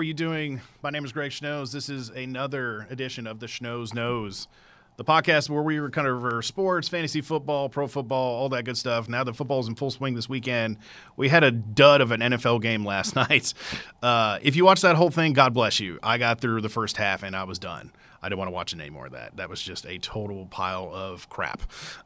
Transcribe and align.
Are 0.00 0.02
you 0.02 0.14
doing? 0.14 0.62
My 0.82 0.88
name 0.88 1.04
is 1.04 1.12
Greg 1.12 1.30
Schnoes. 1.30 1.72
This 1.72 1.90
is 1.90 2.08
another 2.08 2.86
edition 2.88 3.26
of 3.26 3.38
the 3.38 3.44
Schnoes 3.44 3.92
Knows, 3.92 4.48
the 4.96 5.04
podcast 5.04 5.50
where 5.50 5.62
we 5.62 5.78
cover 5.90 6.40
sports, 6.40 6.88
fantasy 6.88 7.20
football, 7.20 7.68
pro 7.68 7.86
football, 7.86 8.36
all 8.36 8.48
that 8.48 8.64
good 8.64 8.78
stuff. 8.78 9.10
Now 9.10 9.24
that 9.24 9.36
football 9.36 9.60
is 9.60 9.68
in 9.68 9.74
full 9.74 9.90
swing 9.90 10.14
this 10.14 10.26
weekend, 10.26 10.78
we 11.18 11.28
had 11.28 11.44
a 11.44 11.50
dud 11.50 12.00
of 12.00 12.12
an 12.12 12.20
NFL 12.20 12.62
game 12.62 12.82
last 12.82 13.14
night. 13.30 13.52
Uh, 14.02 14.38
if 14.40 14.56
you 14.56 14.64
watched 14.64 14.80
that 14.80 14.96
whole 14.96 15.10
thing, 15.10 15.34
God 15.34 15.52
bless 15.52 15.80
you. 15.80 15.98
I 16.02 16.16
got 16.16 16.40
through 16.40 16.62
the 16.62 16.70
first 16.70 16.96
half 16.96 17.22
and 17.22 17.36
I 17.36 17.44
was 17.44 17.58
done. 17.58 17.92
I 18.22 18.30
didn't 18.30 18.38
want 18.38 18.48
to 18.48 18.54
watch 18.54 18.72
any 18.72 18.88
more 18.88 19.04
of 19.04 19.12
that. 19.12 19.36
That 19.36 19.50
was 19.50 19.60
just 19.60 19.84
a 19.84 19.98
total 19.98 20.46
pile 20.46 20.90
of 20.94 21.28
crap. 21.28 21.60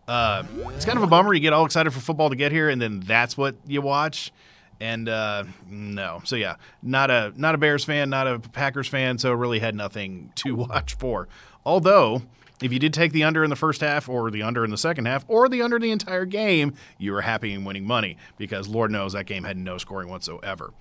Uh, 0.08 0.42
it's 0.74 0.84
kind 0.84 0.98
of 0.98 1.04
a 1.04 1.08
bummer. 1.08 1.32
You 1.32 1.38
get 1.38 1.52
all 1.52 1.64
excited 1.64 1.92
for 1.92 2.00
football 2.00 2.30
to 2.30 2.36
get 2.36 2.50
here, 2.50 2.70
and 2.70 2.82
then 2.82 2.98
that's 2.98 3.36
what 3.38 3.54
you 3.68 3.82
watch. 3.82 4.32
And 4.80 5.08
uh, 5.08 5.44
no, 5.68 6.20
so 6.24 6.36
yeah, 6.36 6.56
not 6.82 7.10
a 7.10 7.32
not 7.36 7.54
a 7.54 7.58
Bears 7.58 7.84
fan, 7.84 8.10
not 8.10 8.26
a 8.26 8.38
Packers 8.38 8.88
fan. 8.88 9.18
So 9.18 9.32
really 9.32 9.60
had 9.60 9.74
nothing 9.74 10.32
to 10.36 10.54
watch 10.54 10.94
for. 10.94 11.28
Although, 11.64 12.22
if 12.62 12.72
you 12.72 12.78
did 12.78 12.92
take 12.92 13.12
the 13.12 13.24
under 13.24 13.44
in 13.44 13.50
the 13.50 13.56
first 13.56 13.80
half, 13.80 14.08
or 14.08 14.30
the 14.30 14.42
under 14.42 14.64
in 14.64 14.70
the 14.70 14.78
second 14.78 15.06
half, 15.06 15.24
or 15.28 15.48
the 15.48 15.62
under 15.62 15.78
the 15.78 15.90
entire 15.90 16.24
game, 16.24 16.74
you 16.98 17.12
were 17.12 17.22
happy 17.22 17.52
and 17.52 17.64
winning 17.64 17.86
money 17.86 18.16
because 18.36 18.68
Lord 18.68 18.90
knows 18.90 19.12
that 19.12 19.26
game 19.26 19.44
had 19.44 19.56
no 19.56 19.78
scoring 19.78 20.08
whatsoever. 20.08 20.72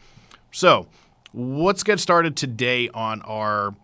So 0.51 0.87
let's 1.33 1.83
get 1.83 1.99
started 1.99 2.35
today 2.35 2.89
on 2.89 3.21
our 3.21 3.75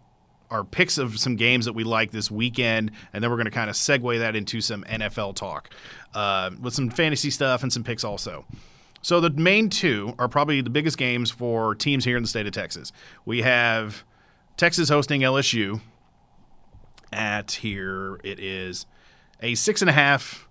our 0.51 0.63
picks 0.63 0.97
of 0.97 1.19
some 1.19 1.35
games 1.35 1.65
that 1.65 1.73
we 1.73 1.83
like 1.83 2.11
this 2.11 2.31
weekend, 2.31 2.91
and 3.13 3.23
then 3.23 3.29
we're 3.29 3.37
going 3.37 3.45
to 3.45 3.51
kind 3.51 3.69
of 3.69 3.75
segue 3.75 4.17
that 4.17 4.35
into 4.35 4.61
some 4.61 4.83
NFL 4.85 5.35
talk 5.35 5.69
uh, 6.15 6.49
with 6.59 6.73
some 6.73 6.89
fantasy 6.89 7.29
stuff 7.29 7.61
and 7.61 7.71
some 7.71 7.83
picks 7.83 8.03
also. 8.03 8.45
So 9.01 9.19
the 9.19 9.29
main 9.29 9.69
two 9.69 10.13
are 10.19 10.27
probably 10.27 10.61
the 10.61 10.69
biggest 10.69 10.97
games 10.97 11.31
for 11.31 11.73
teams 11.75 12.05
here 12.05 12.17
in 12.17 12.23
the 12.23 12.29
state 12.29 12.45
of 12.45 12.53
Texas. 12.53 12.91
We 13.25 13.41
have 13.41 14.03
Texas 14.57 14.89
hosting 14.89 15.21
LSU 15.21 15.81
at 17.11 17.51
here 17.51 18.19
it 18.23 18.39
is 18.39 18.85
a 19.41 19.55
six 19.55 19.81
and 19.81 19.89
a 19.89 19.93
half 19.93 20.47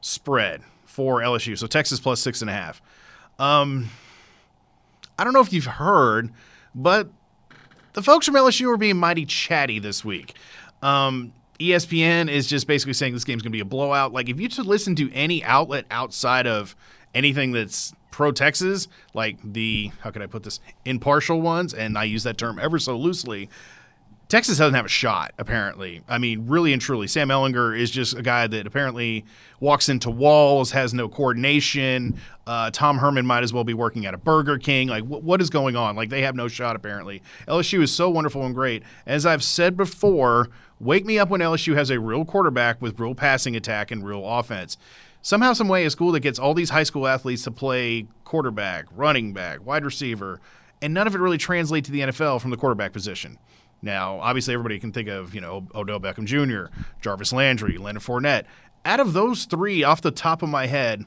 spread 0.00 0.62
for 0.86 1.20
LSU. 1.20 1.58
So 1.58 1.66
Texas 1.66 2.00
plus 2.00 2.20
six 2.20 2.40
and 2.40 2.48
a 2.48 2.52
half. 2.52 2.80
Um, 3.38 3.90
I 5.18 5.24
don't 5.24 5.32
know 5.32 5.40
if 5.40 5.52
you've 5.52 5.66
heard, 5.66 6.30
but 6.74 7.08
the 7.92 8.02
folks 8.02 8.26
from 8.26 8.36
LSU 8.36 8.72
are 8.72 8.76
being 8.76 8.96
mighty 8.96 9.26
chatty 9.26 9.78
this 9.78 10.04
week. 10.04 10.34
Um, 10.82 11.32
ESPN 11.58 12.30
is 12.30 12.46
just 12.46 12.66
basically 12.66 12.92
saying 12.92 13.12
this 13.12 13.24
game's 13.24 13.42
going 13.42 13.50
to 13.50 13.56
be 13.56 13.60
a 13.60 13.64
blowout. 13.64 14.12
Like, 14.12 14.28
if 14.28 14.40
you 14.40 14.48
to 14.48 14.62
listen 14.62 14.94
to 14.96 15.12
any 15.12 15.42
outlet 15.42 15.86
outside 15.90 16.46
of 16.46 16.76
anything 17.14 17.52
that's 17.52 17.92
pro 18.10 18.32
Texas, 18.32 18.88
like 19.14 19.38
the, 19.44 19.92
how 20.00 20.10
can 20.10 20.22
I 20.22 20.26
put 20.26 20.42
this, 20.42 20.60
impartial 20.84 21.40
ones, 21.40 21.72
and 21.74 21.96
I 21.96 22.04
use 22.04 22.24
that 22.24 22.38
term 22.38 22.58
ever 22.58 22.78
so 22.78 22.96
loosely, 22.96 23.48
Texas 24.28 24.58
doesn't 24.58 24.74
have 24.74 24.84
a 24.84 24.88
shot, 24.88 25.32
apparently. 25.38 26.02
I 26.06 26.18
mean, 26.18 26.48
really 26.48 26.74
and 26.74 26.82
truly. 26.82 27.06
Sam 27.06 27.28
Ehlinger 27.28 27.78
is 27.78 27.90
just 27.90 28.14
a 28.14 28.20
guy 28.20 28.46
that 28.46 28.66
apparently 28.66 29.24
walks 29.58 29.88
into 29.88 30.10
walls, 30.10 30.72
has 30.72 30.92
no 30.92 31.08
coordination. 31.08 32.18
Uh, 32.46 32.70
Tom 32.70 32.98
Herman 32.98 33.24
might 33.24 33.42
as 33.42 33.54
well 33.54 33.64
be 33.64 33.72
working 33.72 34.04
at 34.04 34.12
a 34.12 34.18
Burger 34.18 34.58
King. 34.58 34.88
Like, 34.88 35.04
wh- 35.04 35.24
what 35.24 35.40
is 35.40 35.48
going 35.48 35.76
on? 35.76 35.96
Like, 35.96 36.10
they 36.10 36.20
have 36.22 36.34
no 36.34 36.46
shot, 36.46 36.76
apparently. 36.76 37.22
LSU 37.46 37.80
is 37.80 37.90
so 37.90 38.10
wonderful 38.10 38.44
and 38.44 38.54
great. 38.54 38.82
As 39.06 39.24
I've 39.24 39.42
said 39.42 39.78
before, 39.78 40.50
wake 40.78 41.06
me 41.06 41.18
up 41.18 41.30
when 41.30 41.40
LSU 41.40 41.74
has 41.76 41.88
a 41.88 41.98
real 41.98 42.26
quarterback 42.26 42.82
with 42.82 43.00
real 43.00 43.14
passing 43.14 43.56
attack 43.56 43.90
and 43.90 44.04
real 44.04 44.28
offense. 44.28 44.76
Somehow, 45.22 45.52
some 45.52 45.68
way, 45.68 45.84
a 45.84 45.90
school 45.90 46.12
that 46.12 46.20
gets 46.20 46.38
all 46.38 46.54
these 46.54 46.70
high 46.70 46.84
school 46.84 47.06
athletes 47.06 47.42
to 47.42 47.50
play 47.50 48.06
quarterback, 48.24 48.86
running 48.92 49.32
back, 49.32 49.64
wide 49.64 49.84
receiver, 49.84 50.40
and 50.80 50.94
none 50.94 51.06
of 51.06 51.14
it 51.14 51.18
really 51.18 51.38
translates 51.38 51.86
to 51.86 51.92
the 51.92 52.00
NFL 52.00 52.40
from 52.40 52.50
the 52.50 52.56
quarterback 52.56 52.92
position. 52.92 53.38
Now, 53.82 54.18
obviously, 54.20 54.54
everybody 54.54 54.78
can 54.78 54.92
think 54.92 55.08
of, 55.08 55.34
you 55.34 55.40
know, 55.40 55.66
Odell 55.74 56.00
Beckham 56.00 56.24
Jr., 56.24 56.72
Jarvis 57.00 57.32
Landry, 57.32 57.78
Leonard 57.78 58.02
Fournette. 58.02 58.44
Out 58.84 59.00
of 59.00 59.12
those 59.12 59.44
three, 59.44 59.84
off 59.84 60.00
the 60.00 60.10
top 60.10 60.42
of 60.42 60.48
my 60.48 60.66
head, 60.66 61.04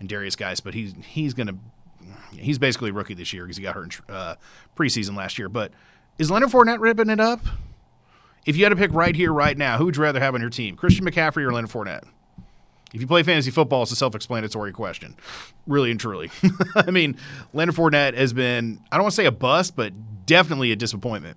and 0.00 0.08
Derrius 0.08 0.36
Guice, 0.36 0.60
but 0.60 0.74
he's 0.74 0.94
he's 1.06 1.34
to 1.34 1.56
he's 2.32 2.58
basically 2.58 2.90
rookie 2.90 3.14
this 3.14 3.32
year 3.32 3.44
because 3.44 3.56
he 3.56 3.62
got 3.62 3.74
hurt 3.74 4.00
in 4.08 4.14
uh, 4.14 4.34
preseason 4.76 5.16
last 5.16 5.38
year. 5.38 5.48
But 5.48 5.72
is 6.18 6.30
Leonard 6.30 6.50
Fournette 6.50 6.80
ripping 6.80 7.10
it 7.10 7.20
up? 7.20 7.40
If 8.46 8.56
you 8.56 8.64
had 8.64 8.70
to 8.70 8.76
pick 8.76 8.92
right 8.92 9.16
here, 9.16 9.32
right 9.32 9.56
now, 9.56 9.78
who 9.78 9.86
would 9.86 9.96
you 9.96 10.02
rather 10.02 10.20
have 10.20 10.34
on 10.34 10.40
your 10.40 10.50
team, 10.50 10.76
Christian 10.76 11.06
McCaffrey 11.06 11.44
or 11.44 11.52
Leonard 11.52 11.70
Fournette? 11.70 12.04
If 12.94 13.00
you 13.00 13.08
play 13.08 13.24
fantasy 13.24 13.50
football, 13.50 13.82
it's 13.82 13.90
a 13.90 13.96
self-explanatory 13.96 14.72
question, 14.72 15.16
really 15.66 15.90
and 15.90 15.98
truly. 15.98 16.30
I 16.76 16.92
mean, 16.92 17.16
Leonard 17.52 17.74
Fournette 17.74 18.14
has 18.14 18.32
been 18.32 18.80
I 18.90 18.96
don't 18.96 19.02
want 19.02 19.12
to 19.12 19.16
say 19.16 19.26
a 19.26 19.32
bust, 19.32 19.74
but 19.74 19.92
definitely 20.26 20.70
a 20.70 20.76
disappointment 20.76 21.36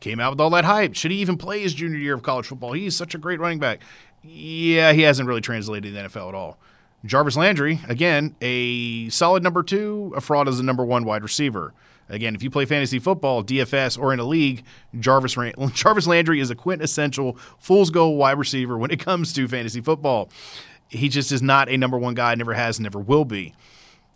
came 0.00 0.18
out 0.18 0.32
with 0.32 0.40
all 0.40 0.50
that 0.50 0.64
hype. 0.64 0.94
Should 0.94 1.12
he 1.12 1.18
even 1.18 1.38
play 1.38 1.62
his 1.62 1.74
junior 1.74 1.96
year 1.96 2.14
of 2.14 2.24
college 2.24 2.46
football? 2.46 2.72
He's 2.72 2.96
such 2.96 3.14
a 3.14 3.18
great 3.18 3.38
running 3.38 3.60
back. 3.60 3.80
Yeah, 4.22 4.92
he 4.92 5.02
hasn't 5.02 5.28
really 5.28 5.40
translated 5.40 5.84
to 5.94 6.02
the 6.02 6.08
NFL 6.08 6.28
at 6.28 6.34
all. 6.34 6.58
Jarvis 7.04 7.36
Landry, 7.36 7.78
again, 7.88 8.34
a 8.40 9.08
solid 9.10 9.44
number 9.44 9.62
two, 9.62 10.12
a 10.16 10.20
fraud 10.20 10.48
as 10.48 10.58
a 10.58 10.64
number 10.64 10.84
one 10.84 11.04
wide 11.04 11.22
receiver. 11.22 11.72
Again, 12.08 12.34
if 12.34 12.42
you 12.42 12.50
play 12.50 12.64
fantasy 12.64 12.98
football, 12.98 13.42
DFS, 13.44 13.98
or 13.98 14.12
in 14.12 14.20
a 14.20 14.24
league, 14.24 14.64
Jarvis, 14.98 15.36
Jarvis 15.72 16.06
Landry 16.06 16.40
is 16.40 16.50
a 16.50 16.54
quintessential 16.54 17.36
fool's 17.58 17.90
goal 17.90 18.16
wide 18.16 18.38
receiver 18.38 18.76
when 18.76 18.90
it 18.90 19.00
comes 19.00 19.32
to 19.34 19.46
fantasy 19.48 19.80
football. 19.80 20.28
He 20.88 21.08
just 21.08 21.32
is 21.32 21.42
not 21.42 21.68
a 21.68 21.76
number 21.76 21.98
one 21.98 22.14
guy, 22.14 22.34
never 22.34 22.54
has, 22.54 22.78
never 22.78 22.98
will 22.98 23.24
be. 23.24 23.54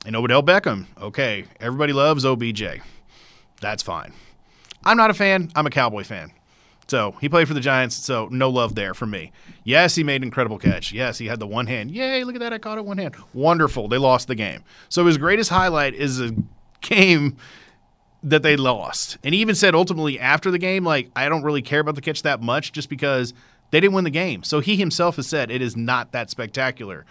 And 0.07 0.17
Odell 0.17 0.43
Beckham, 0.43 0.87
okay, 1.01 1.45
everybody 1.61 1.93
loves 1.93 2.25
OBJ. 2.25 2.81
That's 3.61 3.83
fine. 3.83 4.13
I'm 4.85 4.97
not 4.97 5.11
a 5.11 5.15
fan. 5.15 5.51
I'm 5.55 5.67
a 5.67 5.71
Cowboy 5.71 6.05
fan. 6.05 6.33
So 6.89 7.15
he 7.21 7.29
played 7.29 7.47
for 7.47 7.55
the 7.55 7.61
Giants, 7.61 7.95
so 7.95 8.29
no 8.33 8.51
love 8.51 8.75
there 8.75 8.95
for 8.95 9.07
me. 9.07 9.31
Yes, 9.63 9.95
he 9.95 10.03
made 10.03 10.17
an 10.17 10.25
incredible 10.25 10.59
catch. 10.59 10.91
Yes, 10.91 11.19
he 11.19 11.27
had 11.27 11.39
the 11.39 11.47
one 11.47 11.67
hand. 11.67 11.91
Yay, 11.91 12.25
look 12.25 12.35
at 12.35 12.41
that. 12.41 12.53
I 12.53 12.59
caught 12.59 12.79
it 12.79 12.85
one 12.85 12.99
hand. 12.99 13.15
Wonderful. 13.33 13.87
They 13.87 13.99
lost 13.99 14.27
the 14.27 14.35
game. 14.35 14.65
So 14.89 15.07
his 15.07 15.17
greatest 15.17 15.51
highlight 15.51 15.95
is 15.95 16.21
a 16.21 16.33
game 16.81 17.37
that 18.23 18.43
they 18.43 18.57
lost. 18.57 19.19
And 19.23 19.35
he 19.35 19.41
even 19.41 19.55
said 19.55 19.75
ultimately 19.75 20.19
after 20.19 20.51
the 20.51 20.59
game, 20.59 20.85
like, 20.85 21.11
I 21.15 21.29
don't 21.29 21.43
really 21.43 21.63
care 21.63 21.81
about 21.81 21.95
the 21.95 22.01
catch 22.01 22.23
that 22.23 22.43
much 22.43 22.73
just 22.73 22.89
because 22.89 23.35
they 23.71 23.81
didn't 23.81 23.95
win 23.95 24.05
the 24.05 24.11
game. 24.11 24.43
So 24.43 24.61
he 24.61 24.77
himself 24.77 25.17
has 25.17 25.27
said 25.27 25.51
it 25.51 25.63
is 25.63 25.77
not 25.77 26.13
that 26.13 26.31
spectacular. 26.31 27.05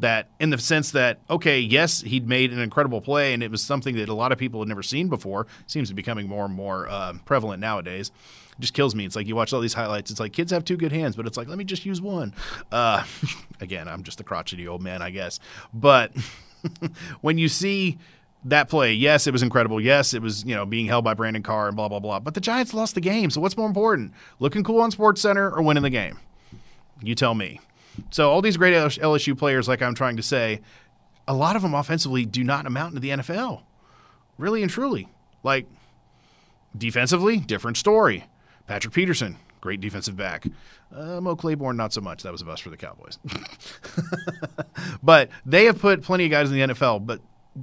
That 0.00 0.26
in 0.40 0.50
the 0.50 0.58
sense 0.58 0.90
that 0.90 1.18
okay 1.30 1.60
yes 1.60 2.00
he'd 2.00 2.28
made 2.28 2.52
an 2.52 2.58
incredible 2.58 3.00
play 3.00 3.32
and 3.32 3.44
it 3.44 3.50
was 3.52 3.62
something 3.62 3.94
that 3.94 4.08
a 4.08 4.14
lot 4.14 4.32
of 4.32 4.38
people 4.38 4.60
had 4.60 4.68
never 4.68 4.82
seen 4.82 5.08
before. 5.08 5.46
Seems 5.66 5.88
to 5.88 5.94
be 5.94 6.02
becoming 6.02 6.26
more 6.28 6.44
and 6.44 6.54
more 6.54 6.88
uh, 6.88 7.12
prevalent 7.24 7.60
nowadays. 7.60 8.10
It 8.58 8.60
just 8.60 8.74
kills 8.74 8.96
me. 8.96 9.06
It's 9.06 9.14
like 9.14 9.28
you 9.28 9.36
watch 9.36 9.52
all 9.52 9.60
these 9.60 9.74
highlights. 9.74 10.10
It's 10.10 10.18
like 10.18 10.32
kids 10.32 10.50
have 10.50 10.64
two 10.64 10.76
good 10.76 10.90
hands 10.90 11.14
but 11.14 11.28
it's 11.28 11.36
like 11.36 11.46
let 11.46 11.58
me 11.58 11.64
just 11.64 11.86
use 11.86 12.00
one. 12.00 12.34
Uh, 12.72 13.04
again 13.60 13.86
i'm 13.86 14.02
just 14.02 14.20
a 14.20 14.24
crotchety 14.24 14.66
old 14.66 14.82
man 14.82 15.00
i 15.00 15.10
guess. 15.10 15.38
But 15.72 16.12
when 17.20 17.38
you 17.38 17.48
see 17.48 17.98
that 18.44 18.68
play 18.68 18.92
yes 18.92 19.26
it 19.26 19.32
was 19.32 19.42
incredible 19.42 19.80
yes 19.80 20.12
it 20.12 20.20
was 20.20 20.44
you 20.44 20.54
know 20.54 20.66
being 20.66 20.86
held 20.86 21.04
by 21.04 21.14
brandon 21.14 21.42
carr 21.42 21.66
and 21.66 21.76
blah 21.76 21.88
blah 21.88 21.98
blah 21.98 22.18
but 22.18 22.34
the 22.34 22.40
giants 22.40 22.74
lost 22.74 22.94
the 22.94 23.00
game 23.00 23.30
so 23.30 23.40
what's 23.40 23.56
more 23.56 23.66
important 23.66 24.12
looking 24.38 24.62
cool 24.62 24.80
on 24.80 24.90
SportsCenter 24.90 25.50
or 25.50 25.62
winning 25.62 25.82
the 25.82 25.90
game 25.90 26.18
you 27.02 27.14
tell 27.14 27.34
me 27.34 27.60
so 28.10 28.30
all 28.30 28.42
these 28.42 28.56
great 28.56 28.74
LSU 28.74 29.36
players, 29.36 29.68
like 29.68 29.82
I'm 29.82 29.94
trying 29.94 30.16
to 30.16 30.22
say, 30.22 30.60
a 31.26 31.34
lot 31.34 31.56
of 31.56 31.62
them 31.62 31.74
offensively 31.74 32.24
do 32.24 32.44
not 32.44 32.66
amount 32.66 32.94
to 32.94 33.00
the 33.00 33.10
NFL, 33.10 33.62
really 34.38 34.62
and 34.62 34.70
truly. 34.70 35.08
Like 35.42 35.66
defensively, 36.76 37.38
different 37.38 37.76
story. 37.76 38.24
Patrick 38.66 38.94
Peterson, 38.94 39.36
great 39.60 39.80
defensive 39.80 40.16
back. 40.16 40.46
Uh, 40.94 41.20
Mo 41.20 41.36
Claiborne, 41.36 41.76
not 41.76 41.92
so 41.92 42.00
much. 42.00 42.22
That 42.22 42.32
was 42.32 42.42
a 42.42 42.44
bust 42.44 42.62
for 42.62 42.70
the 42.70 42.76
Cowboys. 42.76 43.18
but 45.02 45.30
they 45.44 45.64
have 45.64 45.78
put 45.78 46.02
plenty 46.02 46.24
of 46.24 46.30
guys 46.30 46.50
in 46.50 46.56
the 46.56 46.74
NFL. 46.74 47.04
But 47.04 47.20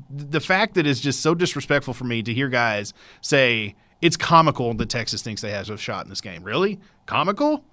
the 0.10 0.40
fact 0.40 0.76
that 0.76 0.88
it's 0.88 1.00
just 1.00 1.22
so 1.22 1.36
disrespectful 1.36 1.94
for 1.94 2.06
me 2.06 2.24
to 2.24 2.34
hear 2.34 2.50
guys 2.50 2.94
say 3.22 3.76
it's 4.02 4.18
comical 4.18 4.74
that 4.74 4.90
Texas 4.90 5.22
thinks 5.22 5.42
they 5.42 5.52
have 5.52 5.70
a 5.70 5.78
shot 5.78 6.06
in 6.06 6.10
this 6.10 6.22
game. 6.22 6.44
Really? 6.44 6.80
Comical? 7.06 7.64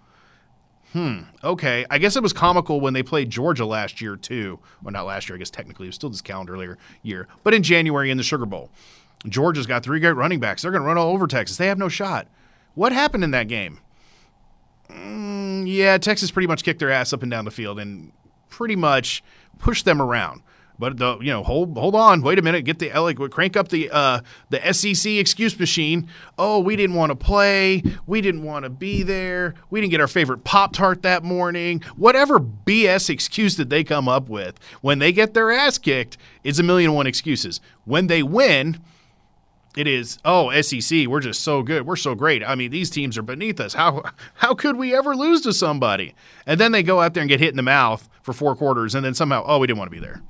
Hmm. 0.93 1.20
Okay. 1.44 1.85
I 1.91 1.99
guess 1.99 2.17
it 2.17 2.23
was 2.23 2.32
comical 2.32 2.81
when 2.81 2.94
they 2.94 3.03
played 3.03 3.31
Georgia 3.31 3.67
last 3.67 4.00
year 4.00 4.17
too. 4.17 4.59
Well, 4.82 4.93
not 4.93 5.06
last 5.06 5.29
year. 5.29 5.37
I 5.37 5.38
guess 5.38 5.50
technically 5.50 5.87
it 5.87 5.91
was 5.91 5.97
still 5.97 6.11
this 6.11 6.23
calendar 6.23 6.79
year, 7.03 7.29
but 7.44 7.55
in 7.55 7.62
January 7.62 8.11
in 8.11 8.17
the 8.17 8.23
Sugar 8.23 8.47
Bowl, 8.47 8.71
Georgia's 9.26 9.67
got 9.67 9.82
three 9.82 10.00
great 10.00 10.12
running 10.12 10.41
backs. 10.41 10.62
They're 10.62 10.71
going 10.71 10.82
to 10.82 10.87
run 10.87 10.99
all 10.99 11.12
over 11.12 11.26
Texas. 11.26 11.56
They 11.56 11.67
have 11.67 11.79
no 11.79 11.88
shot. 11.88 12.29
What 12.75 12.93
happened 12.93 13.25
in 13.25 13.32
that 13.32 13.49
game? 13.49 13.81
Mm, 14.88 15.64
yeah, 15.67 15.99
Texas 15.99 16.31
pretty 16.31 16.47
much 16.47 16.62
kicked 16.62 16.79
their 16.79 16.91
ass 16.91 17.12
up 17.12 17.23
and 17.23 17.31
down 17.31 17.44
the 17.44 17.50
field 17.50 17.79
and 17.79 18.12
pretty 18.49 18.76
much 18.76 19.23
pushed 19.59 19.85
them 19.85 20.00
around. 20.00 20.43
But 20.78 20.98
the 20.98 21.19
you 21.19 21.32
know 21.32 21.42
hold 21.42 21.76
hold 21.76 21.94
on, 21.96 22.22
wait 22.22 22.38
a 22.38 22.42
minute, 22.42 22.64
get 22.64 22.78
the 22.78 22.90
like 23.00 23.19
crank 23.32 23.56
up 23.56 23.69
the 23.69 23.90
uh, 23.90 24.20
the 24.50 24.72
SEC 24.72 25.12
excuse 25.12 25.58
machine. 25.58 26.08
Oh, 26.38 26.60
we 26.60 26.76
didn't 26.76 26.94
want 26.94 27.10
to 27.10 27.16
play, 27.16 27.82
we 28.06 28.20
didn't 28.20 28.44
want 28.44 28.62
to 28.64 28.70
be 28.70 29.02
there, 29.02 29.54
we 29.70 29.80
didn't 29.80 29.90
get 29.90 30.00
our 30.00 30.06
favorite 30.06 30.44
Pop 30.44 30.72
Tart 30.72 31.02
that 31.02 31.25
morning. 31.25 31.80
Whatever 31.96 32.38
BS 32.38 33.10
excuse 33.10 33.56
that 33.56 33.70
they 33.70 33.82
come 33.82 34.08
up 34.08 34.28
with 34.28 34.58
when 34.80 35.00
they 35.00 35.10
get 35.10 35.34
their 35.34 35.50
ass 35.50 35.78
kicked, 35.78 36.16
it's 36.44 36.60
a 36.60 36.62
million 36.62 36.90
and 36.90 36.96
one 36.96 37.06
excuses. 37.08 37.60
When 37.84 38.06
they 38.06 38.22
win, 38.22 38.78
It 39.76 39.86
is. 39.86 40.19
Oh, 40.25 40.50
SEC, 40.60 41.06
we're 41.06 41.20
just 41.20 41.42
so 41.42 41.62
good. 41.62 41.86
We're 41.86 41.96
so 41.96 42.14
great. 42.14 42.42
I 42.42 42.54
mean, 42.54 42.70
these 42.70 42.88
teams 42.90 43.19
are 43.19 43.22
beneath 43.22 43.58
us. 43.60 43.75
How 43.75 44.02
how 44.34 44.54
could 44.54 44.76
we 44.76 44.94
ever 44.94 45.16
lose 45.16 45.40
to 45.42 45.52
somebody? 45.52 46.14
And 46.46 46.58
then 46.60 46.70
they 46.72 46.82
go 46.84 47.00
out 47.00 47.14
there 47.14 47.20
and 47.22 47.28
get 47.28 47.40
hit 47.40 47.50
in 47.50 47.56
the 47.56 47.62
mouth 47.62 48.08
for 48.22 48.32
four 48.32 48.54
quarters, 48.56 48.94
and 48.94 49.04
then 49.04 49.14
somehow, 49.14 49.42
oh, 49.46 49.58
we 49.58 49.66
didn't 49.66 49.78
want 49.78 49.90
to 49.90 49.96
be 49.96 50.04
there. 50.04 50.22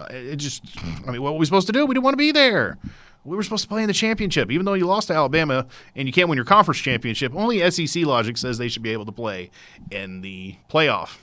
Uh, 0.00 0.06
it 0.10 0.36
just, 0.36 0.64
I 1.06 1.10
mean, 1.12 1.22
what 1.22 1.34
were 1.34 1.38
we 1.38 1.46
supposed 1.46 1.66
to 1.66 1.72
do? 1.72 1.86
We 1.86 1.94
didn't 1.94 2.04
want 2.04 2.14
to 2.14 2.18
be 2.18 2.32
there. 2.32 2.78
We 3.24 3.36
were 3.36 3.42
supposed 3.42 3.64
to 3.64 3.68
play 3.68 3.82
in 3.82 3.86
the 3.86 3.92
championship, 3.92 4.50
even 4.50 4.64
though 4.64 4.74
you 4.74 4.86
lost 4.86 5.08
to 5.08 5.14
Alabama 5.14 5.66
and 5.94 6.08
you 6.08 6.12
can't 6.12 6.28
win 6.28 6.36
your 6.36 6.46
conference 6.46 6.80
championship. 6.80 7.34
Only 7.34 7.70
SEC 7.70 8.06
logic 8.06 8.38
says 8.38 8.56
they 8.56 8.68
should 8.68 8.82
be 8.82 8.92
able 8.92 9.04
to 9.04 9.12
play 9.12 9.50
in 9.90 10.22
the 10.22 10.56
playoff. 10.70 11.18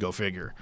Go 0.00 0.10
figure. 0.10 0.54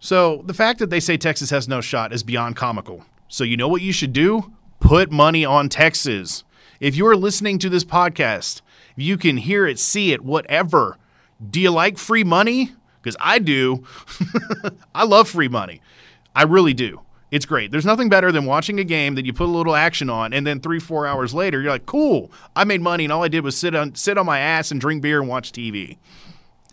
So 0.00 0.42
the 0.44 0.54
fact 0.54 0.80
that 0.80 0.90
they 0.90 0.98
say 0.98 1.16
Texas 1.16 1.50
has 1.50 1.68
no 1.68 1.80
shot 1.80 2.12
is 2.12 2.22
beyond 2.22 2.56
comical. 2.56 3.04
So 3.28 3.44
you 3.44 3.56
know 3.56 3.68
what 3.68 3.82
you 3.82 3.92
should 3.92 4.12
do? 4.12 4.52
Put 4.80 5.12
money 5.12 5.44
on 5.44 5.68
Texas. 5.68 6.42
If 6.80 6.96
you're 6.96 7.14
listening 7.16 7.58
to 7.60 7.68
this 7.68 7.84
podcast, 7.84 8.62
you 8.96 9.16
can 9.16 9.36
hear 9.36 9.66
it, 9.66 9.78
see 9.78 10.12
it, 10.12 10.24
whatever. 10.24 10.98
Do 11.48 11.60
you 11.60 11.70
like 11.70 11.96
free 11.96 12.24
money? 12.24 12.72
Because 13.00 13.16
I 13.20 13.38
do. 13.38 13.84
I 14.94 15.04
love 15.04 15.28
free 15.28 15.48
money. 15.48 15.80
I 16.34 16.44
really 16.44 16.74
do. 16.74 17.00
It's 17.30 17.46
great. 17.46 17.70
There's 17.70 17.86
nothing 17.86 18.08
better 18.08 18.32
than 18.32 18.44
watching 18.44 18.80
a 18.80 18.84
game 18.84 19.14
that 19.14 19.24
you 19.24 19.32
put 19.32 19.44
a 19.44 19.52
little 19.52 19.76
action 19.76 20.10
on, 20.10 20.32
and 20.32 20.44
then 20.46 20.60
three, 20.60 20.80
four 20.80 21.06
hours 21.06 21.32
later, 21.32 21.60
you're 21.60 21.70
like, 21.70 21.86
"Cool, 21.86 22.30
I 22.56 22.64
made 22.64 22.80
money, 22.80 23.04
and 23.04 23.12
all 23.12 23.22
I 23.22 23.28
did 23.28 23.44
was 23.44 23.56
sit 23.56 23.74
on 23.74 23.94
sit 23.94 24.18
on 24.18 24.26
my 24.26 24.40
ass 24.40 24.72
and 24.72 24.80
drink 24.80 25.02
beer 25.02 25.20
and 25.20 25.28
watch 25.28 25.52
TV." 25.52 25.98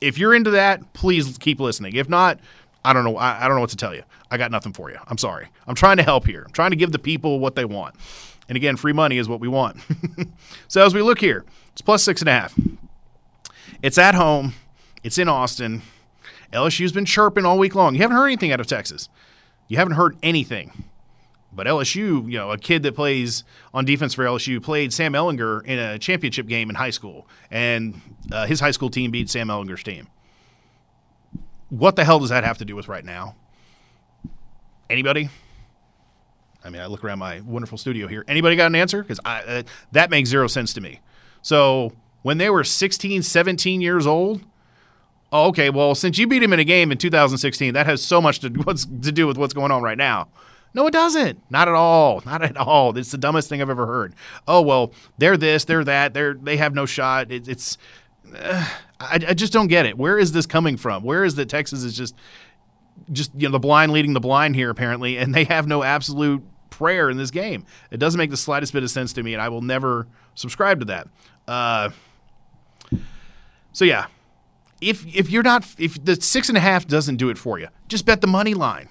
If 0.01 0.18
you're 0.18 0.33
into 0.33 0.51
that, 0.51 0.94
please 0.94 1.38
keep 1.38 1.59
listening. 1.59 1.95
If 1.95 2.09
not, 2.09 2.39
I 2.83 2.94
don't 2.94 3.04
know. 3.04 3.18
I, 3.18 3.44
I, 3.44 3.48
don't 3.48 3.56
know 3.56 3.62
what 3.62 3.71
to 3.71 3.75
tell 3.75 3.94
you. 3.94 4.04
I 4.31 4.38
got 4.38 4.51
nothing 4.51 4.74
for 4.74 4.89
you. 4.89 4.98
I'm 5.07 5.18
sorry. 5.18 5.48
I'm 5.68 5.75
trying 5.75 5.98
to 5.98 6.03
help 6.03 6.25
here. 6.25 6.44
I'm 6.45 6.53
trying 6.53 6.69
to 6.69 6.77
give 6.77 6.92
the 6.92 7.00
people 7.00 7.39
what 7.39 7.56
they 7.56 7.65
want. 7.65 7.95
And 8.48 8.56
again, 8.56 8.77
free 8.77 8.94
money 8.94 9.18
is 9.18 9.27
what 9.27 9.39
we 9.39 9.48
want. 9.48 9.77
so 10.68 10.86
as 10.86 10.94
we 10.94 11.01
look 11.01 11.19
here, 11.19 11.44
it's 11.74 11.81
plus 11.81 12.03
six 12.03 12.21
and 12.21 12.30
a 12.30 12.31
half. 12.31 12.57
It's 13.81 13.98
at 13.98 14.15
home. 14.15 14.53
It's 15.03 15.18
in 15.18 15.27
Austin. 15.27 15.81
LSU's 16.53 16.92
been 16.92 17.06
chirping 17.06 17.45
all 17.45 17.57
week 17.57 17.75
long. 17.75 17.95
You 17.95 18.01
haven't 18.01 18.15
heard 18.15 18.27
anything 18.27 18.51
out 18.51 18.60
of 18.60 18.68
Texas. 18.68 19.10
You 19.68 19.78
haven't 19.78 19.94
heard 19.94 20.18
anything. 20.24 20.86
But 21.52 21.66
LSU, 21.66 22.30
you 22.30 22.38
know, 22.38 22.52
a 22.52 22.58
kid 22.58 22.84
that 22.84 22.96
plays 22.96 23.44
on 23.74 23.84
defense 23.84 24.14
for 24.14 24.24
LSU 24.24 24.62
played 24.62 24.94
Sam 24.94 25.14
Ehlinger 25.14 25.66
in 25.66 25.80
a 25.80 25.98
championship 25.98 26.48
game 26.48 26.69
in 26.69 26.75
high 26.75 26.92
school, 26.92 27.28
and 27.50 28.00
uh, 28.31 28.46
his 28.46 28.60
high 28.60 28.72
school 28.72 28.90
team 28.90 29.12
beat 29.12 29.30
Sam 29.30 29.48
Ehlinger's 29.48 29.81
team. 29.81 30.08
What 31.69 31.96
the 31.96 32.06
hell 32.06 32.19
does 32.19 32.30
that 32.30 32.44
have 32.44 32.60
to 32.60 32.66
do 32.66 32.75
with 32.75 32.88
right 32.88 33.04
now? 33.04 33.36
Anybody? 34.90 35.30
I 36.63 36.70
mean, 36.70 36.81
I 36.81 36.86
look 36.86 37.04
around 37.04 37.20
my 37.20 37.42
wonderful 37.42 37.78
studio 37.78 38.08
here. 38.08 38.24
Anybody 38.28 38.56
got 38.56 38.68
an 38.68 38.75
answer? 38.75 39.02
Because 39.02 39.20
uh, 39.25 39.63
that 39.94 40.10
makes 40.10 40.30
zero 40.30 40.48
sense 40.48 40.74
to 40.74 40.81
me. 40.81 41.00
So 41.42 41.94
when 42.22 42.38
they 42.38 42.50
were 42.50 42.63
16, 42.63 43.24
17 43.24 43.81
years 43.81 44.06
old, 44.06 44.42
oh, 45.31 45.47
okay, 45.47 45.69
well, 45.69 45.95
since 45.95 46.18
you 46.18 46.27
beat 46.27 46.44
him 46.44 46.53
in 46.53 46.59
a 46.59 46.63
game 46.63 46.91
in 46.91 46.97
2016, 46.97 47.74
that 47.74 47.85
has 47.85 48.01
so 48.01 48.21
much 48.21 48.39
to, 48.39 48.50
what's, 48.63 48.85
to 48.85 49.12
do 49.12 49.27
with 49.27 49.38
what's 49.38 49.53
going 49.53 49.71
on 49.71 49.81
right 49.81 49.97
now. 49.97 50.27
No, 50.74 50.85
it 50.85 50.91
doesn't. 50.91 51.41
Not 51.50 51.68
at 51.68 51.74
all. 51.74 52.21
Not 52.25 52.44
at 52.44 52.57
all. 52.57 52.97
It's 52.97 53.12
the 53.12 53.18
dumbest 53.18 53.50
thing 53.50 53.62
I've 53.62 53.69
ever 53.69 53.88
heard. 53.88 54.13
Oh 54.47 54.62
well, 54.62 54.91
they're 55.18 55.38
this, 55.38 55.65
they're 55.65 55.83
that. 55.83 56.13
They're 56.13 56.33
they 56.33 56.57
have 56.57 56.75
no 56.75 56.85
shot. 56.85 57.31
It, 57.31 57.47
it's 57.47 57.77
uh, 58.35 58.69
I, 59.00 59.19
I 59.29 59.33
just 59.33 59.53
don't 59.53 59.68
get 59.68 59.85
it. 59.85 59.97
Where 59.97 60.19
is 60.19 60.33
this 60.33 60.45
coming 60.45 60.77
from? 60.77 61.03
Where 61.03 61.24
is 61.24 61.35
that 61.35 61.50
Texas 61.50 61.83
is 61.83 61.95
just 61.95 62.15
just 63.12 63.31
you 63.35 63.47
know 63.47 63.51
the 63.51 63.59
blind 63.59 63.91
leading 63.91 64.13
the 64.13 64.19
blind 64.19 64.56
here 64.56 64.69
apparently, 64.69 65.18
and 65.18 65.33
they 65.33 65.45
have 65.45 65.68
no 65.68 65.83
absolute 65.83 66.44
prayer 66.69 67.09
in 67.09 67.18
this 67.18 67.31
game. 67.31 67.65
It 67.89 67.97
doesn't 67.97 68.18
make 68.18 68.29
the 68.29 68.38
slightest 68.38 68.74
bit 68.74 68.83
of 68.83 68.91
sense 68.91 69.13
to 69.13 69.24
me, 69.24 69.33
and 69.33 69.41
I 69.41 69.50
will 69.50 69.62
never 69.62 70.07
subscribe 70.35 70.79
to 70.79 70.85
that. 70.85 71.07
Uh, 71.47 71.89
so 73.71 73.85
yeah, 73.85 74.07
if 74.81 75.06
if 75.15 75.29
you're 75.29 75.44
not 75.44 75.65
if 75.77 76.03
the 76.03 76.15
six 76.15 76.50
and 76.50 76.57
a 76.57 76.62
half 76.62 76.88
doesn't 76.88 77.18
do 77.18 77.29
it 77.29 77.38
for 77.38 77.59
you, 77.59 77.68
just 77.88 78.06
bet 78.06 78.21
the 78.21 78.27
money 78.27 78.53
line. 78.53 78.89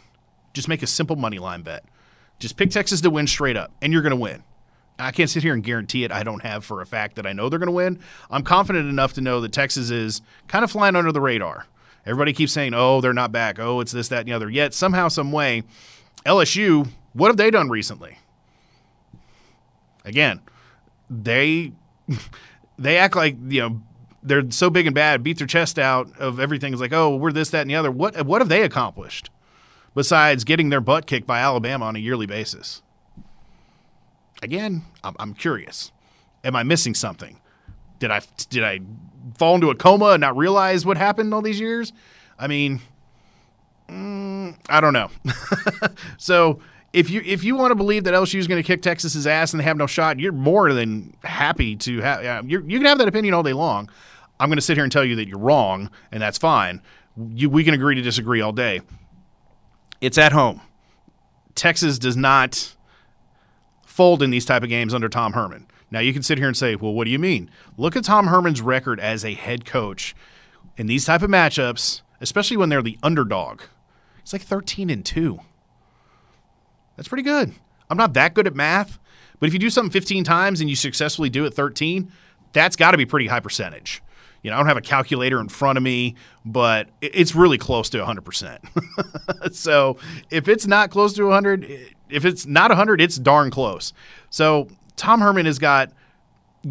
Just 0.53 0.69
make 0.69 0.83
a 0.83 0.87
simple 0.87 1.17
money 1.17 1.39
line 1.39 1.63
bet. 1.63 1.85
Just 2.39 2.57
pick 2.57 2.71
Texas 2.71 3.01
to 3.03 3.11
win 3.11 3.27
straight 3.27 3.57
up, 3.57 3.73
and 3.81 3.93
you're 3.93 4.03
going 4.03 4.11
to 4.11 4.17
win. 4.17 4.43
I 4.99 5.11
can't 5.11 5.29
sit 5.29 5.43
here 5.43 5.53
and 5.53 5.63
guarantee 5.63 6.05
it. 6.05 6.13
I 6.13 6.23
don't 6.23 6.43
have 6.43 6.65
for 6.65 6.81
a 6.81 6.87
fact 6.87 7.17
that 7.17 7.27
I 7.27 7.33
know 7.33 7.49
they're 7.49 7.59
going 7.59 7.67
to 7.67 7.73
win. 7.73 7.99
I'm 8.31 8.43
confident 8.43 8.89
enough 8.89 9.13
to 9.15 9.21
know 9.21 9.41
that 9.43 9.53
Texas 9.53 9.91
is 9.91 10.23
kind 10.49 10.65
of 10.65 10.71
flying 10.71 10.97
under 10.97 11.13
the 11.13 11.21
radar. 11.21 11.67
Everybody 12.07 12.33
keeps 12.33 12.53
saying, 12.53 12.73
"Oh, 12.73 13.01
they're 13.01 13.13
not 13.13 13.33
back. 13.33 13.59
Oh, 13.59 13.81
it's 13.81 13.93
this, 13.93 14.09
that, 14.09 14.21
and 14.21 14.29
the 14.29 14.33
other." 14.33 14.49
Yet 14.49 14.75
somehow, 14.75 15.09
some 15.09 15.33
way, 15.33 15.65
LSU. 16.25 16.89
What 17.13 17.29
have 17.29 17.37
they 17.37 17.51
done 17.51 17.69
recently? 17.69 18.19
Again, 20.05 20.41
they 21.11 21.73
they 22.79 22.97
act 22.97 23.17
like 23.17 23.37
you 23.49 23.61
know 23.61 23.83
they're 24.27 24.51
so 24.51 24.69
big 24.69 24.87
and 24.87 24.95
bad, 24.95 25.23
beat 25.23 25.39
their 25.39 25.47
chest 25.47 25.79
out 25.79 26.11
of 26.19 26.41
everything. 26.41 26.73
It's 26.73 26.83
like, 26.83 26.93
oh, 26.93 27.17
we're 27.17 27.33
this, 27.33 27.51
that, 27.51 27.63
and 27.63 27.71
the 27.71 27.77
other. 27.77 27.91
What 27.91 28.27
what 28.27 28.41
have 28.41 28.49
they 28.49 28.63
accomplished 28.63 29.31
besides 29.95 30.45
getting 30.45 30.69
their 30.69 30.81
butt 30.81 31.07
kicked 31.07 31.27
by 31.27 31.39
Alabama 31.39 31.87
on 31.87 31.97
a 31.97 32.01
yearly 32.01 32.27
basis? 32.27 32.83
Again, 34.43 34.85
I'm, 35.03 35.17
I'm 35.19 35.35
curious. 35.35 35.93
Am 36.45 36.55
I 36.55 36.63
missing 36.63 36.95
something? 36.95 37.41
Did 37.99 38.11
I 38.11 38.21
did 38.51 38.65
I 38.65 38.81
fall 39.39 39.55
into 39.55 39.71
a 39.71 39.75
coma 39.75 40.11
and 40.11 40.21
not 40.21 40.37
realize 40.37 40.85
what 40.85 40.97
happened 40.97 41.33
all 41.33 41.43
these 41.43 41.61
years? 41.61 41.93
I 42.39 42.49
mean, 42.49 42.81
mm, 43.89 44.57
I 44.69 44.81
don't 44.81 44.93
know. 44.93 45.11
so 46.19 46.61
if 46.93 47.11
you 47.11 47.23
if 47.25 47.45
you 47.45 47.57
want 47.57 47.71
to 47.71 47.75
believe 47.75 48.05
that 48.05 48.15
LSU 48.15 48.39
is 48.39 48.47
going 48.47 48.63
to 48.63 48.67
kick 48.67 48.83
Texas's 48.83 49.27
ass 49.27 49.53
and 49.53 49.61
they 49.61 49.65
have 49.65 49.77
no 49.77 49.87
shot, 49.87 50.19
you're 50.19 50.33
more 50.33 50.73
than 50.73 51.17
happy 51.25 51.77
to 51.77 52.01
have. 52.01 52.49
you 52.51 52.61
can 52.61 52.85
have 52.85 52.99
that 52.99 53.09
opinion 53.09 53.35
all 53.35 53.43
day 53.43 53.53
long. 53.53 53.89
I'm 54.39 54.49
going 54.49 54.59
to 54.59 54.63
sit 54.63 54.77
here 54.77 54.85
and 54.85 54.93
tell 54.93 55.05
you 55.05 55.17
that 55.17 55.29
you're 55.29 55.39
wrong, 55.39 55.91
and 56.13 56.23
that's 56.23 56.39
fine. 56.39 56.83
You, 57.17 57.49
we 57.49 57.65
can 57.65 57.75
agree 57.75 57.95
to 57.95 58.03
disagree 58.03 58.41
all 58.41 58.53
day. 58.53 58.81
It's 60.01 60.19
at 60.19 60.33
home. 60.33 60.61
Texas 61.55 61.99
does 61.99 62.17
not 62.17 62.77
fold 63.87 64.23
in 64.23 64.31
these 64.31 64.45
type 64.45 64.63
of 64.63 64.69
games 64.69 64.93
under 64.93 65.09
Tom 65.09 65.33
Herman. 65.33 65.67
Now 65.91 66.01
you 66.01 66.13
can 66.13 66.23
sit 66.23 66.37
here 66.37 66.49
and 66.49 66.57
say, 66.57 66.77
"Well, 66.77 66.93
what 66.93 67.05
do 67.05 67.11
you 67.11 67.19
mean?" 67.19 67.51
Look 67.79 67.97
at 67.97 68.05
Tom 68.05 68.27
Herman's 68.27 68.61
record 68.61 69.01
as 69.01 69.25
a 69.25 69.33
head 69.33 69.65
coach 69.65 70.15
in 70.77 70.87
these 70.87 71.07
type 71.07 71.23
of 71.23 71.31
matchups, 71.31 72.03
especially 72.21 72.59
when 72.59 72.69
they're 72.69 72.83
the 72.83 72.99
underdog. 73.03 73.63
It's 74.19 74.33
like 74.33 74.43
13 74.43 74.91
and 74.91 75.05
2. 75.05 75.39
That's 76.97 77.09
pretty 77.09 77.23
good. 77.23 77.55
I'm 77.89 77.97
not 77.97 78.15
that 78.15 78.35
good 78.35 78.47
at 78.47 78.55
math, 78.55 78.99
but 79.39 79.47
if 79.47 79.53
you 79.53 79.59
do 79.59 79.71
something 79.71 79.93
15 79.93 80.25
times 80.25 80.61
and 80.61 80.69
you 80.69 80.77
successfully 80.77 81.31
do 81.31 81.45
it 81.45 81.55
13, 81.55 82.11
that's 82.53 82.75
got 82.77 82.91
to 82.91 82.99
be 82.99 83.07
pretty 83.07 83.29
high 83.29 83.41
percentage. 83.41 84.03
You 84.43 84.51
know, 84.51 84.57
I 84.57 84.59
don't 84.61 84.69
have 84.69 84.77
a 84.77 84.83
calculator 84.83 85.41
in 85.41 85.49
front 85.49 85.77
of 85.77 85.83
me, 85.83 86.15
but 86.45 86.89
it's 87.01 87.35
really 87.35 87.59
close 87.59 87.91
to 87.91 87.99
100%. 87.99 89.53
so 89.55 89.99
if 90.31 90.49
it's 90.49 90.67
not 90.67 90.91
close 90.91 91.13
to 91.15 91.25
100, 91.25 91.95
if 92.09 92.25
it's 92.25 92.47
not 92.47 92.71
100, 92.71 93.01
it's 93.01 93.17
darn 93.17 93.51
close. 93.51 93.93
So 94.31 94.69
Tom 94.97 95.21
Herman 95.21 95.47
has 95.47 95.59
got 95.59 95.93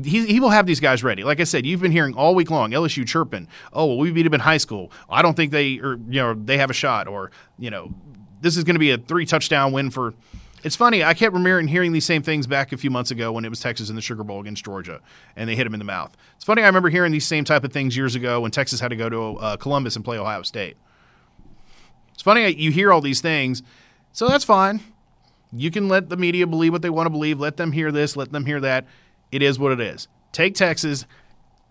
he, 0.04 0.26
he 0.26 0.40
will 0.40 0.50
have 0.50 0.66
these 0.66 0.80
guys 0.80 1.04
ready. 1.04 1.24
Like 1.24 1.40
I 1.40 1.46
said, 1.46 1.66
you've 1.66 1.82
been 1.82 1.92
hearing 1.92 2.16
all 2.16 2.36
week 2.36 2.52
long 2.52 2.72
LSU 2.72 3.08
chirping. 3.08 3.48
Oh, 3.72 3.86
well, 3.86 3.98
we 3.98 4.12
beat 4.12 4.24
them 4.24 4.34
in 4.34 4.42
high 4.42 4.58
school. 4.58 4.92
I 5.10 5.22
don't 5.22 5.36
think 5.36 5.52
they 5.52 5.80
or 5.80 5.98
you 6.10 6.22
know 6.22 6.34
they 6.34 6.58
have 6.58 6.70
a 6.70 6.74
shot. 6.74 7.08
Or 7.08 7.32
you 7.58 7.70
know, 7.70 7.94
this 8.42 8.58
is 8.58 8.64
going 8.64 8.76
to 8.76 8.80
be 8.80 8.92
a 8.92 8.98
three 8.98 9.26
touchdown 9.26 9.72
win 9.72 9.92
for. 9.92 10.14
It's 10.66 10.76
funny. 10.76 11.04
I 11.04 11.14
kept 11.14 11.32
remembering 11.32 11.68
hearing 11.68 11.92
these 11.92 12.08
same 12.08 12.24
things 12.24 12.48
back 12.48 12.72
a 12.74 12.78
few 12.78 12.90
months 12.90 13.12
ago 13.12 13.32
when 13.32 13.46
it 13.46 13.50
was 13.50 13.60
Texas 13.60 13.92
in 13.92 13.96
the 13.96 14.02
Sugar 14.02 14.24
Bowl 14.24 14.42
against 14.42 14.66
Georgia, 14.66 15.00
and 15.36 15.48
they 15.48 15.56
hit 15.56 15.68
him 15.68 15.76
in 15.76 15.78
the 15.80 15.86
mouth. 15.86 16.18
It's 16.38 16.44
funny. 16.44 16.64
I 16.64 16.66
remember 16.66 16.90
hearing 16.90 17.12
these 17.12 17.28
same 17.28 17.44
type 17.44 17.64
of 17.64 17.72
things 17.72 17.96
years 17.96 18.16
ago 18.16 18.42
when 18.42 18.50
Texas 18.50 18.80
had 18.80 18.88
to 18.88 18.96
go 18.96 19.08
to 19.08 19.38
uh, 19.38 19.58
Columbus 19.58 19.96
and 19.96 20.04
play 20.04 20.18
Ohio 20.18 20.42
State. 20.42 20.76
It's 22.14 22.24
funny 22.24 22.50
you 22.56 22.72
hear 22.72 22.92
all 22.92 23.00
these 23.00 23.22
things, 23.22 23.62
so 24.12 24.28
that's 24.28 24.44
fine. 24.44 24.80
You 25.54 25.70
can 25.70 25.88
let 25.88 26.10
the 26.10 26.18
media 26.18 26.48
believe 26.48 26.72
what 26.72 26.82
they 26.82 26.90
want 26.90 27.06
to 27.06 27.12
believe. 27.12 27.40
Let 27.40 27.58
them 27.58 27.72
hear 27.72 27.92
this, 27.92 28.16
let 28.18 28.32
them 28.32 28.48
hear 28.48 28.60
that. 28.62 28.88
It 29.32 29.44
is 29.44 29.60
what 29.60 29.72
it 29.72 29.80
is. 29.80 30.08
Take 30.32 30.56
Texas, 30.56 31.06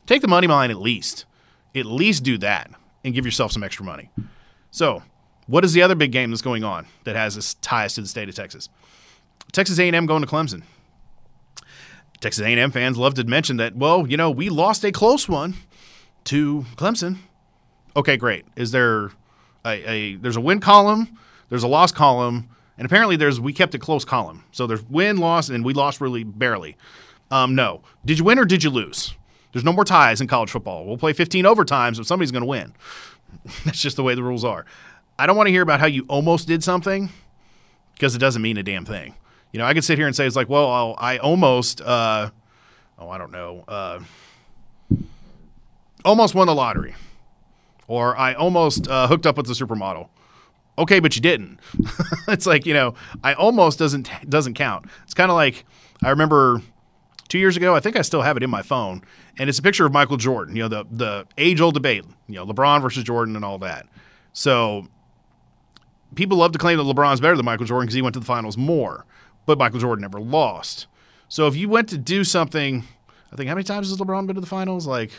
take 0.06 0.22
the 0.22 0.28
money 0.28 0.46
line 0.46 0.70
at 0.70 0.78
least. 0.78 1.24
At 1.74 1.86
least 1.86 2.22
do 2.22 2.38
that 2.38 2.70
and 3.02 3.12
give 3.12 3.24
yourself 3.24 3.50
some 3.50 3.64
extra 3.64 3.84
money. 3.84 4.10
So, 4.70 5.02
what 5.46 5.64
is 5.64 5.72
the 5.72 5.82
other 5.82 5.94
big 5.94 6.12
game 6.12 6.30
that's 6.30 6.42
going 6.42 6.64
on 6.64 6.86
that 7.04 7.16
has 7.16 7.54
ties 7.54 7.94
to 7.94 8.00
the 8.00 8.08
state 8.08 8.28
of 8.28 8.34
Texas? 8.34 8.68
Texas 9.52 9.78
A&M 9.78 10.06
going 10.06 10.22
to 10.22 10.28
Clemson. 10.28 10.62
Texas 12.20 12.44
A&M 12.44 12.70
fans 12.70 12.96
love 12.96 13.14
to 13.14 13.24
mention 13.24 13.58
that. 13.58 13.76
Well, 13.76 14.06
you 14.08 14.16
know, 14.16 14.30
we 14.30 14.48
lost 14.48 14.84
a 14.84 14.92
close 14.92 15.28
one 15.28 15.54
to 16.24 16.64
Clemson. 16.76 17.18
Okay, 17.96 18.16
great. 18.16 18.46
Is 18.56 18.70
there 18.70 19.10
a, 19.64 19.90
a 19.90 20.14
there's 20.16 20.36
a 20.36 20.40
win 20.40 20.60
column, 20.60 21.18
there's 21.50 21.62
a 21.62 21.68
loss 21.68 21.92
column, 21.92 22.48
and 22.78 22.86
apparently 22.86 23.16
there's 23.16 23.40
we 23.40 23.52
kept 23.52 23.74
a 23.74 23.78
close 23.78 24.04
column. 24.04 24.44
So 24.52 24.66
there's 24.66 24.82
win, 24.84 25.18
loss, 25.18 25.48
and 25.48 25.64
we 25.64 25.74
lost 25.74 26.00
really 26.00 26.24
barely. 26.24 26.76
Um, 27.30 27.54
no. 27.54 27.82
Did 28.04 28.18
you 28.18 28.24
win 28.24 28.38
or 28.38 28.44
did 28.44 28.64
you 28.64 28.70
lose? 28.70 29.14
There's 29.52 29.64
no 29.64 29.72
more 29.72 29.84
ties 29.84 30.20
in 30.20 30.26
college 30.26 30.50
football. 30.50 30.84
We'll 30.84 30.98
play 30.98 31.12
15 31.12 31.44
overtimes 31.44 32.00
if 32.00 32.06
somebody's 32.06 32.32
going 32.32 32.42
to 32.42 32.46
win. 32.46 32.74
That's 33.64 33.80
just 33.80 33.96
the 33.96 34.02
way 34.02 34.14
the 34.14 34.22
rules 34.22 34.44
are. 34.44 34.66
I 35.18 35.26
don't 35.26 35.36
want 35.36 35.46
to 35.46 35.52
hear 35.52 35.62
about 35.62 35.80
how 35.80 35.86
you 35.86 36.04
almost 36.08 36.48
did 36.48 36.64
something 36.64 37.10
because 37.94 38.14
it 38.14 38.18
doesn't 38.18 38.42
mean 38.42 38.56
a 38.56 38.62
damn 38.62 38.84
thing. 38.84 39.14
You 39.52 39.58
know, 39.58 39.66
I 39.66 39.74
could 39.74 39.84
sit 39.84 39.98
here 39.98 40.06
and 40.06 40.16
say 40.16 40.26
it's 40.26 40.34
like, 40.34 40.48
well, 40.48 40.68
I'll, 40.68 40.94
I 40.98 41.18
almost, 41.18 41.80
uh, 41.80 42.30
oh, 42.98 43.08
I 43.08 43.18
don't 43.18 43.30
know, 43.30 43.64
uh, 43.68 44.00
almost 46.04 46.34
won 46.34 46.48
the 46.48 46.54
lottery, 46.54 46.94
or 47.86 48.16
I 48.16 48.34
almost 48.34 48.88
uh, 48.88 49.06
hooked 49.06 49.26
up 49.26 49.36
with 49.36 49.46
the 49.46 49.52
supermodel. 49.52 50.08
Okay, 50.76 50.98
but 50.98 51.14
you 51.14 51.22
didn't. 51.22 51.60
it's 52.28 52.46
like 52.46 52.66
you 52.66 52.74
know, 52.74 52.94
I 53.22 53.34
almost 53.34 53.78
doesn't 53.78 54.10
doesn't 54.28 54.54
count. 54.54 54.86
It's 55.04 55.14
kind 55.14 55.30
of 55.30 55.36
like 55.36 55.64
I 56.02 56.10
remember 56.10 56.60
two 57.28 57.38
years 57.38 57.56
ago. 57.56 57.76
I 57.76 57.80
think 57.80 57.96
I 57.96 58.02
still 58.02 58.22
have 58.22 58.36
it 58.36 58.42
in 58.42 58.50
my 58.50 58.62
phone, 58.62 59.02
and 59.38 59.48
it's 59.48 59.60
a 59.60 59.62
picture 59.62 59.86
of 59.86 59.92
Michael 59.92 60.16
Jordan. 60.16 60.56
You 60.56 60.64
know, 60.64 60.68
the 60.68 60.84
the 60.90 61.26
age 61.38 61.60
old 61.60 61.74
debate. 61.74 62.04
You 62.26 62.34
know, 62.36 62.46
LeBron 62.46 62.82
versus 62.82 63.04
Jordan 63.04 63.36
and 63.36 63.44
all 63.44 63.58
that. 63.58 63.86
So 64.32 64.88
people 66.14 66.38
love 66.38 66.52
to 66.52 66.58
claim 66.58 66.78
that 66.78 66.84
LeBron's 66.84 67.20
better 67.20 67.36
than 67.36 67.44
Michael 67.44 67.66
Jordan 67.66 67.86
because 67.86 67.94
he 67.94 68.02
went 68.02 68.14
to 68.14 68.20
the 68.20 68.26
finals 68.26 68.56
more, 68.56 69.04
but 69.46 69.58
Michael 69.58 69.80
Jordan 69.80 70.02
never 70.02 70.20
lost. 70.20 70.86
So 71.28 71.46
if 71.46 71.56
you 71.56 71.68
went 71.68 71.88
to 71.90 71.98
do 71.98 72.24
something, 72.24 72.84
I 73.32 73.36
think 73.36 73.48
how 73.48 73.54
many 73.54 73.64
times 73.64 73.90
has 73.90 73.98
LeBron 73.98 74.26
been 74.26 74.34
to 74.36 74.40
the 74.40 74.46
finals? 74.46 74.86
Like 74.86 75.10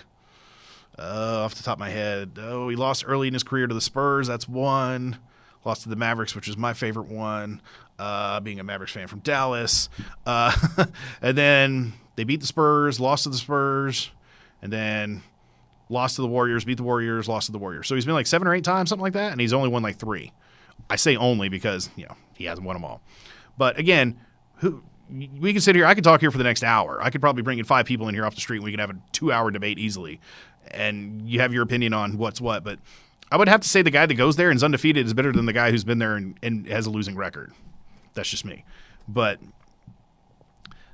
uh, 0.97 1.43
off 1.43 1.55
the 1.55 1.63
top 1.63 1.75
of 1.75 1.79
my 1.79 1.89
head, 1.89 2.37
oh, 2.39 2.69
he 2.69 2.75
lost 2.75 3.03
early 3.07 3.27
in 3.27 3.33
his 3.33 3.43
career 3.43 3.67
to 3.67 3.73
the 3.73 3.81
Spurs. 3.81 4.27
That's 4.27 4.47
one. 4.47 5.17
Lost 5.65 5.83
to 5.83 5.89
the 5.89 5.95
Mavericks, 5.95 6.35
which 6.35 6.47
is 6.47 6.57
my 6.57 6.73
favorite 6.73 7.07
one. 7.07 7.61
Uh, 7.97 8.39
being 8.39 8.59
a 8.59 8.63
Mavericks 8.63 8.91
fan 8.91 9.07
from 9.07 9.19
Dallas, 9.19 9.87
uh, 10.25 10.53
and 11.21 11.37
then 11.37 11.93
they 12.17 12.25
beat 12.25 12.41
the 12.41 12.45
Spurs, 12.45 12.99
lost 12.99 13.23
to 13.23 13.29
the 13.29 13.37
Spurs, 13.37 14.11
and 14.61 14.71
then 14.71 15.23
lost 15.87 16.17
to 16.17 16.21
the 16.21 16.27
Warriors, 16.27 16.65
beat 16.65 16.75
the 16.75 16.83
Warriors, 16.83 17.29
lost 17.29 17.45
to 17.45 17.51
the 17.53 17.57
Warriors. 17.57 17.87
So 17.87 17.95
he's 17.95 18.05
been 18.05 18.13
like 18.13 18.27
seven 18.27 18.49
or 18.49 18.53
eight 18.53 18.65
times, 18.65 18.89
something 18.89 19.01
like 19.01 19.13
that, 19.13 19.31
and 19.31 19.39
he's 19.39 19.53
only 19.53 19.69
won 19.69 19.81
like 19.81 19.97
three. 19.97 20.33
I 20.89 20.95
say 20.95 21.15
only 21.15 21.49
because 21.49 21.89
you 21.95 22.05
know 22.05 22.15
he 22.35 22.45
hasn't 22.45 22.65
won 22.65 22.75
them 22.75 22.85
all. 22.85 23.01
But 23.57 23.79
again, 23.79 24.19
who 24.57 24.83
we 25.09 25.53
can 25.53 25.61
sit 25.61 25.75
here. 25.75 25.85
I 25.85 25.93
could 25.93 26.03
talk 26.03 26.19
here 26.19 26.31
for 26.31 26.37
the 26.37 26.43
next 26.43 26.63
hour. 26.63 26.99
I 27.01 27.09
could 27.09 27.21
probably 27.21 27.43
bring 27.43 27.59
in 27.59 27.65
five 27.65 27.85
people 27.85 28.07
in 28.07 28.15
here 28.15 28.25
off 28.25 28.35
the 28.35 28.41
street. 28.41 28.57
and 28.57 28.65
We 28.65 28.71
could 28.71 28.79
have 28.79 28.89
a 28.89 28.97
two-hour 29.11 29.51
debate 29.51 29.77
easily, 29.77 30.19
and 30.71 31.29
you 31.29 31.39
have 31.41 31.53
your 31.53 31.63
opinion 31.63 31.93
on 31.93 32.17
what's 32.17 32.41
what. 32.41 32.63
But 32.63 32.79
I 33.31 33.37
would 33.37 33.47
have 33.47 33.61
to 33.61 33.69
say 33.69 33.81
the 33.81 33.91
guy 33.91 34.05
that 34.05 34.13
goes 34.15 34.35
there 34.35 34.49
and 34.49 34.57
is 34.57 34.63
undefeated 34.63 35.05
is 35.05 35.13
better 35.13 35.31
than 35.31 35.45
the 35.45 35.53
guy 35.53 35.71
who's 35.71 35.83
been 35.83 35.99
there 35.99 36.15
and, 36.15 36.37
and 36.41 36.67
has 36.67 36.85
a 36.85 36.89
losing 36.89 37.15
record. 37.15 37.53
That's 38.13 38.29
just 38.29 38.45
me. 38.45 38.65
But 39.07 39.39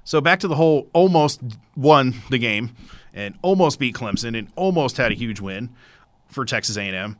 so 0.03 0.19
back 0.21 0.39
to 0.41 0.47
the 0.47 0.55
whole 0.55 0.87
almost 0.93 1.41
won 1.75 2.15
the 2.29 2.37
game 2.37 2.75
and 3.13 3.35
almost 3.41 3.79
beat 3.79 3.95
Clemson 3.95 4.37
and 4.37 4.47
almost 4.55 4.97
had 4.97 5.11
a 5.11 5.15
huge 5.15 5.39
win 5.39 5.69
for 6.27 6.45
Texas 6.45 6.77
A&M. 6.77 7.17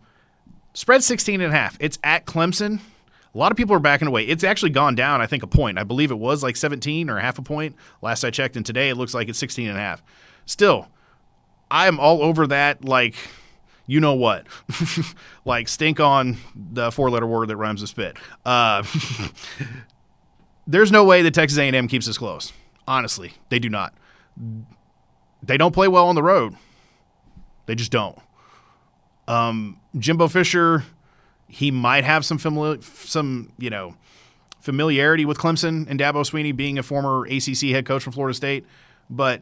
Spread 0.74 1.04
16 1.04 1.42
and 1.42 1.54
a 1.54 1.56
half. 1.56 1.78
It's 1.80 2.00
at 2.04 2.26
Clemson. 2.26 2.80
A 3.34 3.38
lot 3.38 3.52
of 3.52 3.58
people 3.58 3.76
are 3.76 3.80
backing 3.80 4.08
away. 4.08 4.24
It's 4.24 4.44
actually 4.44 4.72
gone 4.72 4.96
down, 4.96 5.22
I 5.22 5.28
think, 5.28 5.44
a 5.44 5.48
point. 5.48 5.78
I 5.78 5.84
believe 5.84 6.12
it 6.12 6.20
was 6.20 6.44
like 6.44 6.56
17 6.58 7.10
or 7.10 7.20
half 7.20 7.38
a 7.38 7.42
point 7.42 7.76
last 8.02 8.24
I 8.24 8.30
checked, 8.30 8.58
and 8.58 8.66
today 8.66 8.90
it 8.90 8.96
looks 8.96 9.14
like 9.14 9.30
it's 9.30 9.40
16 9.40 9.70
and 9.70 9.78
a 9.78 9.82
half. 9.82 10.04
Still, 10.46 10.88
I 11.70 11.88
am 11.88 12.00
all 12.00 12.22
over 12.22 12.48
that 12.48 12.84
like 12.84 13.16
you 13.92 14.00
know 14.00 14.14
what. 14.14 14.48
like 15.46 15.68
stink 15.68 16.00
on 16.00 16.38
the 16.56 16.94
four 16.94 17.10
letter 17.10 17.28
word 17.28 17.50
that 17.50 17.58
rhymes 17.58 17.82
with 17.82 17.90
spit. 17.90 18.16
Uh, 18.46 18.86
there's 20.68 20.94
no 20.94 21.04
way 21.04 21.22
that 21.24 21.34
Texas 21.34 21.60
A&M 21.60 21.90
keeps 21.90 22.06
this 22.06 22.18
close. 22.18 22.54
Honestly, 22.88 23.34
they 23.50 23.60
do 23.60 23.68
not. 23.68 23.94
They 25.44 25.58
don't 25.58 25.74
play 25.74 25.90
well 25.90 26.08
on 26.08 26.16
the 26.16 26.24
road. 26.24 26.56
They 27.66 27.76
just 27.76 27.92
don't. 27.92 28.18
Um, 29.28 29.81
Jimbo 29.98 30.28
Fisher, 30.28 30.84
he 31.48 31.72
might 31.72 32.04
have 32.04 32.26
some 32.26 32.40
some 32.40 33.52
you 33.58 33.70
know 33.70 33.96
familiarity 34.60 35.26
with 35.26 35.38
Clemson 35.38 35.88
and 35.90 36.00
Dabo 36.00 36.24
Swinney 36.24 36.56
being 36.56 36.78
a 36.78 36.84
former 36.84 37.26
ACC 37.26 37.72
head 37.72 37.86
coach 37.86 38.04
from 38.04 38.14
Florida 38.14 38.36
State, 38.36 38.66
but 39.10 39.42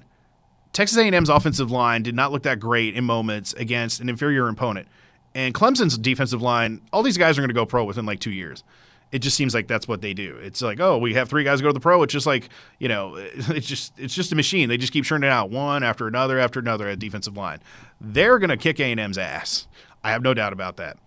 Texas 0.73 0.97
A&M's 0.97 1.29
offensive 1.29 1.71
line 1.71 2.03
did 2.03 2.15
not 2.15 2.31
look 2.31 2.43
that 2.43 2.59
great 2.59 2.95
in 2.95 3.03
moments 3.03 3.53
against 3.53 3.99
an 3.99 4.09
inferior 4.09 4.47
opponent. 4.47 4.87
And 5.35 5.53
Clemson's 5.53 5.97
defensive 5.97 6.41
line, 6.41 6.81
all 6.91 7.03
these 7.03 7.17
guys 7.17 7.37
are 7.37 7.41
going 7.41 7.49
to 7.49 7.55
go 7.55 7.65
pro 7.65 7.83
within 7.83 8.05
like 8.05 8.19
two 8.19 8.31
years. 8.31 8.63
It 9.11 9.19
just 9.19 9.35
seems 9.35 9.55
like 9.55 9.67
that's 9.67 9.87
what 9.87 10.01
they 10.01 10.13
do. 10.13 10.37
It's 10.37 10.61
like, 10.61 10.79
oh, 10.79 10.99
we 10.99 11.15
have 11.15 11.29
three 11.29 11.43
guys 11.43 11.61
go 11.61 11.67
to 11.67 11.73
the 11.73 11.79
pro. 11.79 12.03
It's 12.03 12.13
just 12.13 12.27
like, 12.27 12.49
you 12.77 12.87
know, 12.87 13.15
it's 13.17 13.67
just 13.67 13.97
it's 13.97 14.13
just 14.13 14.31
a 14.31 14.35
machine. 14.35 14.69
They 14.69 14.77
just 14.77 14.93
keep 14.93 15.05
churning 15.05 15.29
out 15.29 15.49
one 15.49 15.81
after 15.83 16.07
another 16.07 16.37
after 16.37 16.59
another 16.59 16.87
at 16.87 16.99
defensive 16.99 17.35
line. 17.35 17.59
They're 17.99 18.37
going 18.37 18.51
to 18.51 18.57
kick 18.57 18.79
A&M's 18.79 19.17
ass. 19.17 19.67
I 20.03 20.11
have 20.11 20.21
no 20.21 20.33
doubt 20.33 20.53
about 20.53 20.77
that. 20.77 20.97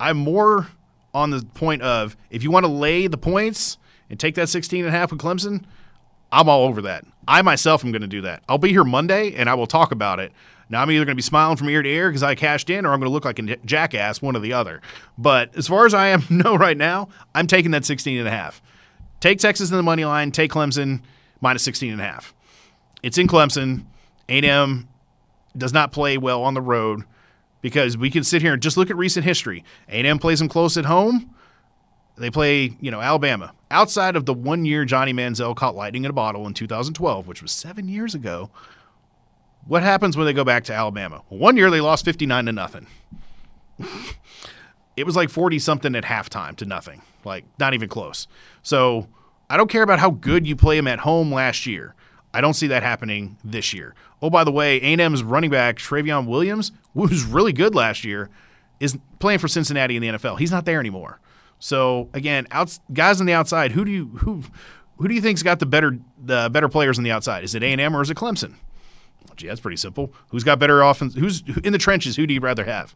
I'm 0.00 0.16
more 0.16 0.68
on 1.14 1.30
the 1.30 1.44
point 1.54 1.82
of 1.82 2.16
if 2.30 2.42
you 2.42 2.50
want 2.50 2.64
to 2.64 2.72
lay 2.72 3.06
the 3.06 3.18
points 3.18 3.78
and 4.10 4.18
take 4.18 4.34
that 4.36 4.48
16 4.48 4.84
and 4.84 4.94
a 4.94 4.96
half 4.96 5.10
with 5.10 5.20
Clemson, 5.20 5.64
I'm 6.30 6.48
all 6.48 6.64
over 6.64 6.82
that. 6.82 7.04
I 7.26 7.42
myself 7.42 7.84
am 7.84 7.92
going 7.92 8.02
to 8.02 8.08
do 8.08 8.22
that. 8.22 8.42
I'll 8.48 8.58
be 8.58 8.70
here 8.70 8.84
Monday 8.84 9.34
and 9.34 9.48
I 9.48 9.54
will 9.54 9.66
talk 9.66 9.92
about 9.92 10.20
it. 10.20 10.32
Now 10.70 10.82
I'm 10.82 10.90
either 10.90 11.04
going 11.04 11.14
to 11.14 11.16
be 11.16 11.22
smiling 11.22 11.56
from 11.56 11.68
ear 11.70 11.82
to 11.82 11.88
ear 11.88 12.10
because 12.10 12.22
I 12.22 12.34
cashed 12.34 12.68
in, 12.68 12.84
or 12.84 12.92
I'm 12.92 13.00
going 13.00 13.08
to 13.08 13.12
look 13.12 13.24
like 13.24 13.38
a 13.38 13.56
jackass, 13.64 14.20
one 14.20 14.36
or 14.36 14.40
the 14.40 14.52
other. 14.52 14.82
But 15.16 15.56
as 15.56 15.66
far 15.66 15.86
as 15.86 15.94
I 15.94 16.08
am 16.08 16.24
know 16.30 16.56
right 16.56 16.76
now, 16.76 17.08
I'm 17.34 17.46
taking 17.46 17.70
that 17.70 17.84
16 17.84 18.18
and 18.18 18.28
a 18.28 18.30
half. 18.30 18.60
Take 19.20 19.38
Texas 19.38 19.70
in 19.70 19.76
the 19.76 19.82
money 19.82 20.04
line. 20.04 20.30
Take 20.30 20.52
Clemson 20.52 21.00
minus 21.40 21.62
16 21.62 21.92
and 21.92 22.00
a 22.00 22.04
half. 22.04 22.34
It's 23.02 23.18
in 23.18 23.26
Clemson. 23.26 23.86
A&M 24.28 24.88
does 25.56 25.72
not 25.72 25.90
play 25.90 26.18
well 26.18 26.42
on 26.42 26.54
the 26.54 26.60
road 26.60 27.04
because 27.60 27.96
we 27.96 28.10
can 28.10 28.24
sit 28.24 28.42
here 28.42 28.52
and 28.52 28.62
just 28.62 28.76
look 28.76 28.90
at 28.90 28.96
recent 28.96 29.24
history. 29.24 29.64
A&M 29.88 30.18
plays 30.18 30.38
them 30.38 30.48
close 30.48 30.76
at 30.76 30.84
home. 30.84 31.34
They 32.16 32.30
play, 32.30 32.76
you 32.80 32.90
know, 32.90 33.00
Alabama. 33.00 33.52
Outside 33.70 34.16
of 34.16 34.26
the 34.26 34.34
one 34.34 34.64
year 34.64 34.84
Johnny 34.84 35.12
Manziel 35.12 35.54
caught 35.54 35.76
lightning 35.76 36.04
in 36.04 36.10
a 36.10 36.14
bottle 36.14 36.46
in 36.46 36.54
2012, 36.54 37.28
which 37.28 37.42
was 37.42 37.52
seven 37.52 37.88
years 37.88 38.14
ago, 38.14 38.50
what 39.66 39.82
happens 39.82 40.16
when 40.16 40.26
they 40.26 40.32
go 40.32 40.44
back 40.44 40.64
to 40.64 40.74
Alabama? 40.74 41.22
One 41.28 41.56
year 41.56 41.70
they 41.70 41.80
lost 41.80 42.04
59 42.04 42.46
to 42.46 42.52
nothing. 42.52 42.86
it 44.96 45.06
was 45.06 45.14
like 45.14 45.30
40 45.30 45.58
something 45.58 45.94
at 45.94 46.04
halftime 46.04 46.56
to 46.56 46.64
nothing, 46.64 47.02
like 47.24 47.44
not 47.58 47.74
even 47.74 47.88
close. 47.88 48.26
So 48.62 49.08
I 49.48 49.56
don't 49.56 49.70
care 49.70 49.82
about 49.82 50.00
how 50.00 50.10
good 50.10 50.46
you 50.46 50.56
play 50.56 50.76
them 50.76 50.88
at 50.88 51.00
home 51.00 51.32
last 51.32 51.66
year. 51.66 51.94
I 52.34 52.40
don't 52.40 52.54
see 52.54 52.66
that 52.68 52.82
happening 52.82 53.38
this 53.44 53.72
year. 53.72 53.94
Oh, 54.20 54.30
by 54.30 54.44
the 54.44 54.50
way, 54.50 54.78
A&M's 54.80 55.22
running 55.22 55.50
back 55.50 55.76
Trayveon 55.76 56.26
Williams, 56.26 56.72
who 56.94 57.02
was 57.02 57.24
really 57.24 57.52
good 57.52 57.74
last 57.74 58.04
year, 58.04 58.30
is 58.80 58.98
playing 59.18 59.38
for 59.38 59.48
Cincinnati 59.48 59.96
in 59.96 60.02
the 60.02 60.08
NFL. 60.08 60.38
He's 60.38 60.50
not 60.50 60.64
there 60.64 60.80
anymore. 60.80 61.20
So 61.58 62.08
again, 62.12 62.46
outs, 62.50 62.80
guys 62.92 63.20
on 63.20 63.26
the 63.26 63.32
outside, 63.32 63.72
who 63.72 63.84
do 63.84 63.90
you 63.90 64.06
who 64.06 64.42
who 64.96 65.08
do 65.08 65.14
you 65.14 65.20
think's 65.20 65.42
got 65.42 65.58
the 65.58 65.66
better 65.66 65.98
the 66.22 66.48
better 66.52 66.68
players 66.68 66.98
on 66.98 67.04
the 67.04 67.10
outside? 67.10 67.44
Is 67.44 67.54
it 67.54 67.62
A 67.62 67.66
and 67.66 67.80
M 67.80 67.96
or 67.96 68.02
is 68.02 68.10
it 68.10 68.16
Clemson? 68.16 68.54
Well, 69.26 69.34
gee, 69.36 69.48
that's 69.48 69.60
pretty 69.60 69.76
simple. 69.76 70.12
Who's 70.28 70.44
got 70.44 70.58
better 70.58 70.82
offense? 70.82 71.14
Who's 71.14 71.42
in 71.64 71.72
the 71.72 71.78
trenches? 71.78 72.16
Who 72.16 72.26
do 72.26 72.34
you 72.34 72.40
rather 72.40 72.64
have? 72.64 72.94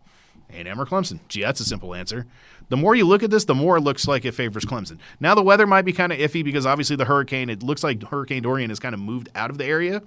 A 0.52 0.56
and 0.56 0.68
M 0.68 0.80
or 0.80 0.86
Clemson? 0.86 1.20
Gee, 1.28 1.42
that's 1.42 1.60
a 1.60 1.64
simple 1.64 1.94
answer. 1.94 2.26
The 2.68 2.76
more 2.76 2.94
you 2.94 3.06
look 3.06 3.22
at 3.22 3.30
this, 3.30 3.44
the 3.44 3.54
more 3.54 3.76
it 3.76 3.82
looks 3.82 4.08
like 4.08 4.24
it 4.24 4.32
favors 4.32 4.64
Clemson. 4.64 4.98
Now 5.20 5.34
the 5.34 5.42
weather 5.42 5.66
might 5.66 5.84
be 5.84 5.92
kind 5.92 6.12
of 6.12 6.18
iffy 6.18 6.44
because 6.44 6.66
obviously 6.66 6.96
the 6.96 7.04
hurricane. 7.04 7.50
It 7.50 7.62
looks 7.62 7.82
like 7.84 8.02
Hurricane 8.02 8.42
Dorian 8.42 8.70
has 8.70 8.78
kind 8.78 8.94
of 8.94 9.00
moved 9.00 9.28
out 9.34 9.50
of 9.50 9.58
the 9.58 9.64
area, 9.64 10.02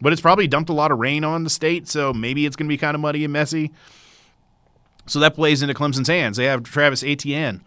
but 0.00 0.12
it's 0.12 0.22
probably 0.22 0.46
dumped 0.46 0.70
a 0.70 0.74
lot 0.74 0.92
of 0.92 0.98
rain 0.98 1.24
on 1.24 1.44
the 1.44 1.50
state, 1.50 1.88
so 1.88 2.12
maybe 2.12 2.46
it's 2.46 2.56
going 2.56 2.68
to 2.68 2.72
be 2.72 2.78
kind 2.78 2.94
of 2.94 3.00
muddy 3.00 3.24
and 3.24 3.32
messy. 3.32 3.72
So 5.06 5.18
that 5.20 5.34
plays 5.34 5.62
into 5.62 5.74
Clemson's 5.74 6.08
hands. 6.08 6.36
They 6.36 6.46
have 6.46 6.62
Travis 6.62 7.02
Etienne 7.02 7.62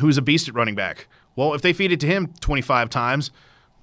who's 0.00 0.18
a 0.18 0.22
beast 0.22 0.48
at 0.48 0.54
running 0.54 0.74
back. 0.74 1.08
Well, 1.36 1.54
if 1.54 1.62
they 1.62 1.72
feed 1.72 1.92
it 1.92 2.00
to 2.00 2.06
him 2.06 2.32
25 2.40 2.90
times, 2.90 3.30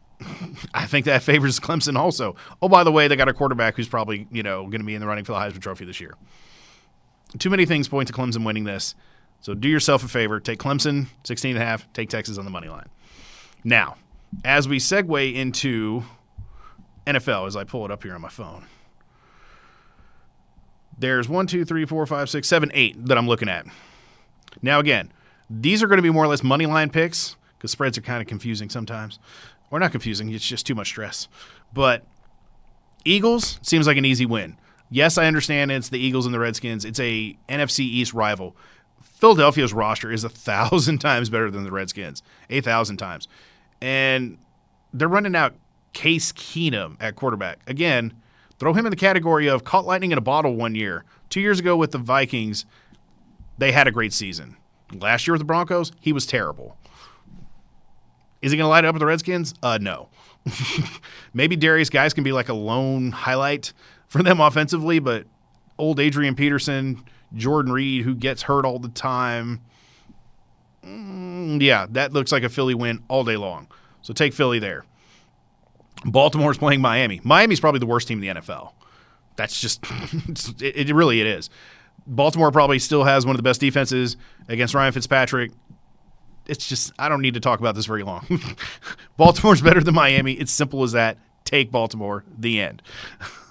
I 0.73 0.85
think 0.85 1.05
that 1.05 1.23
favors 1.23 1.59
Clemson 1.59 1.97
also. 1.97 2.35
Oh, 2.61 2.69
by 2.69 2.83
the 2.83 2.91
way, 2.91 3.07
they 3.07 3.15
got 3.15 3.29
a 3.29 3.33
quarterback 3.33 3.75
who's 3.75 3.87
probably, 3.87 4.27
you 4.31 4.43
know, 4.43 4.63
going 4.63 4.81
to 4.81 4.85
be 4.85 4.95
in 4.95 5.01
the 5.01 5.07
running 5.07 5.25
for 5.25 5.33
the 5.33 5.39
Heisman 5.39 5.61
Trophy 5.61 5.85
this 5.85 5.99
year. 5.99 6.15
Too 7.37 7.49
many 7.49 7.65
things 7.65 7.87
point 7.87 8.07
to 8.07 8.13
Clemson 8.13 8.43
winning 8.43 8.63
this. 8.63 8.95
So 9.41 9.53
do 9.53 9.69
yourself 9.69 10.03
a 10.03 10.07
favor. 10.07 10.39
Take 10.39 10.59
Clemson, 10.59 11.07
16 11.23 11.55
and 11.55 11.63
a 11.63 11.65
half. 11.65 11.91
Take 11.93 12.09
Texas 12.09 12.37
on 12.37 12.45
the 12.45 12.51
money 12.51 12.67
line. 12.69 12.89
Now, 13.63 13.95
as 14.43 14.67
we 14.67 14.77
segue 14.77 15.33
into 15.33 16.03
NFL, 17.05 17.47
as 17.47 17.55
I 17.55 17.63
pull 17.63 17.85
it 17.85 17.91
up 17.91 18.03
here 18.03 18.15
on 18.15 18.21
my 18.21 18.29
phone, 18.29 18.65
there's 20.97 21.29
one, 21.29 21.47
two, 21.47 21.63
three, 21.63 21.85
four, 21.85 22.05
five, 22.05 22.29
six, 22.29 22.47
seven, 22.47 22.71
eight 22.73 23.05
that 23.05 23.17
I'm 23.17 23.27
looking 23.27 23.47
at. 23.47 23.65
Now, 24.61 24.79
again, 24.79 25.11
these 25.49 25.81
are 25.81 25.87
going 25.87 25.97
to 25.97 26.03
be 26.03 26.09
more 26.09 26.25
or 26.25 26.27
less 26.27 26.43
money 26.43 26.65
line 26.65 26.89
picks 26.89 27.35
because 27.57 27.71
spreads 27.71 27.97
are 27.97 28.01
kind 28.01 28.21
of 28.21 28.27
confusing 28.27 28.69
sometimes. 28.69 29.19
Or 29.71 29.79
not 29.79 29.91
confusing, 29.91 30.29
it's 30.33 30.45
just 30.45 30.65
too 30.65 30.75
much 30.75 30.87
stress. 30.87 31.27
But 31.73 32.03
Eagles 33.05 33.59
seems 33.61 33.87
like 33.87 33.97
an 33.97 34.05
easy 34.05 34.25
win. 34.25 34.57
Yes, 34.89 35.17
I 35.17 35.27
understand 35.27 35.71
it's 35.71 35.89
the 35.89 35.99
Eagles 35.99 36.25
and 36.25 36.33
the 36.33 36.39
Redskins. 36.39 36.83
It's 36.83 36.99
a 36.99 37.37
NFC 37.47 37.81
East 37.81 38.13
rival. 38.13 38.55
Philadelphia's 39.01 39.73
roster 39.73 40.11
is 40.11 40.23
a 40.23 40.29
thousand 40.29 40.97
times 40.99 41.29
better 41.29 41.51
than 41.51 41.63
the 41.63 41.71
Redskins, 41.71 42.23
a 42.49 42.61
thousand 42.61 42.97
times. 42.97 43.27
And 43.81 44.37
they're 44.93 45.07
running 45.07 45.35
out 45.35 45.55
Case 45.93 46.31
Keenum 46.31 46.97
at 46.99 47.15
quarterback. 47.15 47.59
Again, 47.67 48.13
throw 48.57 48.73
him 48.73 48.85
in 48.85 48.89
the 48.89 48.95
category 48.95 49.47
of 49.47 49.63
caught 49.63 49.85
lightning 49.85 50.11
in 50.11 50.17
a 50.17 50.21
bottle 50.21 50.55
one 50.55 50.75
year. 50.75 51.05
Two 51.29 51.41
years 51.41 51.59
ago 51.59 51.75
with 51.75 51.91
the 51.91 51.97
Vikings, 51.97 52.65
they 53.57 53.71
had 53.71 53.87
a 53.87 53.91
great 53.91 54.13
season. 54.13 54.57
Last 54.93 55.27
year 55.27 55.33
with 55.33 55.41
the 55.41 55.45
Broncos, 55.45 55.91
he 55.99 56.11
was 56.11 56.25
terrible. 56.25 56.75
Is 58.41 58.51
he 58.51 58.57
going 58.57 58.65
to 58.65 58.69
light 58.69 58.85
up 58.85 58.95
with 58.95 59.01
the 59.01 59.05
Redskins? 59.05 59.53
Uh, 59.61 59.77
no. 59.79 60.09
Maybe 61.33 61.57
Derrius 61.57 61.91
Guice 61.91 62.13
can 62.13 62.23
be 62.23 62.31
like 62.31 62.49
a 62.49 62.53
lone 62.53 63.11
highlight 63.11 63.73
for 64.09 64.21
them 64.21 64.41
offensively, 64.41 64.99
but 64.99 65.25
old 65.77 65.99
Adrian 65.99 66.35
Peterson, 66.35 67.03
Jordan 67.33 67.71
Reed, 67.71 68.03
who 68.03 68.15
gets 68.15 68.41
hurt 68.41 68.65
all 68.65 68.79
the 68.79 68.89
time. 68.89 69.61
Mm, 70.83 71.61
yeah, 71.61 71.85
that 71.91 72.11
looks 72.11 72.31
like 72.31 72.43
a 72.43 72.49
Philly 72.49 72.73
win 72.73 73.03
all 73.07 73.23
day 73.23 73.37
long. 73.37 73.67
So 74.01 74.13
take 74.13 74.33
Philly 74.33 74.59
there. 74.59 74.85
Baltimore's 76.05 76.57
playing 76.57 76.81
Miami. 76.81 77.21
Miami's 77.23 77.59
probably 77.59 77.79
the 77.79 77.85
worst 77.85 78.07
team 78.07 78.21
in 78.21 78.35
the 78.35 78.41
NFL. 78.41 78.73
That's 79.35 79.59
just, 79.59 79.83
it, 80.61 80.89
it 80.89 80.93
really 80.93 81.21
it 81.21 81.27
is. 81.27 81.49
Baltimore 82.07 82.51
probably 82.51 82.79
still 82.79 83.03
has 83.03 83.25
one 83.25 83.35
of 83.35 83.37
the 83.37 83.43
best 83.43 83.61
defenses 83.61 84.17
against 84.47 84.73
Ryan 84.73 84.91
Fitzpatrick. 84.91 85.51
It's 86.47 86.67
just 86.67 86.91
I 86.97 87.09
don't 87.09 87.21
need 87.21 87.35
to 87.35 87.39
talk 87.39 87.59
about 87.59 87.75
this 87.75 87.85
very 87.85 88.01
long. 88.01 88.25
Baltimore's 89.17 89.61
better 89.61 89.81
than 89.81 89.93
Miami. 89.93 90.33
It's 90.33 90.51
simple 90.51 90.81
as 90.83 90.93
that. 90.93 91.17
Take 91.49 91.71
Baltimore. 91.71 92.23
The 92.37 92.61
end. 92.61 92.83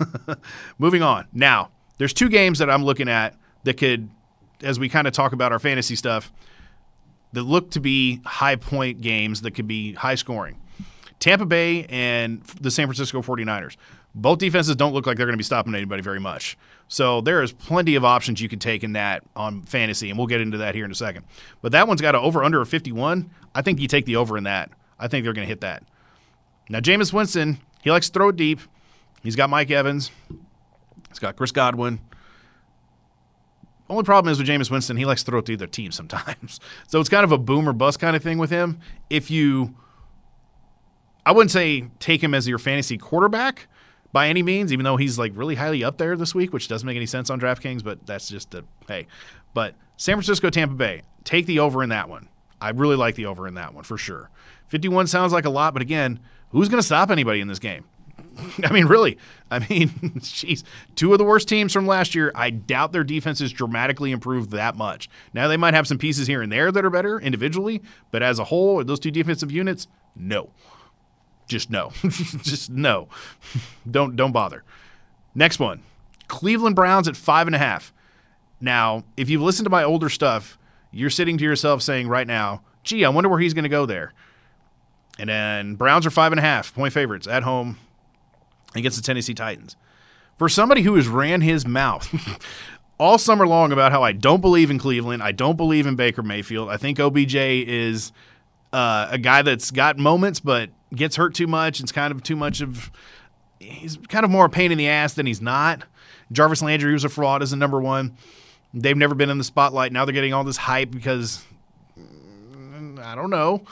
Moving 0.79 1.03
on. 1.03 1.27
Now, 1.33 1.73
there's 1.97 2.13
two 2.13 2.29
games 2.29 2.61
that 2.61 2.71
I'm 2.71 2.85
looking 2.85 3.09
at 3.09 3.35
that 3.65 3.75
could, 3.75 4.09
as 4.63 4.79
we 4.79 4.89
kind 4.89 5.09
of 5.09 5.13
talk 5.13 5.33
about 5.33 5.51
our 5.51 5.59
fantasy 5.59 5.97
stuff, 5.97 6.33
that 7.33 7.43
look 7.43 7.73
to 7.73 7.81
be 7.81 8.21
high 8.25 8.55
point 8.55 9.01
games 9.01 9.41
that 9.41 9.51
could 9.51 9.67
be 9.67 9.95
high 9.95 10.15
scoring. 10.15 10.61
Tampa 11.19 11.45
Bay 11.45 11.87
and 11.89 12.41
the 12.61 12.71
San 12.71 12.87
Francisco 12.87 13.21
49ers. 13.21 13.77
Both 14.15 14.39
defenses 14.39 14.77
don't 14.77 14.95
look 14.95 15.05
like 15.09 15.17
they're 15.17 15.27
going 15.27 15.35
to 15.35 15.37
be 15.37 15.43
stopping 15.43 15.75
anybody 15.75 16.01
very 16.01 16.21
much. 16.21 16.57
So 16.87 17.21
there 17.21 17.43
is 17.43 17.51
plenty 17.51 17.97
of 17.97 18.05
options 18.05 18.41
you 18.41 18.49
can 18.49 18.61
take 18.61 18.85
in 18.85 18.93
that 18.93 19.25
on 19.35 19.63
fantasy, 19.63 20.09
and 20.09 20.17
we'll 20.17 20.29
get 20.29 20.41
into 20.41 20.59
that 20.59 20.77
here 20.77 20.85
in 20.85 20.93
a 20.93 20.95
second. 20.95 21.25
But 21.63 21.73
that 21.73 21.89
one's 21.89 22.01
got 22.01 22.15
an 22.15 22.21
over 22.21 22.45
under 22.45 22.61
of 22.61 22.69
51. 22.69 23.29
I 23.57 23.63
think 23.63 23.81
you 23.81 23.89
take 23.89 24.07
the 24.07 24.15
over 24.15 24.39
in 24.39 24.45
that. 24.45 24.71
I 25.01 25.09
think 25.09 25.25
they're 25.25 25.33
going 25.33 25.47
to 25.47 25.51
hit 25.51 25.63
that. 25.63 25.83
Now, 26.69 26.79
Jameis 26.79 27.13
Winston, 27.13 27.59
he 27.83 27.91
likes 27.91 28.09
to 28.09 28.13
throw 28.13 28.29
it 28.29 28.37
deep. 28.37 28.61
He's 29.23 29.37
got 29.37 29.51
Mike 29.51 29.71
Evans. 29.71 30.11
He's 31.09 31.19
got 31.19 31.37
Chris 31.37 31.53
Godwin. 31.53 32.01
Only 33.91 34.05
problem 34.05 34.31
is 34.31 34.39
with 34.39 34.47
Jameis 34.47 34.71
Winston, 34.71 34.97
he 34.97 35.07
likes 35.07 35.23
to 35.23 35.31
throw 35.31 35.39
it 35.39 35.47
to 35.47 35.53
either 35.53 35.67
team 35.67 35.93
sometimes. 35.93 36.61
so 36.87 37.01
it's 37.01 37.09
kind 37.09 37.25
of 37.25 37.33
a 37.33 37.39
boom 37.39 37.69
or 37.69 37.73
bust 37.73 37.99
kind 37.99 38.15
of 38.15 38.23
thing 38.23 38.39
with 38.39 38.51
him. 38.51 38.81
If 39.09 39.31
you, 39.31 39.75
I 41.25 41.33
wouldn't 41.33 41.51
say 41.51 41.89
take 41.99 42.23
him 42.23 42.35
as 42.35 42.47
your 42.47 42.59
fantasy 42.59 42.99
quarterback 42.99 43.67
by 44.13 44.29
any 44.29 44.43
means, 44.43 44.73
even 44.73 44.85
though 44.85 44.97
he's 44.97 45.19
like 45.19 45.33
really 45.35 45.55
highly 45.55 45.83
up 45.83 45.97
there 45.97 46.17
this 46.17 46.35
week, 46.35 46.53
which 46.53 46.69
doesn't 46.69 46.87
make 46.87 46.97
any 46.97 47.07
sense 47.07 47.31
on 47.31 47.41
DraftKings, 47.41 47.83
but 47.83 48.07
that's 48.07 48.29
just 48.29 48.55
a 48.55 48.65
hey. 48.87 49.07
But 49.55 49.75
San 49.97 50.15
Francisco, 50.17 50.51
Tampa 50.51 50.75
Bay, 50.75 51.03
take 51.25 51.47
the 51.47 51.59
over 51.59 51.83
in 51.83 51.89
that 51.89 52.09
one. 52.09 52.29
I 52.61 52.71
really 52.71 52.97
like 52.97 53.15
the 53.15 53.27
over 53.27 53.47
in 53.47 53.55
that 53.55 53.75
one 53.75 53.85
for 53.85 53.97
sure. 53.97 54.31
51 54.69 55.07
sounds 55.07 55.33
like 55.33 55.45
a 55.45 55.51
lot, 55.51 55.73
but 55.73 55.81
again, 55.81 56.21
who's 56.51 56.69
going 56.69 56.81
to 56.81 56.87
stop 56.87 57.11
anybody 57.11 57.41
in 57.41 57.49
this 57.49 57.59
game? 57.59 57.85
I 58.65 58.73
mean, 58.73 58.87
really. 58.87 59.19
I 59.51 59.59
mean, 59.61 59.89
jeez. 60.19 60.63
Two 60.95 61.13
of 61.13 61.19
the 61.19 61.25
worst 61.25 61.49
teams 61.49 61.73
from 61.73 61.87
last 61.87 62.15
year. 62.15 62.33
I 62.35 62.51
doubt 62.51 62.93
their 62.93 63.05
defense 63.05 63.41
is 63.41 63.53
dramatically 63.53 64.13
improved 64.13 64.51
that 64.51 64.77
much. 64.77 65.09
Now, 65.33 65.49
they 65.49 65.57
might 65.57 65.75
have 65.75 65.87
some 65.87 65.99
pieces 65.99 66.27
here 66.27 66.43
and 66.43 66.53
there 66.53 66.71
that 66.73 66.85
are 66.85 66.91
better 66.91 67.21
individually, 67.21 67.83
but 68.11 68.23
as 68.23 68.39
a 68.39 68.45
whole, 68.45 68.83
those 68.85 69.01
two 69.01 69.11
defensive 69.11 69.53
units, 69.53 69.89
no. 70.15 70.51
Just 71.47 71.71
no. 71.71 71.93
Just 72.43 72.71
no. 72.71 73.09
don't 73.91 74.17
don't 74.17 74.33
bother. 74.33 74.65
Next 75.35 75.59
one. 75.59 75.83
Cleveland 76.29 76.77
Browns 76.77 77.09
at 77.09 77.17
five 77.17 77.47
and 77.47 77.57
a 77.57 77.59
half. 77.59 77.93
Now, 78.61 79.05
if 79.17 79.31
you've 79.31 79.41
listened 79.41 79.65
to 79.65 79.71
my 79.71 79.83
older 79.83 80.11
stuff, 80.11 80.59
you're 80.91 81.11
sitting 81.11 81.39
to 81.39 81.45
yourself 81.45 81.81
saying 81.81 82.09
right 82.09 82.27
now, 82.27 82.63
gee, 82.83 83.05
I 83.05 83.09
wonder 83.09 83.31
where 83.31 83.39
he's 83.39 83.55
going 83.55 83.63
to 83.63 83.69
go 83.71 83.87
there. 83.87 84.13
And 85.19 85.29
then 85.29 85.75
Browns 85.75 86.07
are 86.07 86.11
five 86.11 86.33
and 86.33 86.39
a 86.39 86.43
half 86.43 86.75
point 86.75 86.93
favorites 86.93 87.27
at 87.27 87.43
home 87.43 87.79
against 88.75 88.97
the 88.97 89.03
Tennessee 89.03 89.35
Titans. 89.35 89.77
For 90.37 90.49
somebody 90.49 90.83
who 90.83 90.95
has 90.95 91.09
ran 91.09 91.41
his 91.41 91.67
mouth 91.67 92.09
all 92.99 93.19
summer 93.19 93.47
long 93.47 93.73
about 93.73 93.91
how 93.91 94.03
I 94.03 94.13
don't 94.13 94.41
believe 94.41 94.71
in 94.71 94.79
Cleveland, 94.79 95.23
I 95.23 95.33
don't 95.33 95.57
believe 95.57 95.87
in 95.87 95.97
Baker 95.97 96.23
Mayfield. 96.23 96.69
I 96.69 96.77
think 96.77 97.01
OBJ 97.01 97.35
is 97.35 98.13
uh, 98.73 99.09
a 99.11 99.19
guy 99.19 99.43
that's 99.43 99.73
got 99.73 99.99
moments, 99.99 100.39
but 100.39 100.71
gets 100.95 101.17
hurt 101.17 101.35
too 101.35 101.47
much. 101.47 101.81
It's 101.81 101.93
kind 101.93 102.13
of 102.13 102.23
too 102.23 102.37
much 102.37 102.61
of. 102.61 102.91
He's 103.59 103.97
kind 104.09 104.25
of 104.25 104.31
more 104.31 104.45
a 104.45 104.49
pain 104.49 104.71
in 104.71 104.79
the 104.79 104.89
ass 104.89 105.15
than 105.15 105.27
he's 105.27 105.43
not. 105.43 105.83
Jarvis 106.31 106.63
Landry 106.63 106.93
was 106.93 107.03
a 107.03 107.09
fraud 107.09 107.43
as 107.43 107.53
a 107.53 107.57
number 107.57 107.81
one. 107.81 108.17
They've 108.73 108.97
never 108.97 109.17
been 109.17 109.31
in 109.31 109.39
the 109.39 109.45
spotlight. 109.45 109.93
Now 109.93 110.05
they're 110.05 110.13
getting 110.13 110.33
all 110.33 110.45
this 110.45 110.59
hype 110.59 110.93
because 110.93 111.45
I 113.03 113.15
don't 113.15 113.31
know. 113.31 113.65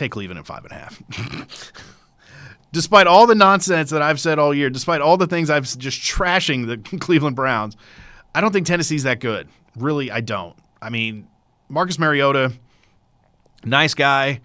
Take 0.00 0.12
Cleveland 0.12 0.38
at 0.38 0.46
five 0.46 0.64
and 0.64 0.72
a 0.72 0.76
half. 0.76 1.72
despite 2.72 3.06
all 3.06 3.26
the 3.26 3.34
nonsense 3.34 3.90
that 3.90 4.00
I've 4.00 4.18
said 4.18 4.38
all 4.38 4.54
year, 4.54 4.70
despite 4.70 5.02
all 5.02 5.18
the 5.18 5.26
things 5.26 5.50
I've 5.50 5.64
just 5.76 6.00
trashing 6.00 6.66
the 6.66 6.98
Cleveland 7.00 7.36
Browns, 7.36 7.76
I 8.34 8.40
don't 8.40 8.50
think 8.50 8.66
Tennessee's 8.66 9.02
that 9.02 9.20
good. 9.20 9.46
Really, 9.76 10.10
I 10.10 10.22
don't. 10.22 10.56
I 10.80 10.88
mean, 10.88 11.28
Marcus 11.68 11.98
Mariota, 11.98 12.54
nice 13.62 13.92
guy, 13.92 14.40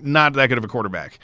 not 0.00 0.32
that 0.32 0.46
good 0.46 0.56
of 0.56 0.64
a 0.64 0.68
quarterback. 0.68 1.18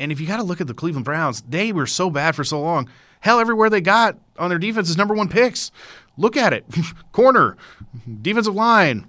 And 0.00 0.10
if 0.10 0.18
you 0.18 0.26
got 0.26 0.38
to 0.38 0.44
look 0.44 0.62
at 0.62 0.66
the 0.66 0.72
Cleveland 0.72 1.04
Browns, 1.04 1.42
they 1.42 1.72
were 1.72 1.86
so 1.86 2.08
bad 2.08 2.34
for 2.34 2.42
so 2.42 2.58
long. 2.58 2.88
Hell, 3.20 3.38
everywhere 3.38 3.68
they 3.68 3.82
got 3.82 4.16
on 4.38 4.48
their 4.48 4.58
defense 4.58 4.88
is 4.88 4.96
number 4.96 5.14
one 5.14 5.28
picks. 5.28 5.70
Look 6.16 6.38
at 6.38 6.54
it 6.54 6.64
corner, 7.12 7.58
defensive 8.22 8.54
line, 8.54 9.06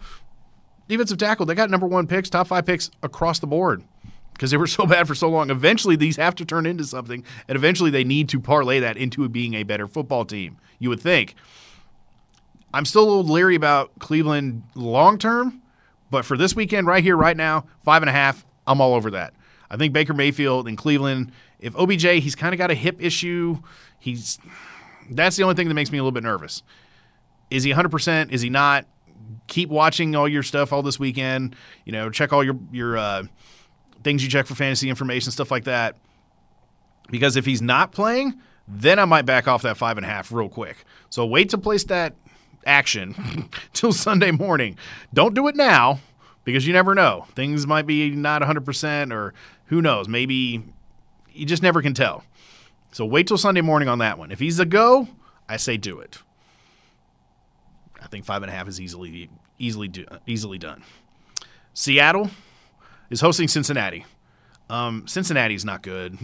defensive 0.90 1.18
tackle. 1.18 1.46
They 1.46 1.56
got 1.56 1.70
number 1.70 1.88
one 1.88 2.08
picks, 2.08 2.30
top 2.30 2.48
five 2.48 2.66
picks 2.66 2.92
across 3.02 3.40
the 3.40 3.48
board 3.48 3.84
because 4.34 4.52
they 4.52 4.58
were 4.58 4.68
so 4.68 4.86
bad 4.86 5.08
for 5.08 5.16
so 5.16 5.30
long. 5.30 5.50
Eventually, 5.50 5.96
these 5.96 6.18
have 6.18 6.36
to 6.36 6.46
turn 6.46 6.66
into 6.66 6.84
something, 6.84 7.24
and 7.48 7.56
eventually, 7.56 7.90
they 7.90 8.04
need 8.04 8.28
to 8.30 8.42
parlay 8.42 8.82
that 8.82 8.98
into 8.98 9.28
being 9.30 9.54
a 9.54 9.64
better 9.64 9.88
football 9.88 10.26
team. 10.26 10.58
You 10.80 10.90
would 10.90 11.00
think. 11.00 11.36
I'm 12.74 12.86
still 12.86 13.04
a 13.04 13.10
little 13.10 13.24
leery 13.24 13.56
about 13.56 13.98
Cleveland 14.00 14.64
long 14.76 15.18
term, 15.18 15.62
but 16.12 16.26
for 16.26 16.38
this 16.38 16.56
weekend, 16.56 16.86
right 16.86 17.04
here, 17.04 17.16
right 17.16 17.38
now, 17.38 17.66
five 17.84 18.04
and 18.04 18.10
a 18.10 18.14
half, 18.14 18.46
I'm 18.68 18.82
all 18.82 18.94
over 18.94 19.10
that. 19.12 19.34
I 19.72 19.78
think 19.78 19.94
Baker 19.94 20.14
Mayfield 20.14 20.68
in 20.68 20.76
Cleveland, 20.76 21.32
if 21.60 21.76
OBJ, 21.76 22.04
he's 22.22 22.36
kind 22.36 22.54
of 22.54 22.58
got 22.58 22.70
a 22.70 22.76
hip 22.76 23.02
issue. 23.02 23.60
He's 24.00 24.40
that's 25.12 25.36
the 25.36 25.44
only 25.44 25.56
thing 25.56 25.68
that 25.68 25.74
makes 25.74 25.92
me 25.92 25.98
a 25.98 26.02
little 26.02 26.12
bit 26.12 26.24
nervous. 26.24 26.62
Is 27.50 27.64
he 27.64 27.72
100%? 27.72 28.32
Is 28.32 28.42
he 28.42 28.50
not? 28.50 28.86
Keep 29.48 29.70
watching 29.70 30.16
all 30.16 30.28
your 30.28 30.44
stuff 30.44 30.74
all 30.74 30.82
this 30.82 31.00
weekend. 31.00 31.56
You 31.86 31.92
know, 31.92 32.10
check 32.10 32.34
all 32.34 32.44
your 32.44 32.58
your 32.72 32.98
uh, 32.98 33.24
things 34.04 34.24
you 34.24 34.30
check 34.30 34.48
for 34.48 34.56
fantasy 34.56 34.90
information, 34.90 35.32
stuff 35.32 35.52
like 35.52 35.66
that. 35.66 35.96
Because 37.10 37.36
if 37.36 37.46
he's 37.46 37.62
not 37.62 37.92
playing, 37.92 38.40
then 38.68 39.00
I 39.00 39.06
might 39.06 39.26
back 39.26 39.48
off 39.48 39.64
that 39.64 39.78
five 39.78 39.98
and 39.98 40.06
a 40.06 40.10
half 40.10 40.32
real 40.32 40.50
quick. 40.50 40.86
So 41.10 41.26
wait 41.26 41.50
to 41.50 41.58
place 41.58 41.84
that 41.86 42.14
action 42.66 43.50
till 43.74 43.92
Sunday 43.92 44.32
morning. 44.32 44.78
Don't 45.14 45.34
do 45.34 45.48
it 45.48 45.56
now 45.56 46.00
because 46.44 46.68
you 46.68 46.74
never 46.74 46.94
know. 46.94 47.26
Things 47.36 47.66
might 47.66 47.88
be 47.88 48.12
not 48.12 48.42
100% 48.42 49.12
or 49.12 49.34
who 49.66 49.82
knows. 49.82 50.08
Maybe 50.08 50.64
you 51.32 51.46
just 51.46 51.64
never 51.64 51.82
can 51.82 51.94
tell. 51.94 52.24
So 52.92 53.06
wait 53.06 53.28
till 53.28 53.38
Sunday 53.38 53.62
morning 53.62 53.88
on 53.90 54.00
that 54.00 54.18
one. 54.18 54.32
If 54.32 54.40
he's 54.40 54.60
a 54.60 54.66
go, 54.66 55.08
I 55.48 55.58
say 55.58 55.78
do 55.78 56.00
it. 56.00 56.20
I 58.02 58.08
think 58.08 58.26
five 58.26 58.44
and 58.44 58.52
a 58.52 58.56
half 58.56 58.68
is 58.68 58.80
easily 58.80 59.30
easily 59.58 59.88
do, 59.88 60.06
easily 60.26 60.58
done. 60.58 60.84
Seattle 61.74 62.30
is 63.10 63.22
hosting 63.22 63.48
Cincinnati. 63.48 64.06
Um, 64.70 65.08
Cincinnati's 65.08 65.66
not 65.66 65.82
good. 65.82 66.18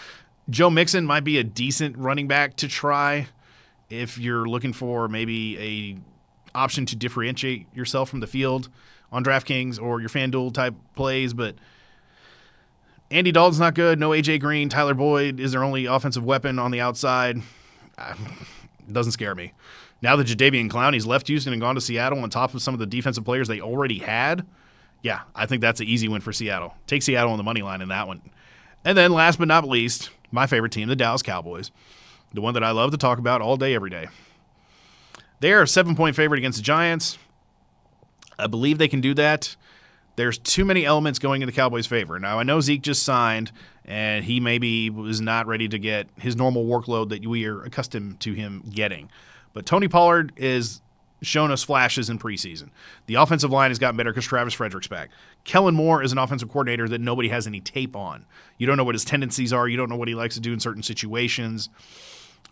Joe 0.50 0.70
Mixon 0.70 1.04
might 1.06 1.24
be 1.24 1.38
a 1.38 1.44
decent 1.44 1.96
running 1.96 2.28
back 2.28 2.56
to 2.56 2.68
try 2.68 3.28
if 3.90 4.18
you're 4.18 4.46
looking 4.46 4.72
for 4.72 5.08
maybe 5.08 5.58
a 5.58 5.98
option 6.56 6.86
to 6.86 6.96
differentiate 6.96 7.66
yourself 7.74 8.08
from 8.08 8.20
the 8.20 8.26
field 8.26 8.68
on 9.12 9.24
DraftKings 9.24 9.80
or 9.80 10.00
your 10.00 10.08
FanDuel 10.08 10.52
type 10.52 10.74
plays, 10.94 11.34
but 11.34 11.56
Andy 13.10 13.30
Dalton's 13.30 13.60
not 13.60 13.74
good. 13.74 14.00
No 14.00 14.10
AJ 14.10 14.40
Green. 14.40 14.68
Tyler 14.68 14.94
Boyd 14.94 15.38
is 15.38 15.52
their 15.52 15.62
only 15.62 15.86
offensive 15.86 16.24
weapon 16.24 16.58
on 16.58 16.70
the 16.70 16.80
outside. 16.80 17.40
Uh, 17.96 18.14
doesn't 18.90 19.12
scare 19.12 19.34
me. 19.34 19.52
Now 20.02 20.16
that 20.16 20.26
Jadeveon 20.26 20.70
Clowney's 20.70 21.06
left 21.06 21.28
Houston 21.28 21.52
and 21.52 21.62
gone 21.62 21.74
to 21.74 21.80
Seattle 21.80 22.20
on 22.20 22.30
top 22.30 22.54
of 22.54 22.62
some 22.62 22.74
of 22.74 22.80
the 22.80 22.86
defensive 22.86 23.24
players 23.24 23.48
they 23.48 23.60
already 23.60 23.98
had, 23.98 24.46
yeah, 25.02 25.22
I 25.34 25.46
think 25.46 25.62
that's 25.62 25.80
an 25.80 25.86
easy 25.86 26.08
win 26.08 26.20
for 26.20 26.32
Seattle. 26.32 26.74
Take 26.86 27.02
Seattle 27.02 27.32
on 27.32 27.38
the 27.38 27.44
money 27.44 27.62
line 27.62 27.80
in 27.80 27.88
that 27.88 28.06
one. 28.06 28.20
And 28.84 28.96
then 28.96 29.12
last 29.12 29.38
but 29.38 29.48
not 29.48 29.66
least, 29.66 30.10
my 30.30 30.46
favorite 30.46 30.72
team, 30.72 30.88
the 30.88 30.96
Dallas 30.96 31.22
Cowboys, 31.22 31.70
the 32.34 32.40
one 32.40 32.54
that 32.54 32.64
I 32.64 32.70
love 32.70 32.90
to 32.90 32.96
talk 32.96 33.18
about 33.18 33.40
all 33.40 33.56
day, 33.56 33.74
every 33.74 33.90
day. 33.90 34.08
They 35.40 35.52
are 35.52 35.62
a 35.62 35.68
seven 35.68 35.96
point 35.96 36.16
favorite 36.16 36.38
against 36.38 36.58
the 36.58 36.62
Giants. 36.62 37.18
I 38.38 38.46
believe 38.46 38.78
they 38.78 38.88
can 38.88 39.00
do 39.00 39.14
that. 39.14 39.56
There's 40.16 40.38
too 40.38 40.64
many 40.64 40.86
elements 40.86 41.18
going 41.18 41.42
in 41.42 41.46
the 41.46 41.52
Cowboys' 41.52 41.86
favor. 41.86 42.18
Now, 42.18 42.38
I 42.38 42.42
know 42.42 42.60
Zeke 42.60 42.80
just 42.80 43.02
signed, 43.02 43.52
and 43.84 44.24
he 44.24 44.40
maybe 44.40 44.88
was 44.88 45.20
not 45.20 45.46
ready 45.46 45.68
to 45.68 45.78
get 45.78 46.08
his 46.18 46.36
normal 46.36 46.64
workload 46.64 47.10
that 47.10 47.26
we 47.26 47.44
are 47.46 47.62
accustomed 47.62 48.20
to 48.20 48.32
him 48.32 48.62
getting. 48.70 49.10
But 49.56 49.64
Tony 49.64 49.88
Pollard 49.88 50.34
is 50.36 50.82
shown 51.22 51.50
us 51.50 51.62
flashes 51.62 52.10
in 52.10 52.18
preseason. 52.18 52.68
The 53.06 53.14
offensive 53.14 53.50
line 53.50 53.70
has 53.70 53.78
gotten 53.78 53.96
better 53.96 54.10
because 54.10 54.26
Travis 54.26 54.52
Frederick's 54.52 54.86
back. 54.86 55.08
Kellen 55.44 55.74
Moore 55.74 56.02
is 56.02 56.12
an 56.12 56.18
offensive 56.18 56.50
coordinator 56.50 56.86
that 56.90 57.00
nobody 57.00 57.30
has 57.30 57.46
any 57.46 57.62
tape 57.62 57.96
on. 57.96 58.26
You 58.58 58.66
don't 58.66 58.76
know 58.76 58.84
what 58.84 58.94
his 58.94 59.06
tendencies 59.06 59.54
are. 59.54 59.66
You 59.66 59.78
don't 59.78 59.88
know 59.88 59.96
what 59.96 60.08
he 60.08 60.14
likes 60.14 60.34
to 60.34 60.42
do 60.42 60.52
in 60.52 60.60
certain 60.60 60.82
situations. 60.82 61.70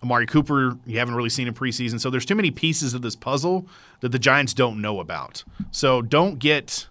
Amari 0.02 0.24
Cooper, 0.24 0.78
you 0.86 0.98
haven't 0.98 1.14
really 1.14 1.28
seen 1.28 1.46
in 1.46 1.52
preseason. 1.52 2.00
So 2.00 2.08
there's 2.08 2.24
too 2.24 2.36
many 2.36 2.50
pieces 2.50 2.94
of 2.94 3.02
this 3.02 3.16
puzzle 3.16 3.66
that 4.00 4.08
the 4.08 4.18
Giants 4.18 4.54
don't 4.54 4.80
know 4.80 4.98
about. 4.98 5.44
So 5.72 6.00
don't 6.00 6.38
get 6.38 6.88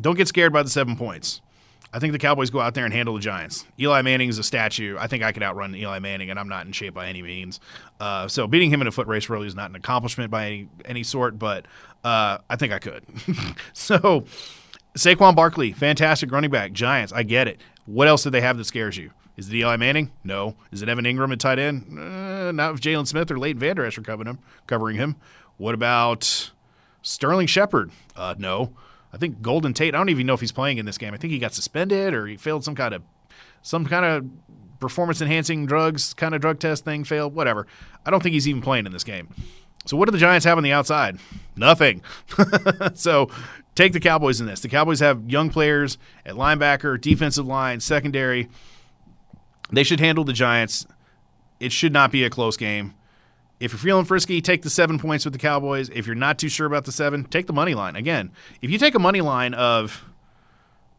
don't 0.00 0.16
get 0.16 0.28
scared 0.28 0.54
by 0.54 0.62
the 0.62 0.70
seven 0.70 0.96
points. 0.96 1.42
I 1.92 1.98
think 1.98 2.12
the 2.12 2.18
Cowboys 2.18 2.50
go 2.50 2.60
out 2.60 2.74
there 2.74 2.84
and 2.84 2.94
handle 2.94 3.14
the 3.14 3.20
Giants. 3.20 3.66
Eli 3.78 4.02
Manning 4.02 4.28
is 4.28 4.38
a 4.38 4.44
statue. 4.44 4.96
I 4.98 5.08
think 5.08 5.24
I 5.24 5.32
could 5.32 5.42
outrun 5.42 5.74
Eli 5.74 5.98
Manning, 5.98 6.30
and 6.30 6.38
I'm 6.38 6.48
not 6.48 6.64
in 6.66 6.72
shape 6.72 6.94
by 6.94 7.08
any 7.08 7.20
means. 7.20 7.58
Uh, 7.98 8.28
so 8.28 8.46
beating 8.46 8.70
him 8.70 8.80
in 8.80 8.86
a 8.86 8.92
foot 8.92 9.08
race 9.08 9.28
really 9.28 9.48
is 9.48 9.56
not 9.56 9.70
an 9.70 9.76
accomplishment 9.76 10.30
by 10.30 10.46
any, 10.46 10.68
any 10.84 11.02
sort, 11.02 11.38
but 11.38 11.66
uh, 12.04 12.38
I 12.48 12.56
think 12.56 12.72
I 12.72 12.78
could. 12.78 13.04
so 13.72 14.24
Saquon 14.96 15.34
Barkley, 15.34 15.72
fantastic 15.72 16.30
running 16.30 16.50
back. 16.50 16.72
Giants, 16.72 17.12
I 17.12 17.24
get 17.24 17.48
it. 17.48 17.60
What 17.86 18.06
else 18.06 18.22
did 18.22 18.30
they 18.32 18.40
have 18.40 18.56
that 18.58 18.64
scares 18.64 18.96
you? 18.96 19.10
Is 19.36 19.48
it 19.48 19.54
Eli 19.54 19.76
Manning? 19.76 20.12
No. 20.22 20.54
Is 20.70 20.82
it 20.82 20.88
Evan 20.88 21.06
Engram 21.06 21.32
at 21.32 21.40
tight 21.40 21.58
end? 21.58 21.98
Uh, 21.98 22.52
not 22.52 22.74
if 22.74 22.80
Jaylon 22.80 23.06
Smith 23.06 23.30
or 23.30 23.38
Leighton 23.38 23.58
Vander 23.58 23.84
Esch 23.84 23.98
are 23.98 24.02
covering 24.02 24.28
him. 24.28 24.38
Covering 24.66 24.96
him. 24.96 25.16
What 25.56 25.74
about 25.74 26.50
Sterling 27.02 27.46
Shepard? 27.46 27.90
Uh, 28.14 28.34
no. 28.38 28.74
I 29.12 29.16
think 29.16 29.42
Golden 29.42 29.74
Tate. 29.74 29.94
I 29.94 29.98
don't 29.98 30.08
even 30.08 30.26
know 30.26 30.34
if 30.34 30.40
he's 30.40 30.52
playing 30.52 30.78
in 30.78 30.86
this 30.86 30.98
game. 30.98 31.14
I 31.14 31.16
think 31.16 31.32
he 31.32 31.38
got 31.38 31.54
suspended 31.54 32.14
or 32.14 32.26
he 32.26 32.36
failed 32.36 32.64
some 32.64 32.74
kind 32.74 32.94
of 32.94 33.02
some 33.62 33.84
kind 33.86 34.04
of 34.04 34.78
performance 34.78 35.20
enhancing 35.20 35.66
drugs 35.66 36.14
kind 36.14 36.34
of 36.34 36.40
drug 36.40 36.58
test 36.58 36.84
thing. 36.84 37.04
Failed. 37.04 37.34
Whatever. 37.34 37.66
I 38.06 38.10
don't 38.10 38.22
think 38.22 38.34
he's 38.34 38.48
even 38.48 38.62
playing 38.62 38.86
in 38.86 38.92
this 38.92 39.04
game. 39.04 39.28
So 39.86 39.96
what 39.96 40.06
do 40.06 40.12
the 40.12 40.18
Giants 40.18 40.44
have 40.44 40.58
on 40.58 40.64
the 40.64 40.72
outside? 40.72 41.18
Nothing. 41.56 42.02
so 42.94 43.30
take 43.74 43.92
the 43.92 44.00
Cowboys 44.00 44.40
in 44.40 44.46
this. 44.46 44.60
The 44.60 44.68
Cowboys 44.68 45.00
have 45.00 45.28
young 45.28 45.50
players 45.50 45.96
at 46.26 46.34
linebacker, 46.34 47.00
defensive 47.00 47.46
line, 47.46 47.80
secondary. 47.80 48.48
They 49.72 49.82
should 49.82 50.00
handle 50.00 50.24
the 50.24 50.32
Giants. 50.32 50.86
It 51.60 51.72
should 51.72 51.92
not 51.92 52.12
be 52.12 52.24
a 52.24 52.30
close 52.30 52.56
game. 52.56 52.94
If 53.60 53.72
you're 53.72 53.78
feeling 53.78 54.06
frisky, 54.06 54.40
take 54.40 54.62
the 54.62 54.70
seven 54.70 54.98
points 54.98 55.26
with 55.26 55.34
the 55.34 55.38
Cowboys. 55.38 55.90
If 55.90 56.06
you're 56.06 56.16
not 56.16 56.38
too 56.38 56.48
sure 56.48 56.66
about 56.66 56.86
the 56.86 56.92
seven, 56.92 57.24
take 57.24 57.46
the 57.46 57.52
money 57.52 57.74
line. 57.74 57.94
Again, 57.94 58.32
if 58.62 58.70
you 58.70 58.78
take 58.78 58.94
a 58.94 58.98
money 58.98 59.20
line 59.20 59.52
of 59.52 60.02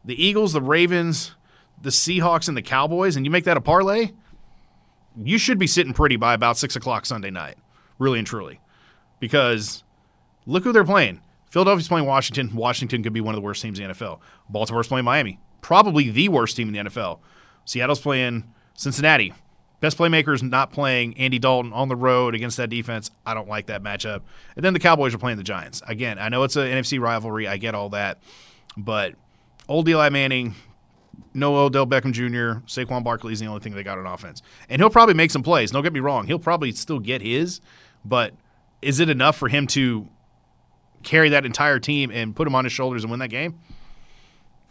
the 0.04 0.24
Eagles, 0.24 0.52
the 0.52 0.62
Ravens, 0.62 1.34
the 1.80 1.90
Seahawks, 1.90 2.46
and 2.46 2.56
the 2.56 2.62
Cowboys, 2.62 3.16
and 3.16 3.26
you 3.26 3.30
make 3.30 3.44
that 3.44 3.56
a 3.56 3.60
parlay, 3.60 4.12
you 5.16 5.38
should 5.38 5.58
be 5.58 5.66
sitting 5.66 5.92
pretty 5.92 6.14
by 6.16 6.34
about 6.34 6.56
six 6.56 6.76
o'clock 6.76 7.04
Sunday 7.04 7.30
night, 7.30 7.56
really 7.98 8.18
and 8.18 8.26
truly. 8.26 8.60
Because 9.18 9.82
look 10.46 10.62
who 10.62 10.72
they're 10.72 10.84
playing. 10.84 11.20
Philadelphia's 11.50 11.88
playing 11.88 12.06
Washington. 12.06 12.54
Washington 12.54 13.02
could 13.02 13.12
be 13.12 13.20
one 13.20 13.34
of 13.34 13.36
the 13.36 13.44
worst 13.44 13.60
teams 13.60 13.78
in 13.78 13.88
the 13.88 13.92
NFL. 13.92 14.20
Baltimore's 14.48 14.88
playing 14.88 15.04
Miami, 15.04 15.40
probably 15.60 16.10
the 16.10 16.28
worst 16.28 16.56
team 16.56 16.68
in 16.68 16.74
the 16.74 16.90
NFL. 16.90 17.18
Seattle's 17.64 18.00
playing 18.00 18.44
Cincinnati, 18.74 19.34
Best 19.82 19.98
playmaker 19.98 20.32
is 20.32 20.44
not 20.44 20.70
playing 20.70 21.18
Andy 21.18 21.40
Dalton 21.40 21.72
on 21.72 21.88
the 21.88 21.96
road 21.96 22.36
against 22.36 22.56
that 22.58 22.70
defense. 22.70 23.10
I 23.26 23.34
don't 23.34 23.48
like 23.48 23.66
that 23.66 23.82
matchup. 23.82 24.22
And 24.54 24.64
then 24.64 24.74
the 24.74 24.78
Cowboys 24.78 25.12
are 25.12 25.18
playing 25.18 25.38
the 25.38 25.42
Giants. 25.42 25.82
Again, 25.88 26.20
I 26.20 26.28
know 26.28 26.44
it's 26.44 26.54
an 26.54 26.68
NFC 26.68 27.00
rivalry. 27.00 27.48
I 27.48 27.56
get 27.56 27.74
all 27.74 27.88
that. 27.88 28.22
But 28.76 29.16
old 29.68 29.88
Eli 29.88 30.08
Manning, 30.08 30.54
no 31.34 31.56
Odell 31.56 31.84
Beckham 31.84 32.12
Jr., 32.12 32.64
Saquon 32.68 33.02
Barkley 33.02 33.32
is 33.32 33.40
the 33.40 33.46
only 33.46 33.58
thing 33.58 33.74
they 33.74 33.82
got 33.82 33.98
on 33.98 34.06
offense. 34.06 34.40
And 34.68 34.80
he'll 34.80 34.88
probably 34.88 35.14
make 35.14 35.32
some 35.32 35.42
plays. 35.42 35.72
Don't 35.72 35.82
get 35.82 35.92
me 35.92 35.98
wrong. 35.98 36.28
He'll 36.28 36.38
probably 36.38 36.70
still 36.70 37.00
get 37.00 37.20
his. 37.20 37.60
But 38.04 38.34
is 38.82 39.00
it 39.00 39.10
enough 39.10 39.36
for 39.36 39.48
him 39.48 39.66
to 39.68 40.08
carry 41.02 41.30
that 41.30 41.44
entire 41.44 41.80
team 41.80 42.12
and 42.12 42.36
put 42.36 42.46
him 42.46 42.54
on 42.54 42.62
his 42.62 42.72
shoulders 42.72 43.02
and 43.02 43.10
win 43.10 43.18
that 43.18 43.30
game? 43.30 43.58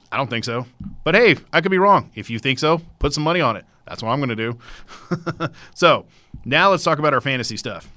I 0.10 0.16
don't 0.16 0.30
think 0.30 0.46
so. 0.46 0.68
But 1.04 1.16
hey, 1.16 1.36
I 1.52 1.60
could 1.60 1.72
be 1.72 1.80
wrong. 1.80 2.12
If 2.16 2.30
you 2.30 2.40
think 2.40 2.60
so, 2.60 2.82
put 3.00 3.14
some 3.14 3.26
money 3.26 3.42
on 3.42 3.58
it. 3.58 3.66
That's 3.86 4.04
what 4.04 4.10
I'm 4.10 4.20
going 4.20 4.30
to 4.30 4.36
do. 4.36 4.58
so 5.76 6.06
now 6.46 6.70
let's 6.72 6.84
talk 6.84 7.00
about 7.00 7.14
our 7.14 7.22
fantasy 7.22 7.58
stuff. 7.58 7.90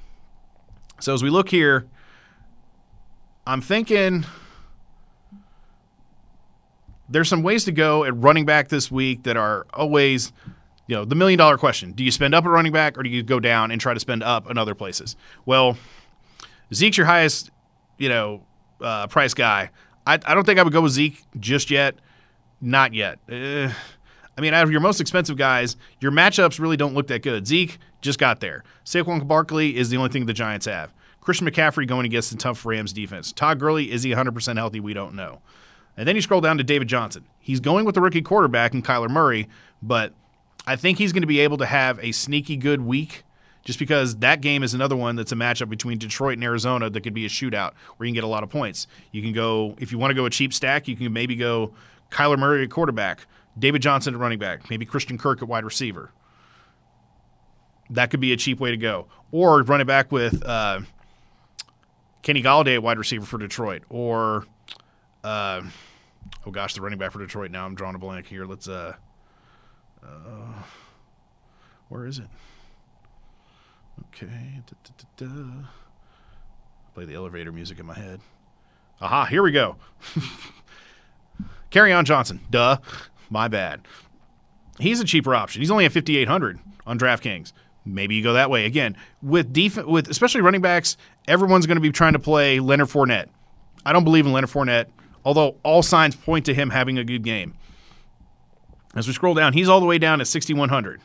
So 1.01 1.13
as 1.15 1.23
we 1.23 1.31
look 1.31 1.49
here, 1.49 1.87
I'm 3.47 3.61
thinking 3.61 4.25
there's 7.09 7.29
some 7.29 7.43
ways 7.43 7.65
to 7.65 7.73
go 7.73 8.05
at 8.05 8.17
running 8.17 8.47
back 8.47 8.69
this 8.69 8.91
week 8.91 9.25
that 9.25 9.37
are 9.37 9.67
always, 9.75 10.33
you 10.87 10.97
know, 10.97 11.05
the 11.05 11.15
million 11.15 11.39
dollar 11.39 11.59
question. 11.59 11.93
Do 11.93 12.05
you 12.05 12.11
spend 12.11 12.35
up 12.35 12.45
at 12.45 12.51
running 12.51 12.73
back 12.73 12.97
or 12.97 13.03
do 13.03 13.11
you 13.11 13.23
go 13.23 13.41
down 13.41 13.71
and 13.71 13.81
try 13.81 13.93
to 13.93 14.01
spend 14.01 14.23
up 14.23 14.51
in 14.51 14.57
other 14.57 14.75
places? 14.75 15.17
Well, 15.45 15.77
Zeke's 16.73 16.97
your 16.97 17.07
highest, 17.07 17.51
you 17.99 18.09
know, 18.09 18.43
uh, 18.81 19.07
price 19.07 19.35
guy. 19.35 19.71
I, 20.07 20.15
I 20.15 20.35
don't 20.35 20.45
think 20.45 20.59
I 20.59 20.63
would 20.63 20.73
go 20.73 20.81
with 20.81 20.93
Zeke 20.93 21.23
just 21.39 21.71
yet. 21.71 21.97
Not 22.61 22.95
yet. 22.95 23.19
Uh, 23.31 23.71
I 24.37 24.41
mean, 24.41 24.55
out 24.55 24.65
of 24.65 24.71
your 24.71 24.81
most 24.81 25.01
expensive 25.01 25.37
guys, 25.37 25.77
your 26.01 26.13
matchups 26.13 26.59
really 26.59 26.77
don't 26.77 26.95
look 26.95 27.07
that 27.09 27.23
good. 27.23 27.47
Zeke 27.47 27.79
just 28.01 28.19
got 28.19 28.41
there. 28.41 28.65
Saquon 28.85 29.27
Barkley 29.27 29.77
is 29.77 29.91
the 29.91 29.97
only 29.97 30.11
thing 30.11 30.27
the 30.27 30.33
Giants 30.33 30.67
have. 30.67 30.93
Christian 31.21 31.49
McCaffrey 31.49 31.87
going 31.87 32.05
against 32.05 32.31
the 32.31 32.37
tough 32.37 32.67
Rams 32.67 32.93
defense. 32.93 33.33
Todd 33.33 33.59
Gurley, 33.59 33.91
is 33.91 34.03
he 34.03 34.11
100% 34.11 34.57
healthy? 34.57 34.81
We 34.81 34.93
don't 34.93 35.15
know. 35.15 35.41
And 35.97 36.07
then 36.07 36.17
you 36.17 36.23
scroll 36.23 36.41
down 36.41 36.59
to 36.59 36.65
David 36.65 36.89
Johnson. 36.89 37.25
He's 37.39 37.61
going 37.61 37.85
with 37.85 37.95
the 37.95 38.01
rookie 38.01 38.23
quarterback 38.23 38.75
and 38.75 38.85
Kyler 38.85 39.09
Murray, 39.09 39.49
but 39.81 40.13
I 40.67 40.77
think 40.77 40.99
he's 40.99 41.13
going 41.13 41.23
to 41.23 41.29
be 41.29 41.41
able 41.41 41.57
to 41.59 41.67
have 41.67 41.99
a 42.03 42.13
sneaky 42.13 42.57
good 42.57 42.81
week 42.81 43.23
just 43.65 43.79
because 43.79 44.17
that 44.17 44.41
game 44.41 44.63
is 44.63 44.75
another 44.75 44.97
one 44.97 45.17
that's 45.17 45.33
a 45.33 45.37
matchup 45.37 45.71
between 45.71 45.99
Detroit 45.99 46.35
and 46.35 46.45
Arizona 46.45 46.91
that 46.91 47.01
could 47.01 47.15
be 47.15 47.25
a 47.25 47.29
shootout 47.29 47.73
where 47.97 48.07
you 48.07 48.11
can 48.11 48.15
get 48.15 48.25
a 48.25 48.29
lot 48.29 48.43
of 48.43 48.51
points. 48.51 48.87
You 49.13 49.23
can 49.23 49.33
go, 49.33 49.75
if 49.79 49.93
you 49.93 49.99
want 49.99 50.11
to 50.11 50.15
go 50.15 50.27
a 50.27 50.31
cheap 50.31 50.53
stack, 50.53 50.87
you 50.89 50.97
can 50.97 51.13
maybe 51.13 51.37
go 51.37 51.73
Kyler 52.11 52.39
Murray 52.39 52.65
at 52.65 52.71
quarterback, 52.71 53.27
David 53.59 53.83
Johnson 53.83 54.15
at 54.15 54.21
running 54.21 54.39
back, 54.39 54.69
maybe 54.71 54.85
Christian 54.85 55.19
Kirk 55.19 55.43
at 55.43 55.49
wide 55.49 55.65
receiver. 55.65 56.11
That 57.91 58.11
could 58.11 58.21
be 58.21 58.33
a 58.33 58.37
cheap 58.37 58.61
way 58.61 58.71
to 58.71 58.77
go. 58.77 59.07
Or 59.31 59.63
run 59.63 59.81
it 59.81 59.87
back 59.87 60.11
with 60.11 60.45
uh, 60.45 60.81
Kenny 62.23 62.43
Golladay 62.43 62.75
at 62.75 62.83
wide 62.83 62.99
receiver 62.99 63.27
for 63.27 63.39
Detroit. 63.39 63.83
Or, 63.91 64.47
uh, 65.23 65.63
oh 66.47 66.51
gosh, 66.51 66.75
the 66.75 66.81
running 66.81 66.99
back 66.99 67.13
for 67.13 67.19
Detroit. 67.19 67.51
Now 67.51 67.67
I'm 67.67 67.75
drawing 67.75 67.95
a 67.95 67.99
blank 67.99 68.27
here. 68.27 68.47
Let's, 68.47 68.69
uh, 68.69 68.95
uh 70.03 70.63
where 71.89 72.07
is 72.07 72.19
it? 72.19 72.27
Okay. 74.09 74.61
Da, 74.67 74.93
da, 75.17 75.27
da, 75.27 75.43
Play 76.95 77.05
the 77.05 77.15
elevator 77.15 77.53
music 77.53 77.79
in 77.79 77.87
my 77.87 77.95
head. 77.95 78.21
Aha, 79.01 79.25
here 79.27 79.43
we 79.43 79.53
go. 79.53 79.77
Kerryon 81.71 82.05
Johnson. 82.05 82.41
Duh. 82.51 82.79
My 83.31 83.49
bad. 83.49 83.87
He's 84.79 85.01
a 85.01 85.05
cheaper 85.05 85.35
option. 85.35 85.63
He's 85.63 85.71
only 85.71 85.85
at 85.85 85.93
5800 85.93 86.59
on 86.87 86.99
DraftKings. 86.99 87.53
Maybe 87.85 88.15
you 88.15 88.23
go 88.23 88.33
that 88.33 88.51
way 88.51 88.65
again. 88.65 88.97
With 89.23 89.53
def- 89.53 89.85
with 89.85 90.09
especially 90.09 90.41
running 90.41 90.63
backs, 90.63 90.97
everyone's 91.29 91.67
going 91.67 91.77
to 91.77 91.83
be 91.83 91.93
trying 91.93 92.15
to 92.15 92.19
play 92.19 92.61
Leonard 92.61 92.89
Fournette. 92.89 93.29
I 93.85 93.93
don't 93.93 94.05
believe 94.05 94.25
in 94.27 94.33
Leonard 94.33 94.51
Fournette, 94.51 94.87
although 95.25 95.57
all 95.63 95.83
signs 95.83 96.17
point 96.17 96.47
to 96.47 96.55
him 96.55 96.71
having 96.71 96.99
a 96.99 97.05
good 97.05 97.23
game. 97.23 97.55
As 98.95 99.07
we 99.07 99.13
scroll 99.13 99.35
down, 99.35 99.53
he's 99.53 99.69
all 99.69 99.81
the 99.81 99.87
way 99.87 99.99
down 99.99 100.21
at 100.21 100.27
6100 100.27 101.01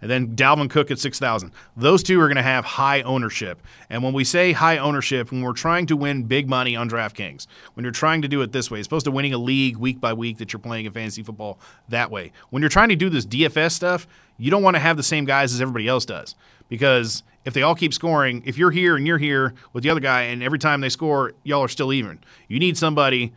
and 0.00 0.10
then 0.10 0.36
Dalvin 0.36 0.70
Cook 0.70 0.90
at 0.90 0.98
6,000. 0.98 1.52
Those 1.76 2.02
two 2.02 2.20
are 2.20 2.26
going 2.26 2.36
to 2.36 2.42
have 2.42 2.64
high 2.64 3.02
ownership. 3.02 3.62
And 3.90 4.02
when 4.02 4.12
we 4.12 4.24
say 4.24 4.52
high 4.52 4.78
ownership, 4.78 5.30
when 5.30 5.42
we're 5.42 5.52
trying 5.52 5.86
to 5.86 5.96
win 5.96 6.24
big 6.24 6.48
money 6.48 6.76
on 6.76 6.88
DraftKings, 6.88 7.46
when 7.74 7.84
you're 7.84 7.92
trying 7.92 8.22
to 8.22 8.28
do 8.28 8.42
it 8.42 8.52
this 8.52 8.70
way, 8.70 8.80
as 8.80 8.86
opposed 8.86 9.04
to 9.06 9.10
winning 9.10 9.34
a 9.34 9.38
league 9.38 9.76
week 9.76 10.00
by 10.00 10.12
week 10.12 10.38
that 10.38 10.52
you're 10.52 10.60
playing 10.60 10.86
in 10.86 10.92
fantasy 10.92 11.22
football 11.22 11.58
that 11.88 12.10
way. 12.10 12.32
When 12.50 12.62
you're 12.62 12.70
trying 12.70 12.88
to 12.90 12.96
do 12.96 13.08
this 13.08 13.26
DFS 13.26 13.72
stuff, 13.72 14.06
you 14.38 14.50
don't 14.50 14.62
want 14.62 14.76
to 14.76 14.80
have 14.80 14.96
the 14.96 15.02
same 15.02 15.24
guys 15.24 15.54
as 15.54 15.60
everybody 15.60 15.88
else 15.88 16.04
does 16.04 16.34
because 16.68 17.22
if 17.44 17.54
they 17.54 17.62
all 17.62 17.74
keep 17.74 17.94
scoring, 17.94 18.42
if 18.44 18.58
you're 18.58 18.70
here 18.72 18.96
and 18.96 19.06
you're 19.06 19.18
here 19.18 19.54
with 19.72 19.84
the 19.84 19.90
other 19.90 20.00
guy, 20.00 20.22
and 20.22 20.42
every 20.42 20.58
time 20.58 20.80
they 20.80 20.88
score, 20.88 21.32
y'all 21.44 21.62
are 21.62 21.68
still 21.68 21.92
even. 21.92 22.18
You 22.48 22.58
need 22.58 22.76
somebody 22.76 23.32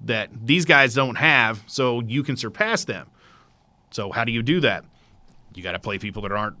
that 0.00 0.30
these 0.46 0.64
guys 0.64 0.94
don't 0.94 1.14
have 1.14 1.62
so 1.66 2.00
you 2.00 2.24
can 2.24 2.36
surpass 2.36 2.84
them. 2.84 3.08
So, 3.90 4.10
how 4.10 4.24
do 4.24 4.32
you 4.32 4.42
do 4.42 4.60
that? 4.60 4.84
You 5.54 5.62
got 5.62 5.72
to 5.72 5.78
play 5.78 5.98
people 5.98 6.22
that 6.22 6.32
aren't 6.32 6.56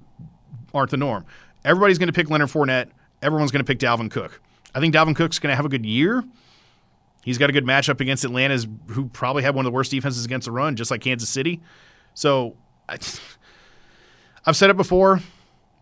aren't 0.74 0.90
the 0.90 0.96
norm. 0.96 1.24
Everybody's 1.64 1.98
going 1.98 2.08
to 2.08 2.12
pick 2.12 2.30
Leonard 2.30 2.48
Fournette. 2.48 2.88
Everyone's 3.20 3.50
going 3.50 3.64
to 3.64 3.66
pick 3.66 3.78
Dalvin 3.78 4.10
Cook. 4.10 4.40
I 4.74 4.80
think 4.80 4.94
Dalvin 4.94 5.14
Cook's 5.14 5.38
going 5.38 5.52
to 5.52 5.56
have 5.56 5.64
a 5.64 5.68
good 5.68 5.86
year. 5.86 6.24
He's 7.24 7.38
got 7.38 7.50
a 7.50 7.52
good 7.52 7.64
matchup 7.64 8.00
against 8.00 8.24
Atlanta's, 8.24 8.66
who 8.88 9.06
probably 9.08 9.44
had 9.44 9.54
one 9.54 9.64
of 9.64 9.70
the 9.70 9.74
worst 9.74 9.92
defenses 9.92 10.24
against 10.24 10.46
the 10.46 10.50
run, 10.50 10.74
just 10.74 10.90
like 10.90 11.02
Kansas 11.02 11.28
City. 11.28 11.60
So 12.14 12.56
I, 12.88 12.98
I've 14.46 14.56
said 14.56 14.70
it 14.70 14.76
before. 14.76 15.20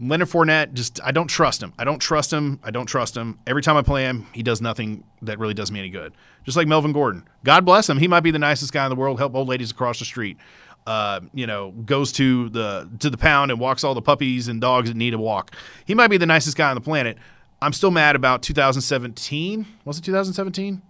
Leonard 0.03 0.29
Fournette, 0.29 0.73
just 0.73 0.99
I 1.05 1.13
don't 1.13 1.29
trust 1.29 1.63
him. 1.63 1.75
I 1.79 1.85
don't 1.85 1.99
trust 1.99 2.33
him. 2.33 2.59
I 2.63 2.71
don't 2.71 2.87
trust 2.87 3.15
him. 3.15 3.39
Every 3.47 3.61
time 3.61 3.77
I 3.77 3.83
play 3.83 4.05
him, 4.05 4.27
he 4.33 4.43
does 4.43 4.63
nothing 4.63 5.05
that 5.23 5.39
really 5.39 5.53
does 5.53 5.71
me 5.71 5.79
any 5.79 5.91
good. 5.91 6.15
Just 6.45 6.57
like 6.57 6.67
Melvin 6.67 6.93
Gordon. 6.93 7.29
God 7.45 7.67
bless 7.67 7.89
him. 7.89 7.99
He 7.99 8.09
might 8.09 8.21
be 8.21 8.31
the 8.31 8.39
nicest 8.39 8.73
guy 8.73 8.87
in 8.87 8.91
the 8.91 8.97
world. 8.97 9.19
Help 9.19 9.35
old 9.35 9.49
ladies 9.49 9.71
across 9.71 9.99
the 9.99 10.07
street 10.07 10.39
uh, 10.87 11.21
you 11.35 11.47
know, 11.47 11.71
goes 11.71 12.13
to 12.13 12.49
the 12.49 12.89
to 13.01 13.11
the 13.11 13.19
pound 13.19 13.51
and 13.51 13.61
walks 13.61 13.85
all 13.85 13.95
the 13.95 14.03
puppies 14.03 14.49
and 14.49 14.61
dogs 14.61 14.89
that 14.89 14.97
need 14.97 15.15
a 15.15 15.19
walk. 15.19 15.55
He 15.85 15.95
might 15.95 16.09
be 16.09 16.17
the 16.17 16.27
nicest 16.27 16.57
guy 16.57 16.69
on 16.69 16.75
the 16.75 16.81
planet. 16.81 17.17
I'm 17.63 17.73
still 17.73 17.91
mad 17.91 18.17
about 18.17 18.43
2017. 18.43 19.67
Was 19.85 19.99
it 19.99 20.05
2017? 20.05 20.81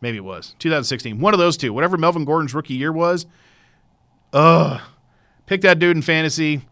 Maybe 0.00 0.16
it 0.16 0.24
was 0.24 0.56
2016. 0.58 1.20
One 1.20 1.32
of 1.32 1.38
those 1.38 1.56
two. 1.56 1.72
Whatever 1.72 1.96
Melvin 1.96 2.24
Gordon's 2.24 2.54
rookie 2.54 2.74
year 2.74 2.92
was. 2.92 3.26
Ugh. 4.32 4.80
Pick 5.46 5.60
that 5.60 5.78
dude 5.78 5.96
in 5.96 6.02
fantasy, 6.02 6.62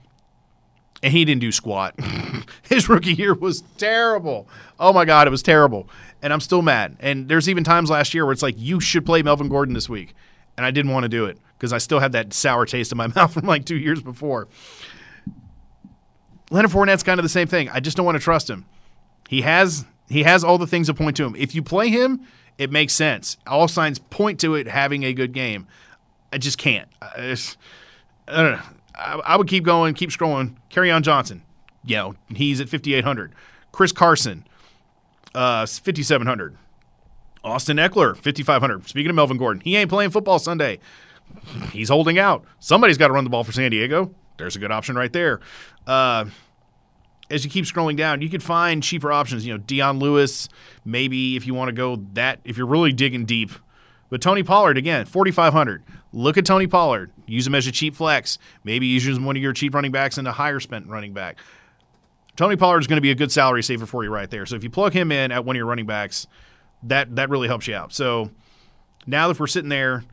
and 1.03 1.13
he 1.13 1.25
didn't 1.25 1.41
do 1.41 1.53
squat. 1.53 1.95
His 2.63 2.89
rookie 2.89 3.15
year 3.15 3.35
was 3.35 3.63
terrible. 3.79 4.49
Oh 4.79 4.93
my 4.93 5.05
god, 5.05 5.27
it 5.27 5.31
was 5.31 5.43
terrible. 5.43 5.89
And 6.23 6.33
I'm 6.33 6.41
still 6.41 6.63
mad. 6.63 6.97
And 7.01 7.29
there's 7.29 7.49
even 7.49 7.63
times 7.63 7.91
last 7.91 8.15
year 8.15 8.25
where 8.25 8.33
it's 8.33 8.43
like 8.43 8.57
you 8.59 8.81
should 8.81 9.07
play 9.07 9.23
Melvin 9.23 9.49
Gordon 9.49 9.75
this 9.75 9.89
week, 9.89 10.15
and 10.57 10.67
I 10.67 10.71
didn't 10.71 10.93
want 10.93 11.05
to 11.05 11.09
do 11.09 11.27
it 11.27 11.39
because 11.61 11.75
I 11.75 11.79
still 11.79 12.01
had 12.01 12.13
that 12.13 12.33
sour 12.33 12.65
taste 12.65 12.91
in 12.91 12.97
my 12.97 13.07
mouth 13.15 13.35
from 13.35 13.47
like 13.47 13.67
two 13.67 13.77
years 13.77 14.03
before. 14.03 14.49
Leonard 16.51 16.71
Fournette's 16.71 17.03
kind 17.03 17.21
of 17.21 17.23
the 17.23 17.29
same 17.29 17.47
thing. 17.47 17.69
I 17.69 17.81
just 17.81 17.97
don't 17.99 18.07
want 18.07 18.17
to 18.17 18.25
trust 18.25 18.49
him. 18.49 18.65
He 19.29 19.43
has 19.43 19.85
he 20.09 20.25
has 20.25 20.43
all 20.43 20.59
the 20.59 20.67
things 20.67 20.87
that 20.89 20.95
point 20.95 21.17
to 21.19 21.25
him. 21.25 21.37
If 21.37 21.55
you 21.55 21.63
play 21.63 21.91
him, 21.91 22.27
it 22.59 22.73
makes 22.73 22.95
sense. 22.95 23.37
All 23.47 23.69
signs 23.69 23.99
point 23.99 24.41
to 24.41 24.55
it 24.55 24.67
having 24.67 25.05
a 25.05 25.13
good 25.13 25.33
game. 25.33 25.69
I 26.33 26.39
just 26.39 26.59
can't. 26.59 26.89
I, 27.01 27.37
I 28.27 28.43
don't 28.43 28.53
know. 28.53 28.63
I, 28.95 29.21
I, 29.25 29.37
would 29.37 29.47
keep 29.47 29.65
going, 29.65 29.95
keep 29.95 30.11
scrolling. 30.11 30.57
Kerryon 30.71 31.03
Johnson, 31.03 31.43
you 31.85 31.97
know, 31.97 32.15
he's 32.29 32.61
at 32.61 32.69
5,800. 32.69 33.33
Chris 33.73 33.93
Carson, 33.93 34.45
uh, 35.35 35.65
5,700. 35.67 36.57
Austin 37.43 37.77
Ekeler, 37.77 38.17
5,500. 38.17 38.89
Speaking 38.89 39.11
of 39.11 39.17
Melvin 39.17 39.39
Gordon, 39.39 39.61
he 39.61 39.77
ain't 39.77 39.89
playing 39.89 40.11
football 40.11 40.39
Sunday. 40.39 40.81
He's 41.73 41.89
holding 41.89 42.19
out. 42.19 42.45
Somebody's 42.59 42.99
got 42.99 43.09
to 43.09 43.13
run 43.13 43.25
the 43.25 43.31
ball 43.31 43.45
for 43.45 43.53
San 43.53 43.71
Diego. 43.71 44.15
There's 44.37 44.57
a 44.57 44.59
good 44.59 44.73
option 44.73 44.97
right 44.97 45.13
there. 45.13 45.41
Uh, 45.87 46.27
as 47.31 47.45
you 47.45 47.51
keep 47.51 47.65
scrolling 47.65 47.97
down, 47.97 48.23
you 48.23 48.29
could 48.29 48.43
find 48.43 48.83
cheaper 48.83 49.13
options. 49.13 49.47
You 49.47 49.55
know, 49.55 49.59
Dion 49.59 49.99
Lewis, 49.99 50.49
maybe 50.85 51.37
if 51.37 51.47
you 51.47 51.55
want 51.55 51.69
to 51.69 51.73
go 51.73 51.97
that, 52.15 52.41
if 52.45 52.57
you're 52.57 52.67
really 52.67 52.93
digging 52.93 53.25
deep. 53.25 53.51
But 54.09 54.21
Tony 54.21 54.43
Pollard, 54.43 54.77
again, 54.77 55.07
4,500. 55.07 55.85
Look 56.13 56.37
at 56.37 56.45
Tony 56.45 56.67
Pollard. 56.67 57.13
Use 57.27 57.47
him 57.47 57.55
as 57.55 57.67
a 57.69 57.73
cheap 57.73 57.95
flex. 57.95 58.39
Maybe 58.65 58.87
use 58.87 59.07
him 59.07 59.13
as 59.13 59.21
one 59.21 59.37
of 59.37 59.43
your 59.43 59.53
cheap 59.53 59.75
running 59.75 59.93
backs 59.93 60.19
and 60.19 60.27
a 60.27 60.33
higher 60.33 60.59
spent 60.59 60.89
running 60.89 61.13
back. 61.13 61.39
Tony 62.35 62.57
Pollard 62.57 62.81
is 62.81 62.87
going 62.87 62.97
to 62.97 63.03
be 63.03 63.11
a 63.13 63.15
good 63.15 63.31
salary 63.31 63.63
saver 63.63 63.87
for 63.87 64.03
you 64.03 64.11
right 64.11 64.29
there. 64.31 64.47
So 64.47 64.57
if 64.57 64.65
you 64.65 64.71
plug 64.71 64.93
him 64.93 65.13
in 65.13 65.31
at 65.31 65.45
one 65.45 65.55
of 65.55 65.59
your 65.59 65.67
running 65.67 65.87
backs, 65.87 66.27
that 66.83 67.15
that 67.17 67.31
really 67.31 67.49
helps 67.49 67.69
you 67.69 67.75
out. 67.75 67.93
So 67.93 68.31
now 69.07 69.29
that 69.29 69.39
we're 69.39 69.47
sitting 69.47 69.69
there, 69.69 70.05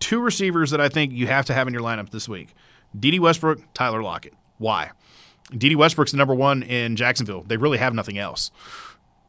two 0.00 0.20
receivers 0.20 0.70
that 0.72 0.80
I 0.80 0.88
think 0.88 1.12
you 1.12 1.26
have 1.28 1.46
to 1.46 1.54
have 1.54 1.68
in 1.68 1.74
your 1.74 1.82
lineup 1.82 2.10
this 2.10 2.28
week. 2.28 2.54
Dede 2.98 3.20
Westbrook, 3.20 3.60
Tyler 3.74 4.02
Lockett. 4.02 4.34
Why? 4.58 4.90
Dede 5.56 5.76
Westbrook's 5.76 6.10
the 6.12 6.16
number 6.16 6.34
one 6.34 6.62
in 6.62 6.96
Jacksonville. 6.96 7.42
They 7.42 7.56
really 7.56 7.78
have 7.78 7.94
nothing 7.94 8.18
else. 8.18 8.50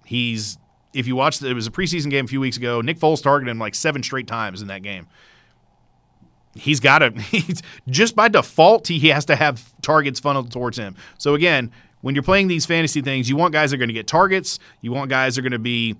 He's 0.05 0.57
if 0.93 1.07
you 1.07 1.15
watched 1.15 1.41
it 1.41 1.53
was 1.53 1.67
a 1.67 1.71
preseason 1.71 2.09
game 2.09 2.25
a 2.25 2.27
few 2.27 2.39
weeks 2.39 2.57
ago. 2.57 2.81
Nick 2.81 2.99
Foles 2.99 3.21
targeted 3.21 3.51
him 3.51 3.59
like 3.59 3.75
seven 3.75 4.03
straight 4.03 4.27
times 4.27 4.61
in 4.61 4.67
that 4.67 4.81
game. 4.81 5.07
He's 6.53 6.79
got 6.81 6.99
to 6.99 7.13
just 7.87 8.15
by 8.15 8.27
default 8.27 8.87
he 8.87 9.07
has 9.09 9.25
to 9.25 9.35
have 9.35 9.71
targets 9.81 10.19
funneled 10.19 10.51
towards 10.51 10.77
him. 10.77 10.95
So 11.17 11.33
again, 11.33 11.71
when 12.01 12.15
you're 12.15 12.23
playing 12.23 12.47
these 12.47 12.65
fantasy 12.65 13.01
things, 13.01 13.29
you 13.29 13.37
want 13.37 13.53
guys 13.53 13.71
that 13.71 13.75
are 13.75 13.77
going 13.77 13.89
to 13.89 13.93
get 13.93 14.07
targets. 14.07 14.59
You 14.81 14.91
want 14.91 15.09
guys 15.09 15.35
that 15.35 15.41
are 15.41 15.43
going 15.43 15.51
to 15.53 15.59
be 15.59 15.95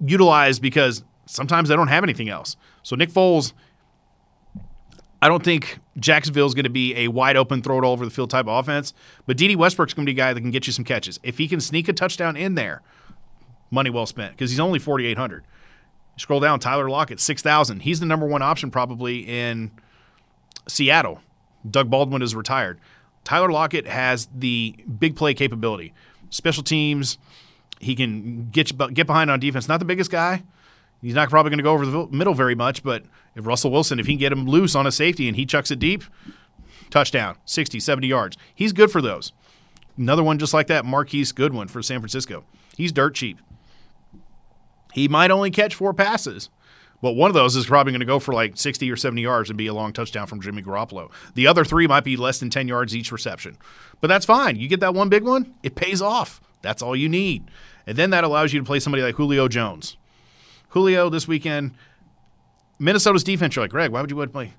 utilized 0.00 0.62
because 0.62 1.04
sometimes 1.26 1.68
they 1.68 1.76
don't 1.76 1.88
have 1.88 2.02
anything 2.02 2.28
else. 2.28 2.56
So 2.82 2.96
Nick 2.96 3.10
Foles 3.10 3.52
I 5.20 5.28
don't 5.28 5.42
think 5.42 5.78
Jacksonville 5.98 6.46
is 6.46 6.54
going 6.54 6.64
to 6.64 6.70
be 6.70 6.94
a 6.96 7.08
wide 7.08 7.36
open, 7.36 7.62
throw 7.62 7.78
it 7.78 7.84
all 7.84 7.92
over 7.92 8.04
the 8.04 8.10
field 8.10 8.30
type 8.30 8.46
of 8.46 8.56
offense. 8.58 8.94
But 9.26 9.36
Dede 9.36 9.56
Westbrook's 9.56 9.94
going 9.94 10.06
to 10.06 10.12
be 10.12 10.16
a 10.16 10.22
guy 10.22 10.32
that 10.32 10.40
can 10.40 10.50
get 10.50 10.66
you 10.66 10.72
some 10.72 10.84
catches. 10.84 11.18
If 11.22 11.38
he 11.38 11.48
can 11.48 11.60
sneak 11.60 11.88
a 11.88 11.92
touchdown 11.92 12.36
in 12.36 12.54
there, 12.54 12.82
money 13.70 13.90
well 13.90 14.06
spent 14.06 14.32
because 14.32 14.50
he's 14.50 14.60
only 14.60 14.78
4,800. 14.78 15.44
Scroll 16.16 16.40
down, 16.40 16.60
Tyler 16.60 16.88
Lockett, 16.88 17.20
6,000. 17.20 17.80
He's 17.80 18.00
the 18.00 18.06
number 18.06 18.26
one 18.26 18.42
option 18.42 18.70
probably 18.70 19.20
in 19.20 19.70
Seattle. 20.68 21.20
Doug 21.68 21.90
Baldwin 21.90 22.22
is 22.22 22.34
retired. 22.34 22.80
Tyler 23.24 23.50
Lockett 23.50 23.86
has 23.86 24.28
the 24.34 24.74
big 24.98 25.16
play 25.16 25.34
capability, 25.34 25.92
special 26.30 26.62
teams. 26.62 27.18
He 27.80 27.94
can 27.94 28.48
get 28.50 28.76
get 28.94 29.06
behind 29.06 29.30
on 29.30 29.38
defense. 29.38 29.68
Not 29.68 29.78
the 29.78 29.84
biggest 29.84 30.10
guy, 30.10 30.42
He's 31.00 31.14
not 31.14 31.30
probably 31.30 31.50
going 31.50 31.58
to 31.58 31.64
go 31.64 31.72
over 31.72 31.86
the 31.86 32.06
middle 32.10 32.34
very 32.34 32.54
much, 32.54 32.82
but 32.82 33.04
if 33.36 33.46
Russell 33.46 33.70
Wilson, 33.70 34.00
if 34.00 34.06
he 34.06 34.14
can 34.14 34.18
get 34.18 34.32
him 34.32 34.46
loose 34.46 34.74
on 34.74 34.86
a 34.86 34.92
safety 34.92 35.28
and 35.28 35.36
he 35.36 35.46
chucks 35.46 35.70
it 35.70 35.78
deep, 35.78 36.02
touchdown, 36.90 37.36
60, 37.44 37.80
70 37.80 38.06
yards. 38.06 38.36
He's 38.54 38.72
good 38.72 38.90
for 38.90 39.00
those. 39.00 39.32
Another 39.96 40.22
one 40.22 40.38
just 40.38 40.54
like 40.54 40.68
that, 40.68 40.84
Marquise 40.84 41.32
Goodwin 41.32 41.68
for 41.68 41.82
San 41.82 42.00
Francisco. 42.00 42.44
He's 42.76 42.92
dirt 42.92 43.14
cheap. 43.14 43.40
He 44.92 45.08
might 45.08 45.30
only 45.30 45.50
catch 45.50 45.74
four 45.74 45.92
passes, 45.92 46.48
but 47.02 47.12
one 47.12 47.30
of 47.30 47.34
those 47.34 47.56
is 47.56 47.66
probably 47.66 47.92
going 47.92 48.00
to 48.00 48.06
go 48.06 48.18
for 48.18 48.32
like 48.32 48.56
60 48.56 48.90
or 48.90 48.96
70 48.96 49.22
yards 49.22 49.50
and 49.50 49.58
be 49.58 49.66
a 49.66 49.74
long 49.74 49.92
touchdown 49.92 50.26
from 50.26 50.40
Jimmy 50.40 50.62
Garoppolo. 50.62 51.10
The 51.34 51.46
other 51.46 51.64
three 51.64 51.86
might 51.86 52.04
be 52.04 52.16
less 52.16 52.40
than 52.40 52.50
10 52.50 52.68
yards 52.68 52.96
each 52.96 53.12
reception. 53.12 53.58
But 54.00 54.08
that's 54.08 54.26
fine. 54.26 54.56
You 54.56 54.68
get 54.68 54.80
that 54.80 54.94
one 54.94 55.08
big 55.08 55.24
one, 55.24 55.54
it 55.62 55.74
pays 55.74 56.00
off. 56.02 56.40
That's 56.62 56.82
all 56.82 56.96
you 56.96 57.08
need. 57.08 57.50
And 57.86 57.96
then 57.96 58.10
that 58.10 58.24
allows 58.24 58.52
you 58.52 58.60
to 58.60 58.66
play 58.66 58.80
somebody 58.80 59.02
like 59.02 59.14
Julio 59.14 59.46
Jones. 59.48 59.96
Julio 60.68 61.08
this 61.08 61.26
weekend. 61.28 61.74
Minnesota's 62.78 63.24
defense, 63.24 63.56
you're 63.56 63.64
like, 63.64 63.70
Greg, 63.70 63.90
why 63.90 64.00
would 64.00 64.10
you 64.10 64.16
want 64.16 64.30
to 64.30 64.32
play? 64.32 64.52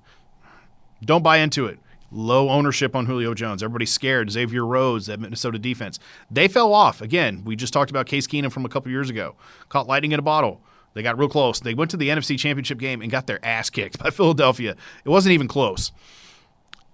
Don't 1.02 1.22
buy 1.22 1.38
into 1.38 1.66
it. 1.66 1.78
Low 2.12 2.48
ownership 2.50 2.96
on 2.96 3.06
Julio 3.06 3.34
Jones. 3.34 3.62
Everybody's 3.62 3.92
scared. 3.92 4.30
Xavier 4.30 4.66
Rhodes, 4.66 5.06
that 5.06 5.20
Minnesota 5.20 5.58
defense. 5.58 5.98
They 6.30 6.48
fell 6.48 6.74
off. 6.74 7.00
Again, 7.00 7.42
we 7.44 7.54
just 7.56 7.72
talked 7.72 7.90
about 7.90 8.06
Case 8.06 8.26
Keenum 8.26 8.50
from 8.50 8.64
a 8.64 8.68
couple 8.68 8.90
years 8.90 9.08
ago. 9.08 9.36
Caught 9.68 9.86
lightning 9.86 10.12
in 10.12 10.18
a 10.18 10.22
bottle. 10.22 10.60
They 10.92 11.02
got 11.02 11.16
real 11.16 11.28
close. 11.28 11.60
They 11.60 11.74
went 11.74 11.90
to 11.92 11.96
the 11.96 12.08
NFC 12.08 12.36
Championship 12.36 12.78
game 12.78 13.00
and 13.00 13.10
got 13.10 13.28
their 13.28 13.42
ass 13.44 13.70
kicked 13.70 13.98
by 13.98 14.10
Philadelphia. 14.10 14.74
It 15.04 15.08
wasn't 15.08 15.34
even 15.34 15.46
close. 15.46 15.92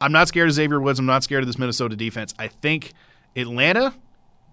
I'm 0.01 0.13
not 0.13 0.29
scared 0.29 0.49
of 0.49 0.55
Xavier 0.55 0.81
Woods. 0.81 0.99
I'm 0.99 1.07
not 1.07 1.25
scared 1.25 1.43
of 1.43 1.47
this 1.47 1.59
Minnesota 1.59 1.97
defense. 1.97 2.35
I 2.39 2.49
think 2.49 2.93
Atlanta 3.35 3.95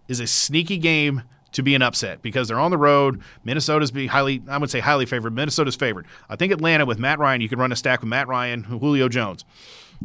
is 0.08 0.22
a 0.22 0.28
sneaky 0.28 0.78
game 0.78 1.24
to 1.54 1.64
be 1.64 1.76
an 1.76 1.82
upset 1.82 2.22
because 2.22 2.48
they're 2.48 2.60
on 2.60 2.72
the 2.72 2.78
road. 2.78 3.22
Minnesota's 3.44 3.92
be 3.92 4.08
highly, 4.08 4.44
I 4.48 4.58
would 4.58 4.70
say 4.70 4.80
highly 4.80 5.06
favored. 5.06 5.34
Minnesota's 5.34 5.76
favored. 5.76 6.06
I 6.30 6.36
think 6.36 6.52
Atlanta 6.52 6.86
with 6.86 7.00
Matt 7.00 7.20
Ryan, 7.20 7.42
you 7.42 7.50
could 7.50 7.60
run 7.60 7.72
a 7.72 7.76
stack 7.76 8.02
with 8.02 8.10
Matt 8.10 8.28
Ryan, 8.28 8.64
Julio 8.64 9.08
Jones. 9.08 9.46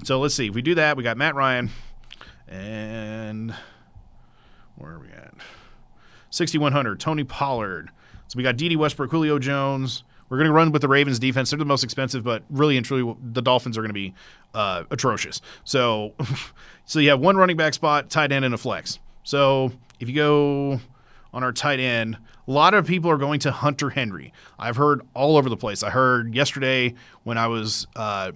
So 0.04 0.20
let's 0.20 0.34
see. 0.34 0.48
If 0.48 0.54
we 0.54 0.62
do 0.62 0.74
that, 0.76 0.96
we 0.96 1.02
got 1.02 1.16
Matt 1.16 1.34
Ryan 1.34 1.70
and 2.46 3.54
where 4.76 4.92
are 4.92 4.98
we 4.98 5.08
at? 5.08 5.34
6,100. 6.30 7.00
Tony 7.00 7.24
Pollard. 7.24 7.90
So 8.28 8.36
we 8.36 8.42
got 8.42 8.56
Dede 8.56 8.76
Westbrook, 8.76 9.10
Julio 9.10 9.38
Jones. 9.38 10.04
We're 10.28 10.36
going 10.36 10.48
to 10.48 10.52
run 10.52 10.72
with 10.72 10.82
the 10.82 10.88
Ravens 10.88 11.18
defense. 11.18 11.50
They're 11.50 11.58
the 11.58 11.64
most 11.64 11.82
expensive, 11.82 12.22
but 12.22 12.42
really 12.50 12.76
and 12.76 12.84
truly, 12.84 13.16
the 13.32 13.40
Dolphins 13.40 13.78
are 13.78 13.80
going 13.80 13.88
to 13.88 13.94
be 13.94 14.14
uh, 14.52 14.84
atrocious. 14.90 15.40
So, 15.64 16.14
so 16.84 16.98
you 16.98 17.08
have 17.10 17.20
one 17.20 17.36
running 17.36 17.56
back 17.56 17.72
spot, 17.72 18.10
tight 18.10 18.30
end, 18.30 18.44
and 18.44 18.54
a 18.54 18.58
flex. 18.58 18.98
So 19.22 19.72
if 20.00 20.08
you 20.08 20.14
go 20.14 20.80
on 21.32 21.42
our 21.42 21.52
tight 21.52 21.80
end, 21.80 22.16
a 22.46 22.50
lot 22.50 22.74
of 22.74 22.86
people 22.86 23.10
are 23.10 23.18
going 23.18 23.40
to 23.40 23.50
Hunter 23.50 23.90
Henry. 23.90 24.32
I've 24.58 24.76
heard 24.76 25.02
all 25.14 25.36
over 25.36 25.48
the 25.48 25.56
place. 25.56 25.82
I 25.82 25.90
heard 25.90 26.34
yesterday 26.34 26.94
when 27.24 27.36
I 27.36 27.46
was 27.46 27.86
uh, 27.94 28.32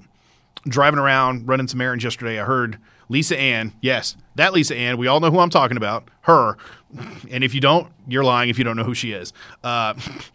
driving 0.65 0.99
around 0.99 1.49
running 1.49 1.69
some 1.69 1.81
errands 1.81 2.05
yesterday, 2.05 2.41
I 2.41 2.45
heard 2.45 2.79
Lisa 3.09 3.39
Ann. 3.39 3.73
Yes, 3.81 4.17
that 4.35 4.53
Lisa 4.53 4.77
Ann. 4.77 4.99
We 4.99 5.07
all 5.07 5.21
know 5.21 5.31
who 5.31 5.39
I'm 5.39 5.51
talking 5.51 5.77
about. 5.77 6.09
Her. 6.23 6.57
And 7.31 7.43
if 7.43 7.55
you 7.55 7.61
don't, 7.61 7.91
you're 8.07 8.25
lying 8.25 8.51
if 8.51 8.59
you 8.59 8.65
don't 8.65 8.77
know 8.77 8.85
who 8.85 8.95
she 8.95 9.13
is. 9.13 9.33
Uh, 9.65 9.95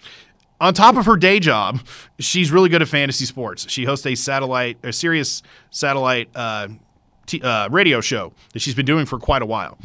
on 0.62 0.74
top 0.74 0.96
of 0.96 1.06
her 1.06 1.17
day 1.17 1.39
job, 1.39 1.80
she's 2.20 2.52
really 2.52 2.70
good 2.70 2.82
at 2.82 2.88
fantasy 2.88 3.26
sports. 3.26 3.70
She 3.70 3.86
hosts 3.86 4.06
a 4.08 4.15
satellite, 4.15 4.78
a 4.84 4.91
Sirius 4.91 5.43
satellite 5.70 6.30
uh, 6.36 6.70
t- 7.28 7.41
uh, 7.41 7.70
radio 7.70 8.02
show 8.02 8.34
that 8.54 8.60
she's 8.60 8.76
been 8.76 8.86
doing 8.86 9.06
for 9.06 9.20
quite 9.20 9.43
a 9.43 9.46
while 9.46 9.78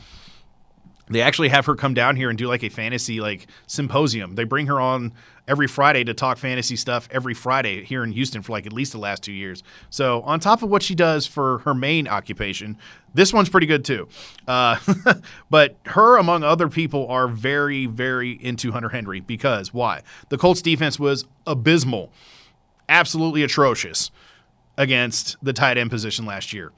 they 1.15 1.23
actually 1.23 1.49
have 1.49 1.67
her 1.67 1.75
come 1.75 1.95
down 1.95 2.17
here 2.17 2.29
and 2.29 2.39
do 2.39 2.47
like 2.47 2.63
a 2.63 2.69
fantasy 2.69 3.21
like 3.21 3.47
symposium. 3.67 4.35
They 4.35 4.45
bring 4.45 4.67
her 4.67 4.81
on 4.81 5.13
every 5.49 5.67
Friday 5.67 6.05
to 6.05 6.15
talk 6.15 6.39
fantasy 6.39 6.77
stuff 6.77 7.09
every 7.11 7.35
Friday 7.35 7.85
here 7.85 8.05
in 8.05 8.13
Houston 8.13 8.43
for 8.43 8.53
like 8.53 8.67
at 8.67 8.73
least 8.73 8.93
the 8.93 8.99
last 8.99 9.23
two 9.23 9.33
years. 9.33 9.63
So 9.91 10.23
on 10.23 10.41
top 10.41 10.63
of 10.63 10.71
what 10.71 10.83
she 10.83 10.95
does 10.95 11.27
for 11.27 11.59
her 11.59 11.75
main 11.75 12.07
occupation, 12.07 12.77
this 13.15 13.33
one's 13.33 13.49
pretty 13.49 13.67
good 13.67 13.85
too. 13.85 14.09
Uh, 14.47 14.79
but 15.51 15.77
her, 15.87 16.17
among 16.17 16.45
other 16.45 16.69
people, 16.69 17.07
are 17.09 17.29
very, 17.29 17.87
very 17.87 18.33
into 18.33 18.73
Hunter 18.73 18.91
Henry 18.91 19.21
because 19.21 19.75
why? 19.75 20.03
The 20.29 20.39
Colts 20.39 20.63
defense 20.63 20.99
was 20.99 21.25
abysmal, 21.47 22.13
absolutely 22.89 23.43
atrocious 23.43 24.11
against 24.79 25.37
the 25.43 25.53
tight 25.53 25.77
end 25.77 25.91
position 25.91 26.25
last 26.25 26.53
year. 26.53 26.73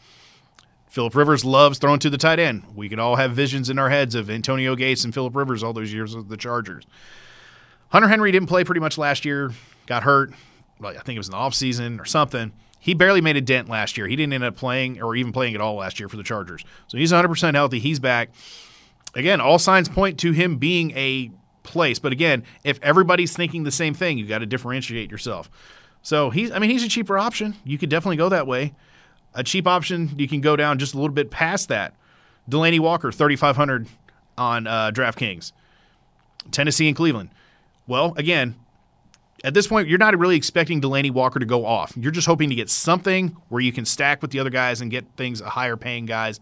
Philip 0.94 1.16
Rivers 1.16 1.44
loves 1.44 1.78
throwing 1.78 1.98
to 1.98 2.08
the 2.08 2.16
tight 2.16 2.38
end. 2.38 2.62
We 2.72 2.88
could 2.88 3.00
all 3.00 3.16
have 3.16 3.32
visions 3.32 3.68
in 3.68 3.80
our 3.80 3.90
heads 3.90 4.14
of 4.14 4.30
Antonio 4.30 4.76
Gates 4.76 5.02
and 5.02 5.12
Philip 5.12 5.34
Rivers 5.34 5.60
all 5.60 5.72
those 5.72 5.92
years 5.92 6.14
with 6.14 6.28
the 6.28 6.36
Chargers. 6.36 6.86
Hunter 7.88 8.06
Henry 8.06 8.30
didn't 8.30 8.48
play 8.48 8.62
pretty 8.62 8.80
much 8.80 8.96
last 8.96 9.24
year, 9.24 9.50
got 9.86 10.04
hurt. 10.04 10.32
Well, 10.78 10.92
I 10.92 11.00
think 11.00 11.16
it 11.16 11.18
was 11.18 11.26
in 11.26 11.32
the 11.32 11.36
offseason 11.36 12.00
or 12.00 12.04
something. 12.04 12.52
He 12.78 12.94
barely 12.94 13.20
made 13.20 13.36
a 13.36 13.40
dent 13.40 13.68
last 13.68 13.96
year. 13.96 14.06
He 14.06 14.14
didn't 14.14 14.34
end 14.34 14.44
up 14.44 14.54
playing 14.54 15.02
or 15.02 15.16
even 15.16 15.32
playing 15.32 15.56
at 15.56 15.60
all 15.60 15.74
last 15.74 15.98
year 15.98 16.08
for 16.08 16.16
the 16.16 16.22
Chargers. 16.22 16.64
So 16.86 16.96
he's 16.96 17.10
100% 17.10 17.54
healthy. 17.54 17.80
He's 17.80 17.98
back. 17.98 18.30
again, 19.16 19.40
all 19.40 19.58
signs 19.58 19.88
point 19.88 20.20
to 20.20 20.30
him 20.30 20.58
being 20.58 20.92
a 20.92 21.32
place. 21.64 21.98
But 21.98 22.12
again, 22.12 22.44
if 22.62 22.78
everybody's 22.82 23.36
thinking 23.36 23.64
the 23.64 23.72
same 23.72 23.94
thing, 23.94 24.16
you 24.16 24.28
got 24.28 24.38
to 24.38 24.46
differentiate 24.46 25.10
yourself. 25.10 25.50
So 26.02 26.30
he's, 26.30 26.52
I 26.52 26.60
mean, 26.60 26.70
he's 26.70 26.84
a 26.84 26.88
cheaper 26.88 27.18
option. 27.18 27.56
You 27.64 27.78
could 27.78 27.88
definitely 27.88 28.18
go 28.18 28.28
that 28.28 28.46
way. 28.46 28.74
A 29.34 29.42
cheap 29.42 29.66
option, 29.66 30.10
you 30.16 30.28
can 30.28 30.40
go 30.40 30.56
down 30.56 30.78
just 30.78 30.94
a 30.94 30.96
little 30.96 31.14
bit 31.14 31.30
past 31.30 31.68
that. 31.68 31.94
Delanie 32.48 32.80
Walker, 32.80 33.10
3,500 33.10 33.86
on 34.38 34.66
uh, 34.66 34.90
DraftKings. 34.92 35.52
Tennessee 36.50 36.88
and 36.88 36.96
Cleveland. 36.96 37.30
Well, 37.86 38.14
again, 38.16 38.54
at 39.42 39.54
this 39.54 39.66
point, 39.66 39.88
you're 39.88 39.98
not 39.98 40.18
really 40.18 40.36
expecting 40.36 40.80
Delanie 40.80 41.10
Walker 41.10 41.38
to 41.38 41.46
go 41.46 41.66
off. 41.66 41.94
You're 41.96 42.12
just 42.12 42.26
hoping 42.26 42.48
to 42.50 42.54
get 42.54 42.70
something 42.70 43.36
where 43.48 43.60
you 43.60 43.72
can 43.72 43.84
stack 43.84 44.22
with 44.22 44.30
the 44.30 44.40
other 44.40 44.50
guys 44.50 44.80
and 44.80 44.90
get 44.90 45.04
things 45.16 45.40
higher 45.40 45.76
paying 45.76 46.06
guys 46.06 46.40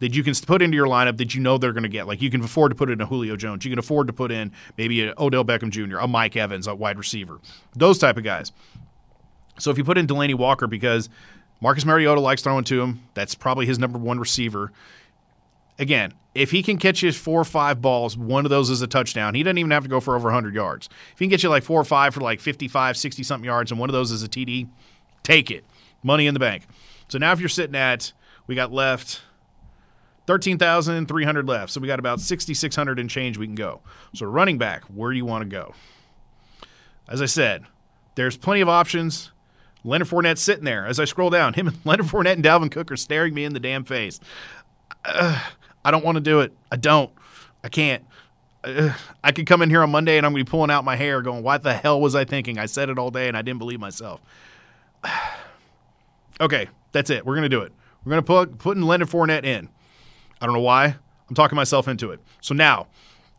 that 0.00 0.14
you 0.14 0.24
can 0.24 0.34
put 0.34 0.62
into 0.62 0.74
your 0.74 0.86
lineup 0.86 1.18
that 1.18 1.34
you 1.34 1.40
know 1.40 1.58
they're 1.58 1.72
going 1.72 1.84
to 1.84 1.88
get. 1.88 2.06
Like 2.06 2.20
you 2.20 2.30
can 2.30 2.42
afford 2.42 2.70
to 2.70 2.74
put 2.74 2.90
in 2.90 3.00
a 3.00 3.06
Julio 3.06 3.36
Jones. 3.36 3.64
You 3.64 3.70
can 3.70 3.78
afford 3.78 4.06
to 4.08 4.12
put 4.12 4.32
in 4.32 4.50
maybe 4.76 5.06
an 5.06 5.14
Odell 5.18 5.44
Beckham 5.44 5.70
Jr., 5.70 5.98
a 5.98 6.08
Mike 6.08 6.36
Evans, 6.36 6.66
a 6.66 6.74
wide 6.74 6.98
receiver. 6.98 7.38
Those 7.76 7.98
type 7.98 8.16
of 8.16 8.24
guys. 8.24 8.50
So 9.58 9.70
if 9.70 9.78
you 9.78 9.84
put 9.84 9.98
in 9.98 10.06
Delanie 10.06 10.34
Walker 10.34 10.66
because 10.66 11.10
Marcus 11.60 11.84
Mariota 11.84 12.20
likes 12.20 12.42
throwing 12.42 12.64
to 12.64 12.80
him, 12.80 13.02
that's 13.14 13.34
probably 13.34 13.66
his 13.66 13.78
number 13.78 13.98
one 13.98 14.18
receiver. 14.18 14.72
Again, 15.78 16.12
if 16.34 16.50
he 16.50 16.62
can 16.62 16.78
catch 16.78 17.00
his 17.00 17.16
four 17.16 17.40
or 17.40 17.44
five 17.44 17.80
balls, 17.80 18.16
one 18.16 18.46
of 18.46 18.50
those 18.50 18.70
is 18.70 18.82
a 18.82 18.86
touchdown. 18.86 19.34
He 19.34 19.42
doesn't 19.42 19.58
even 19.58 19.70
have 19.70 19.82
to 19.82 19.88
go 19.88 20.00
for 20.00 20.14
over 20.14 20.26
100 20.26 20.54
yards. 20.54 20.88
If 21.12 21.18
he 21.18 21.24
can 21.24 21.30
get 21.30 21.42
you 21.42 21.48
like 21.48 21.64
four 21.64 21.80
or 21.80 21.84
five 21.84 22.14
for 22.14 22.20
like 22.20 22.40
55, 22.40 22.96
60 22.96 23.22
something 23.22 23.44
yards, 23.44 23.70
and 23.70 23.80
one 23.80 23.88
of 23.88 23.92
those 23.92 24.10
is 24.10 24.22
a 24.22 24.28
TD, 24.28 24.68
take 25.22 25.50
it. 25.50 25.64
Money 26.02 26.26
in 26.26 26.34
the 26.34 26.40
bank. 26.40 26.66
So 27.08 27.18
now 27.18 27.32
if 27.32 27.40
you're 27.40 27.48
sitting 27.48 27.76
at, 27.76 28.12
we 28.46 28.54
got 28.54 28.72
left 28.72 29.22
13,300 30.26 31.48
left. 31.48 31.72
So 31.72 31.80
we 31.80 31.88
got 31.88 31.98
about 31.98 32.20
6,600 32.20 32.98
and 32.98 33.10
change 33.10 33.36
we 33.36 33.46
can 33.46 33.54
go. 33.54 33.80
So 34.14 34.26
running 34.26 34.58
back, 34.58 34.84
where 34.84 35.10
do 35.10 35.16
you 35.16 35.24
want 35.24 35.42
to 35.42 35.48
go? 35.48 35.74
As 37.08 37.20
I 37.20 37.26
said, 37.26 37.64
there's 38.14 38.36
plenty 38.36 38.60
of 38.60 38.68
options. 38.68 39.32
Leonard 39.84 40.08
Fournette 40.08 40.38
sitting 40.38 40.64
there. 40.64 40.86
As 40.86 41.00
I 41.00 41.04
scroll 41.04 41.30
down, 41.30 41.54
him 41.54 41.68
and 41.68 41.78
Leonard 41.84 42.06
Fournette 42.06 42.34
and 42.34 42.44
Dalvin 42.44 42.70
Cook 42.70 42.90
are 42.90 42.96
staring 42.96 43.34
me 43.34 43.44
in 43.44 43.52
the 43.52 43.60
damn 43.60 43.84
face. 43.84 44.20
Uh, 45.04 45.40
I 45.84 45.90
don't 45.90 46.04
want 46.04 46.16
to 46.16 46.20
do 46.20 46.40
it. 46.40 46.52
I 46.70 46.76
don't. 46.76 47.10
I 47.64 47.68
can't. 47.68 48.04
Uh, 48.62 48.92
I 49.24 49.32
could 49.32 49.46
come 49.46 49.62
in 49.62 49.70
here 49.70 49.82
on 49.82 49.90
Monday 49.90 50.18
and 50.18 50.26
I'm 50.26 50.32
going 50.32 50.44
to 50.44 50.48
be 50.48 50.50
pulling 50.50 50.70
out 50.70 50.84
my 50.84 50.96
hair 50.96 51.22
going, 51.22 51.42
what 51.42 51.62
the 51.62 51.72
hell 51.72 52.00
was 52.00 52.14
I 52.14 52.24
thinking? 52.24 52.58
I 52.58 52.66
said 52.66 52.90
it 52.90 52.98
all 52.98 53.10
day 53.10 53.28
and 53.28 53.36
I 53.36 53.42
didn't 53.42 53.58
believe 53.58 53.80
myself. 53.80 54.20
okay, 56.40 56.68
that's 56.92 57.08
it. 57.08 57.24
We're 57.24 57.34
going 57.34 57.42
to 57.42 57.48
do 57.48 57.62
it. 57.62 57.72
We're 58.04 58.10
going 58.10 58.22
to 58.22 58.26
put 58.26 58.58
putting 58.58 58.82
Leonard 58.82 59.08
Fournette 59.08 59.44
in. 59.44 59.68
I 60.40 60.46
don't 60.46 60.54
know 60.54 60.60
why. 60.60 60.96
I'm 61.28 61.34
talking 61.34 61.56
myself 61.56 61.86
into 61.86 62.10
it. 62.10 62.20
So 62.40 62.54
now, 62.54 62.88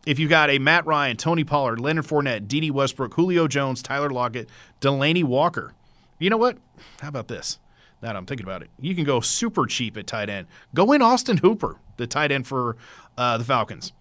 if 0.05 0.17
you've 0.17 0.29
got 0.29 0.49
a 0.49 0.59
Matt 0.59 0.85
Ryan, 0.85 1.17
Tony 1.17 1.43
Pollard, 1.43 1.79
Leonard 1.79 2.05
Fournette, 2.05 2.47
Dede 2.47 2.71
Westbrook, 2.71 3.13
Julio 3.13 3.47
Jones, 3.47 3.83
Tyler 3.83 4.09
Lockett, 4.09 4.49
Delanie 4.79 5.23
Walker, 5.23 5.73
you 6.21 6.29
know 6.29 6.37
what? 6.37 6.57
How 7.01 7.09
about 7.09 7.27
this? 7.27 7.59
Now 8.01 8.15
I'm 8.15 8.25
thinking 8.25 8.45
about 8.45 8.61
it. 8.61 8.69
You 8.79 8.95
can 8.95 9.03
go 9.03 9.19
super 9.19 9.65
cheap 9.65 9.97
at 9.97 10.07
tight 10.07 10.29
end. 10.29 10.47
Go 10.73 10.91
in 10.91 11.01
Austin 11.01 11.37
Hooper, 11.37 11.77
the 11.97 12.07
tight 12.07 12.31
end 12.31 12.47
for 12.47 12.77
uh, 13.17 13.37
the 13.37 13.43
Falcons. 13.43 13.91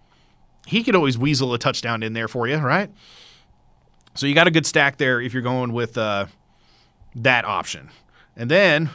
He 0.67 0.83
could 0.83 0.95
always 0.95 1.17
weasel 1.17 1.53
a 1.53 1.57
touchdown 1.57 2.03
in 2.03 2.13
there 2.13 2.27
for 2.27 2.47
you, 2.47 2.57
right? 2.57 2.89
So 4.13 4.27
you 4.27 4.35
got 4.35 4.47
a 4.47 4.51
good 4.51 4.65
stack 4.65 4.97
there 4.97 5.19
if 5.19 5.33
you're 5.33 5.41
going 5.41 5.73
with 5.73 5.97
uh, 5.97 6.27
that 7.15 7.45
option. 7.45 7.89
And 8.35 8.49
then 8.49 8.89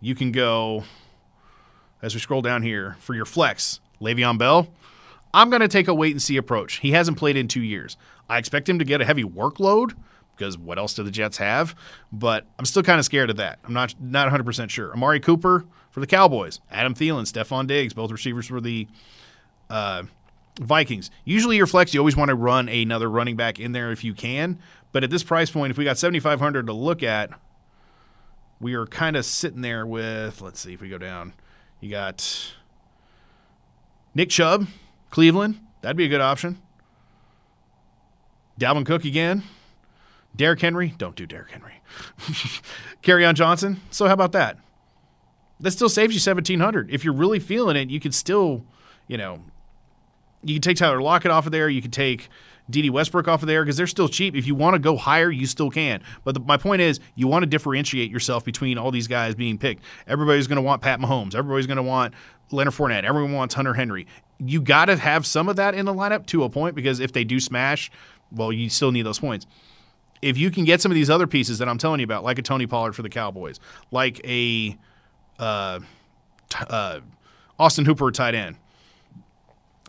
you 0.00 0.14
can 0.14 0.32
go, 0.32 0.84
as 2.02 2.14
we 2.14 2.20
scroll 2.20 2.42
down 2.42 2.62
here, 2.62 2.96
for 3.00 3.14
your 3.14 3.24
flex, 3.24 3.80
Le'Veon 4.00 4.38
Bell. 4.38 4.68
I'm 5.34 5.50
going 5.50 5.60
to 5.60 5.68
take 5.68 5.88
a 5.88 5.94
wait 5.94 6.12
and 6.12 6.22
see 6.22 6.36
approach. 6.36 6.78
He 6.78 6.92
hasn't 6.92 7.18
played 7.18 7.36
in 7.36 7.48
two 7.48 7.62
years. 7.62 7.96
I 8.28 8.38
expect 8.38 8.68
him 8.68 8.78
to 8.78 8.84
get 8.84 9.00
a 9.00 9.04
heavy 9.04 9.24
workload 9.24 9.94
because 10.38 10.56
what 10.56 10.78
else 10.78 10.94
do 10.94 11.02
the 11.02 11.10
Jets 11.10 11.36
have? 11.38 11.74
But 12.12 12.46
I'm 12.58 12.64
still 12.64 12.82
kind 12.82 12.98
of 12.98 13.04
scared 13.04 13.30
of 13.30 13.36
that. 13.36 13.58
I'm 13.64 13.74
not 13.74 13.94
not 14.00 14.32
100% 14.32 14.70
sure. 14.70 14.92
Amari 14.92 15.20
Cooper 15.20 15.66
for 15.90 16.00
the 16.00 16.06
Cowboys, 16.06 16.60
Adam 16.70 16.94
Thielen, 16.94 17.24
Stefon 17.30 17.66
Diggs, 17.66 17.92
both 17.92 18.10
receivers 18.10 18.46
for 18.46 18.60
the 18.60 18.86
uh, 19.68 20.04
Vikings. 20.60 21.10
Usually 21.24 21.56
your 21.56 21.66
flex, 21.66 21.92
you 21.92 22.00
always 22.00 22.16
want 22.16 22.28
to 22.28 22.34
run 22.34 22.68
another 22.68 23.10
running 23.10 23.36
back 23.36 23.58
in 23.58 23.72
there 23.72 23.90
if 23.90 24.04
you 24.04 24.14
can. 24.14 24.58
But 24.92 25.04
at 25.04 25.10
this 25.10 25.22
price 25.22 25.50
point, 25.50 25.70
if 25.70 25.78
we 25.78 25.84
got 25.84 25.98
7,500 25.98 26.66
to 26.66 26.72
look 26.72 27.02
at, 27.02 27.30
we 28.60 28.74
are 28.74 28.86
kind 28.86 29.16
of 29.16 29.24
sitting 29.24 29.60
there 29.60 29.86
with, 29.86 30.40
let's 30.40 30.60
see 30.60 30.72
if 30.72 30.80
we 30.80 30.88
go 30.88 30.98
down. 30.98 31.34
You 31.80 31.90
got 31.90 32.54
Nick 34.14 34.30
Chubb, 34.30 34.66
Cleveland. 35.10 35.60
That'd 35.82 35.96
be 35.96 36.06
a 36.06 36.08
good 36.08 36.20
option. 36.20 36.60
Dalvin 38.58 38.84
Cook 38.84 39.04
again. 39.04 39.44
Derrick 40.38 40.60
Henry, 40.60 40.94
don't 40.96 41.16
do 41.16 41.26
Derrick 41.26 41.50
Henry. 41.50 41.82
Kerryon 43.02 43.34
Johnson. 43.34 43.80
So 43.90 44.06
how 44.06 44.14
about 44.14 44.32
that? 44.32 44.56
That 45.58 45.72
still 45.72 45.88
saves 45.88 46.14
you 46.14 46.20
seventeen 46.20 46.60
hundred. 46.60 46.90
If 46.92 47.04
you're 47.04 47.12
really 47.12 47.40
feeling 47.40 47.76
it, 47.76 47.90
you 47.90 47.98
could 47.98 48.14
still, 48.14 48.64
you 49.08 49.18
know, 49.18 49.42
you 50.44 50.54
can 50.54 50.62
take 50.62 50.76
Tyler 50.76 51.02
Lockett 51.02 51.32
off 51.32 51.46
of 51.46 51.52
there. 51.52 51.68
You 51.68 51.82
can 51.82 51.90
take 51.90 52.28
Dede 52.70 52.90
Westbrook 52.90 53.26
off 53.26 53.42
of 53.42 53.48
there 53.48 53.64
because 53.64 53.76
they're 53.76 53.88
still 53.88 54.08
cheap. 54.08 54.36
If 54.36 54.46
you 54.46 54.54
want 54.54 54.74
to 54.74 54.78
go 54.78 54.96
higher, 54.96 55.28
you 55.28 55.44
still 55.44 55.70
can. 55.70 56.04
But 56.22 56.34
the, 56.34 56.40
my 56.40 56.56
point 56.56 56.82
is, 56.82 57.00
you 57.16 57.26
want 57.26 57.42
to 57.42 57.48
differentiate 57.48 58.08
yourself 58.08 58.44
between 58.44 58.78
all 58.78 58.92
these 58.92 59.08
guys 59.08 59.34
being 59.34 59.58
picked. 59.58 59.82
Everybody's 60.06 60.46
going 60.46 60.56
to 60.56 60.62
want 60.62 60.82
Pat 60.82 61.00
Mahomes. 61.00 61.34
Everybody's 61.34 61.66
going 61.66 61.78
to 61.78 61.82
want 61.82 62.14
Leonard 62.52 62.74
Fournette. 62.74 63.02
Everyone 63.02 63.32
wants 63.32 63.56
Hunter 63.56 63.74
Henry. 63.74 64.06
You 64.38 64.62
got 64.62 64.84
to 64.84 64.96
have 64.96 65.26
some 65.26 65.48
of 65.48 65.56
that 65.56 65.74
in 65.74 65.84
the 65.84 65.94
lineup 65.94 66.26
to 66.26 66.44
a 66.44 66.48
point 66.48 66.76
because 66.76 67.00
if 67.00 67.12
they 67.12 67.24
do 67.24 67.40
smash, 67.40 67.90
well, 68.30 68.52
you 68.52 68.70
still 68.70 68.92
need 68.92 69.02
those 69.02 69.18
points 69.18 69.48
if 70.22 70.36
you 70.36 70.50
can 70.50 70.64
get 70.64 70.80
some 70.80 70.90
of 70.90 70.94
these 70.94 71.10
other 71.10 71.26
pieces 71.26 71.58
that 71.58 71.68
I'm 71.68 71.78
telling 71.78 72.00
you 72.00 72.04
about, 72.04 72.24
like 72.24 72.38
a 72.38 72.42
Tony 72.42 72.66
Pollard 72.66 72.94
for 72.94 73.02
the 73.02 73.08
Cowboys, 73.08 73.60
like 73.90 74.20
a 74.24 74.76
uh, 75.38 75.80
t- 76.48 76.64
uh, 76.68 77.00
Austin 77.58 77.84
Hooper 77.84 78.10
tight 78.10 78.34
end, 78.34 78.56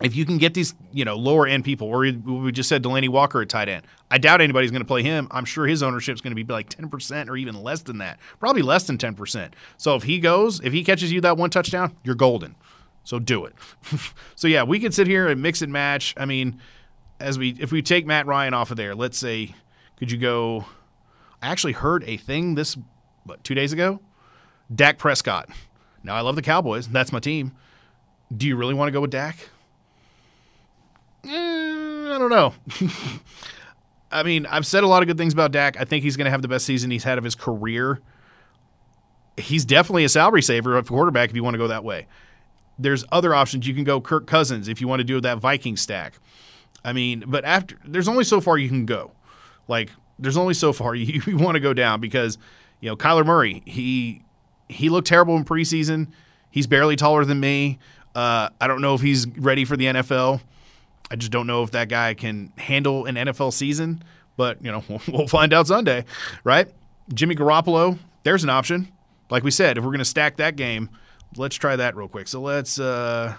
if 0.01 0.15
you 0.15 0.25
can 0.25 0.37
get 0.37 0.53
these, 0.53 0.75
you 0.93 1.03
know, 1.03 1.15
lower 1.15 1.45
end 1.45 1.65
people, 1.65 1.87
or 1.87 1.99
we 1.99 2.51
just 2.51 2.69
said 2.69 2.83
Delanie 2.83 3.09
Walker 3.09 3.41
at 3.41 3.49
tight 3.49 3.67
end, 3.67 3.85
I 4.09 4.17
doubt 4.17 4.41
anybody's 4.41 4.71
going 4.71 4.81
to 4.81 4.87
play 4.87 5.03
him. 5.03 5.27
I'm 5.29 5.45
sure 5.45 5.67
his 5.67 5.83
ownership 5.83 6.15
is 6.15 6.21
going 6.21 6.35
to 6.35 6.41
be 6.41 6.51
like 6.51 6.69
10% 6.69 7.29
or 7.29 7.35
even 7.35 7.61
less 7.61 7.81
than 7.81 7.97
that, 7.97 8.19
probably 8.39 8.61
less 8.61 8.85
than 8.85 8.97
10%. 8.97 9.51
So 9.77 9.95
if 9.95 10.03
he 10.03 10.19
goes, 10.19 10.61
if 10.61 10.71
he 10.71 10.83
catches 10.83 11.11
you 11.11 11.21
that 11.21 11.37
one 11.37 11.49
touchdown, 11.49 11.95
you're 12.03 12.15
golden. 12.15 12.55
So 13.03 13.19
do 13.19 13.45
it. 13.45 13.55
so 14.35 14.47
yeah, 14.47 14.63
we 14.63 14.79
can 14.79 14.91
sit 14.91 15.07
here 15.07 15.27
and 15.27 15.41
mix 15.41 15.61
and 15.61 15.73
match. 15.73 16.13
I 16.17 16.25
mean, 16.25 16.59
as 17.19 17.37
we 17.37 17.55
if 17.59 17.71
we 17.71 17.81
take 17.81 18.05
Matt 18.05 18.25
Ryan 18.25 18.53
off 18.53 18.71
of 18.71 18.77
there, 18.77 18.95
let's 18.95 19.17
say 19.17 19.53
could 19.99 20.11
you 20.11 20.17
go? 20.17 20.65
I 21.41 21.47
actually 21.49 21.73
heard 21.73 22.03
a 22.05 22.17
thing 22.17 22.55
this 22.55 22.77
what, 23.25 23.43
two 23.43 23.53
days 23.53 23.73
ago. 23.73 23.99
Dak 24.73 24.97
Prescott. 24.97 25.49
Now 26.03 26.15
I 26.15 26.21
love 26.21 26.35
the 26.35 26.41
Cowboys. 26.41 26.87
That's 26.87 27.11
my 27.11 27.19
team. 27.19 27.55
Do 28.35 28.47
you 28.47 28.55
really 28.55 28.73
want 28.73 28.87
to 28.87 28.91
go 28.91 29.01
with 29.01 29.11
Dak? 29.11 29.49
Eh, 31.25 31.29
I 31.29 32.17
don't 32.17 32.29
know. 32.29 32.53
I 34.11 34.23
mean, 34.23 34.45
I've 34.45 34.65
said 34.65 34.83
a 34.83 34.87
lot 34.87 35.03
of 35.03 35.07
good 35.07 35.17
things 35.17 35.33
about 35.33 35.51
Dak. 35.51 35.79
I 35.79 35.83
think 35.83 36.03
he's 36.03 36.17
going 36.17 36.25
to 36.25 36.31
have 36.31 36.41
the 36.41 36.47
best 36.47 36.65
season 36.65 36.89
he's 36.91 37.03
had 37.03 37.17
of 37.17 37.23
his 37.23 37.35
career. 37.35 38.01
He's 39.37 39.65
definitely 39.65 40.03
a 40.03 40.09
salary 40.09 40.41
saver 40.41 40.77
of 40.77 40.87
quarterback 40.87 41.29
if 41.29 41.35
you 41.35 41.43
want 41.43 41.53
to 41.55 41.59
go 41.59 41.67
that 41.67 41.83
way. 41.83 42.07
There's 42.77 43.03
other 43.11 43.35
options. 43.35 43.67
You 43.67 43.73
can 43.73 43.83
go 43.83 43.99
Kirk 43.99 44.25
Cousins 44.25 44.67
if 44.67 44.81
you 44.81 44.87
want 44.87 45.01
to 45.01 45.03
do 45.03 45.19
that 45.21 45.39
Viking 45.39 45.75
stack. 45.75 46.19
I 46.83 46.93
mean, 46.93 47.25
but 47.27 47.43
after 47.45 47.77
there's 47.85 48.07
only 48.07 48.23
so 48.23 48.39
far 48.39 48.57
you 48.57 48.69
can 48.69 48.85
go. 48.85 49.11
Like 49.69 49.91
there's 50.17 50.35
only 50.35 50.53
so 50.53 50.73
far 50.73 50.95
you, 50.95 51.21
you 51.25 51.37
want 51.37 51.55
to 51.55 51.61
go 51.61 51.73
down 51.73 52.01
because 52.01 52.37
you 52.81 52.89
know 52.89 52.97
Kyler 52.97 53.25
Murray 53.25 53.63
he 53.65 54.23
he 54.67 54.89
looked 54.89 55.07
terrible 55.07 55.37
in 55.37 55.45
preseason. 55.45 56.07
He's 56.51 56.67
barely 56.67 56.95
taller 56.95 57.23
than 57.23 57.39
me. 57.39 57.79
Uh, 58.15 58.49
I 58.59 58.67
don't 58.67 58.81
know 58.81 58.95
if 58.95 59.01
he's 59.01 59.27
ready 59.27 59.65
for 59.65 59.77
the 59.77 59.85
NFL. 59.85 60.41
I 61.11 61.15
just 61.15 61.31
don't 61.31 61.47
know 61.47 61.63
if 61.63 61.71
that 61.71 61.89
guy 61.89 62.15
can 62.15 62.51
handle 62.57 63.05
an 63.05 63.15
NFL 63.15 63.53
season. 63.53 64.03
But 64.35 64.63
you 64.63 64.71
know 64.71 64.83
we'll, 64.89 65.01
we'll 65.07 65.27
find 65.27 65.53
out 65.53 65.67
Sunday, 65.67 66.05
right? 66.43 66.67
Jimmy 67.13 67.35
Garoppolo, 67.35 67.97
there's 68.23 68.43
an 68.43 68.49
option. 68.49 68.91
Like 69.29 69.43
we 69.43 69.51
said, 69.51 69.77
if 69.77 69.83
we're 69.83 69.91
going 69.91 69.99
to 69.99 70.05
stack 70.05 70.37
that 70.37 70.55
game, 70.55 70.89
let's 71.35 71.55
try 71.55 71.75
that 71.75 71.95
real 71.95 72.07
quick. 72.07 72.27
So 72.27 72.41
let's 72.41 72.79
uh, 72.79 73.35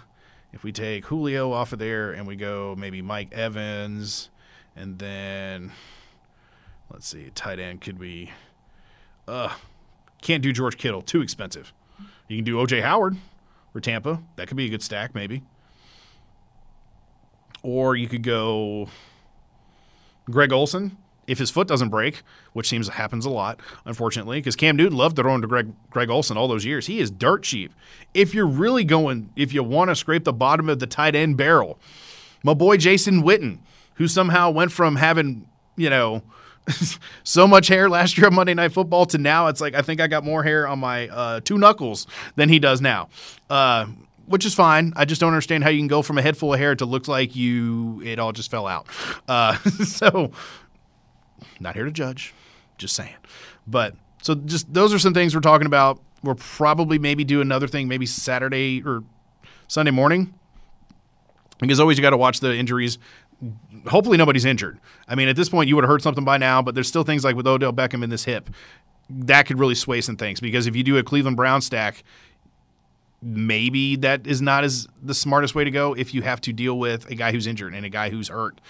if 0.53 0.63
we 0.63 0.73
take 0.73 1.05
Julio 1.07 1.53
off 1.53 1.73
of 1.73 1.79
there 1.79 2.13
and 2.13 2.27
we 2.27 2.37
go 2.37 2.75
maybe 2.79 3.03
Mike 3.03 3.33
Evans 3.33 4.31
and 4.77 4.99
then 4.99 5.73
Let's 6.93 7.09
see, 7.09 7.31
tight 7.35 7.59
end 7.59 7.81
could 7.81 7.99
be. 7.99 8.31
Uh, 9.29 9.55
can't 10.23 10.43
do 10.43 10.53
George 10.53 10.77
Kittle, 10.77 11.03
too 11.03 11.23
expensive. 11.23 11.73
You 12.29 12.37
can 12.37 12.45
do 12.45 12.57
OJ 12.57 12.83
Howard 12.83 13.17
for 13.73 13.81
Tampa. 13.81 14.23
That 14.37 14.49
could 14.49 14.57
be 14.57 14.67
a 14.67 14.69
good 14.69 14.83
stack, 14.83 15.15
maybe. 15.15 15.43
Or 17.63 17.95
you 17.95 18.09
could 18.09 18.23
go 18.23 18.89
Greg 20.31 20.53
Olsen 20.53 20.97
if 21.27 21.39
his 21.39 21.51
foot 21.51 21.69
doesn't 21.69 21.91
break, 21.91 22.23
which 22.55 22.69
seems 22.69 22.89
happens 22.89 23.25
a 23.25 23.31
lot, 23.31 23.61
unfortunately, 23.85 24.39
because 24.39 24.57
Cam 24.57 24.77
Newton 24.77 24.97
loved 24.97 25.17
throwing 25.17 25.43
to 25.43 25.47
Greg 25.47 25.73
Greg 25.91 26.11
Olsen 26.11 26.37
all 26.37 26.49
those 26.49 26.65
years. 26.65 26.87
He 26.87 26.99
is 26.99 27.11
dirt 27.11 27.43
cheap. 27.43 27.73
If 28.15 28.35
you're 28.35 28.47
really 28.47 28.85
going, 28.85 29.31
if 29.37 29.53
you 29.53 29.63
want 29.63 29.91
to 29.91 29.97
scrape 29.97 30.25
the 30.25 30.33
bottom 30.33 30.69
of 30.69 30.79
the 30.81 30.87
tight 30.87 31.15
end 31.15 31.37
barrel, 31.37 31.79
my 32.43 32.55
boy 32.55 32.79
Jason 32.79 33.23
Witten, 33.23 33.59
who 33.95 34.09
somehow 34.09 34.51
went 34.51 34.73
from 34.73 34.97
having 34.97 35.47
you 35.77 35.91
know 35.91 36.23
so 37.25 37.47
much 37.47 37.69
hair 37.69 37.89
last 37.89 38.17
year 38.17 38.27
on 38.27 38.35
Monday 38.35 38.55
Night 38.55 38.73
Football 38.73 39.07
to 39.07 39.19
now 39.19 39.49
it's 39.49 39.61
like 39.61 39.75
I 39.75 39.83
think 39.83 40.01
I 40.01 40.07
got 40.07 40.25
more 40.25 40.43
hair 40.43 40.67
on 40.67 40.79
my 40.79 41.09
uh, 41.09 41.41
two 41.41 41.59
knuckles 41.59 42.07
than 42.37 42.49
he 42.49 42.59
does 42.59 42.81
now. 42.81 43.09
Uh, 43.49 43.87
which 44.27 44.47
is 44.47 44.55
fine. 44.55 44.93
I 44.95 45.07
just 45.07 45.21
don't 45.21 45.33
understand 45.33 45.65
how 45.65 45.71
you 45.71 45.81
can 45.81 45.89
go 45.89 46.03
from 46.03 46.17
a 46.17 46.23
head 46.23 46.37
full 46.37 46.55
of 46.55 46.61
hair 46.61 46.77
to 46.77 46.87
look 46.87 47.09
like 47.09 47.35
you 47.35 48.01
it 48.05 48.21
all 48.21 48.31
just 48.31 48.49
fell 48.49 48.69
out. 48.69 48.87
Uh, 49.27 49.57
so, 49.85 50.31
not 51.59 51.75
here 51.75 51.85
to 51.85 51.91
judge, 51.91 52.33
just 52.79 52.95
saying. 52.95 53.17
But 53.67 53.97
so 54.23 54.37
just 54.37 54.73
those 54.73 54.95
are 54.95 55.01
some 55.01 55.15
things 55.15 55.35
we're 55.35 55.41
talking 55.41 55.67
about. 55.67 56.01
We'll 56.23 56.37
probably 56.37 56.99
maybe 56.99 57.25
do 57.25 57.41
another 57.41 57.67
thing 57.67 57.89
maybe 57.89 58.07
Saturday 58.07 58.83
or 58.85 59.03
Sunday 59.67 59.91
morning. 59.91 60.35
Because 61.61 61.79
always 61.79 61.99
you 61.99 62.03
got 62.03 62.11
to 62.11 62.17
watch 62.17 62.41
the 62.41 62.55
injuries. 62.55 62.99
Hopefully 63.87 64.17
nobody's 64.17 64.45
injured. 64.45 64.79
I 65.07 65.15
mean, 65.15 65.29
at 65.29 65.37
this 65.37 65.49
point 65.49 65.69
you 65.69 65.75
would 65.77 65.85
have 65.85 65.91
heard 65.91 66.03
something 66.03 66.25
by 66.25 66.39
now, 66.39 66.63
but 66.63 66.75
there's 66.75 66.89
still 66.89 67.05
things 67.05 67.25
like 67.25 67.37
with 67.37 67.47
Odell 67.47 67.73
Beckham 67.73 68.03
in 68.03 68.11
this 68.11 68.25
hip 68.25 68.51
that 69.11 69.47
could 69.47 69.59
really 69.59 69.75
sway 69.75 70.01
some 70.01 70.17
things 70.17 70.41
because 70.41 70.67
if 70.67 70.77
you 70.77 70.85
do 70.85 70.97
a 70.97 71.03
Cleveland 71.03 71.37
Brown 71.37 71.61
stack, 71.61 72.05
maybe 73.21 73.97
that 73.97 74.27
is 74.27 74.41
not 74.41 74.65
as 74.65 74.87
the 75.03 75.15
smartest 75.15 75.55
way 75.55 75.65
to 75.65 75.71
go 75.71 75.95
if 75.95 76.15
you 76.15 76.23
have 76.23 76.41
to 76.43 76.53
deal 76.53 76.79
with 76.79 77.11
a 77.11 77.15
guy 77.15 77.33
who's 77.33 77.47
injured 77.47 77.75
and 77.75 77.85
a 77.85 77.91
guy 77.91 78.11
who's 78.11 78.29
hurt. 78.29 78.61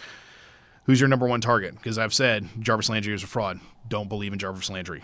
Who's 0.84 0.99
your 0.99 1.09
number 1.09 1.26
one 1.26 1.41
target? 1.41 1.74
Because 1.74 1.99
I've 1.99 2.14
said 2.14 2.49
Jarvis 2.59 2.88
Landry 2.88 3.14
is 3.14 3.22
a 3.22 3.26
fraud. 3.26 3.61
Don't 3.88 4.09
believe 4.09 4.32
in 4.32 4.38
Jarvis 4.38 4.70
Landry. 4.70 5.03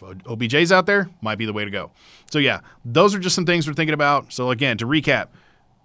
OBJ's 0.00 0.70
out 0.70 0.86
there, 0.86 1.08
might 1.22 1.38
be 1.38 1.46
the 1.46 1.52
way 1.52 1.64
to 1.64 1.70
go. 1.70 1.90
So 2.30 2.38
yeah, 2.38 2.60
those 2.84 3.14
are 3.14 3.18
just 3.18 3.34
some 3.34 3.46
things 3.46 3.66
we're 3.66 3.74
thinking 3.74 3.94
about. 3.94 4.32
So 4.32 4.50
again, 4.50 4.78
to 4.78 4.86
recap, 4.86 5.28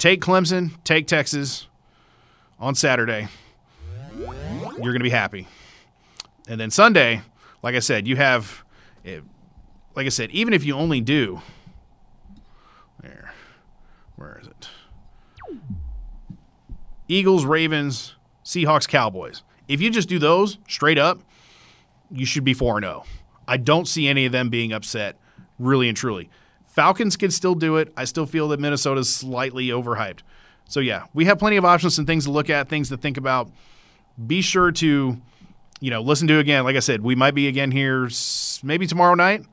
take 0.04 0.20
Clemson, 0.20 0.72
take 0.84 1.08
Texas 1.08 1.68
on 2.60 2.76
Saturday. 2.76 3.30
You're 4.20 4.78
going 4.78 4.96
to 4.96 5.00
be 5.00 5.10
happy. 5.10 5.48
And 6.46 6.60
then 6.60 6.72
Sunday, 6.72 7.22
like 7.62 7.74
I 7.74 7.80
said, 7.80 8.06
you 8.06 8.18
have, 8.18 8.66
eh, 9.06 9.22
like 9.96 10.06
I 10.06 10.10
said, 10.10 10.30
even 10.32 10.54
if 10.54 10.66
you 10.66 10.76
only 10.76 11.00
do 11.00 11.42
there. 13.02 13.34
Where 14.18 14.42
is 14.42 14.48
it? 14.48 14.68
Eagles, 17.08 17.46
Ravens, 17.46 18.16
Seahawks, 18.44 18.86
Cowboys. 18.86 19.42
If 19.70 19.80
you 19.80 19.90
just 19.90 20.10
do 20.10 20.20
those 20.20 20.58
straight 20.68 20.98
up, 20.98 21.22
you 22.12 22.26
should 22.26 22.44
be 22.44 22.54
4 22.54 22.82
0. 22.82 23.06
I 23.48 23.56
don't 23.56 23.88
see 23.88 24.10
any 24.10 24.26
of 24.26 24.34
them 24.34 24.50
being 24.50 24.74
upset, 24.74 25.18
really 25.58 25.88
and 25.88 25.96
truly. 25.96 26.30
Falcons 26.74 27.18
can 27.18 27.30
still 27.30 27.54
do 27.54 27.78
it. 27.78 27.94
I 27.96 28.06
still 28.06 28.26
feel 28.26 28.48
that 28.50 28.60
Minnesota's 28.60 29.14
slightly 29.14 29.68
overhyped. 29.68 30.20
So, 30.68 30.80
yeah, 30.80 31.04
we 31.14 31.26
have 31.26 31.38
plenty 31.38 31.58
of 31.58 31.66
options 31.66 32.00
and 32.00 32.08
things 32.08 32.26
to 32.26 32.32
look 32.32 32.50
at, 32.50 32.68
things 32.68 32.90
to 32.90 32.98
think 32.98 33.18
about. 33.18 33.52
Be 34.26 34.42
sure 34.42 34.72
to, 34.72 35.22
you 35.80 35.90
know, 35.92 36.02
listen 36.02 36.28
to 36.30 36.40
again. 36.40 36.64
Like 36.64 36.76
I 36.76 36.80
said, 36.80 37.02
we 37.02 37.14
might 37.14 37.36
be 37.36 37.48
again 37.48 37.70
here 37.70 38.10
maybe 38.64 38.88
tomorrow 38.88 39.14
night 39.14 39.46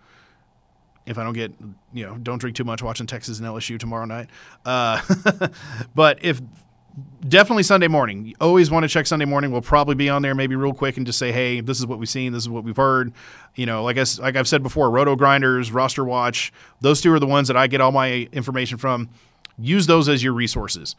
if 1.07 1.19
I 1.19 1.25
don't 1.25 1.35
get, 1.35 1.53
you 1.93 2.07
know, 2.07 2.17
don't 2.17 2.39
drink 2.39 2.57
too 2.57 2.65
much 2.65 2.83
watching 2.83 3.07
Texas 3.07 3.39
and 3.39 3.47
LSU 3.47 3.79
tomorrow 3.79 4.05
night. 4.05 4.29
Uh, 4.65 5.01
but 5.95 6.25
if 6.25 6.41
definitely 7.29 7.63
Sunday 7.63 7.89
morning, 7.89 8.27
you 8.27 8.35
always 8.41 8.71
want 8.71 8.85
to 8.85 8.89
check 8.89 9.07
Sunday 9.07 9.25
morning. 9.25 9.53
We'll 9.53 9.63
probably 9.63 9.95
be 9.95 10.09
on 10.09 10.23
there 10.23 10.35
maybe 10.35 10.57
real 10.57 10.73
quick 10.73 10.97
and 10.97 11.07
just 11.07 11.19
say, 11.19 11.33
hey, 11.33 11.61
this 11.61 11.79
is 11.79 11.87
what 11.87 11.99
we've 11.99 12.09
seen, 12.09 12.33
this 12.33 12.43
is 12.43 12.49
what 12.49 12.65
we've 12.65 12.77
heard. 12.77 13.13
You 13.55 13.67
know, 13.67 13.83
like 13.83 13.99
I, 13.99 14.05
like 14.21 14.37
I've 14.37 14.49
said 14.49 14.63
before, 14.63 14.91
Roto 14.91 15.17
Grinders, 15.17 15.73
Roster 15.73 16.05
Watch, 16.05 16.53
those 16.81 17.01
two 17.01 17.13
are 17.13 17.19
the 17.19 17.27
ones 17.27 17.49
that 17.49 17.57
I 17.57 17.67
get 17.67 17.81
all 17.81 17.93
my 17.93 18.29
information 18.33 18.79
from. 18.79 19.09
Use 19.59 19.87
those 19.87 20.09
as 20.09 20.23
your 20.23 20.33
resources. 20.33 20.97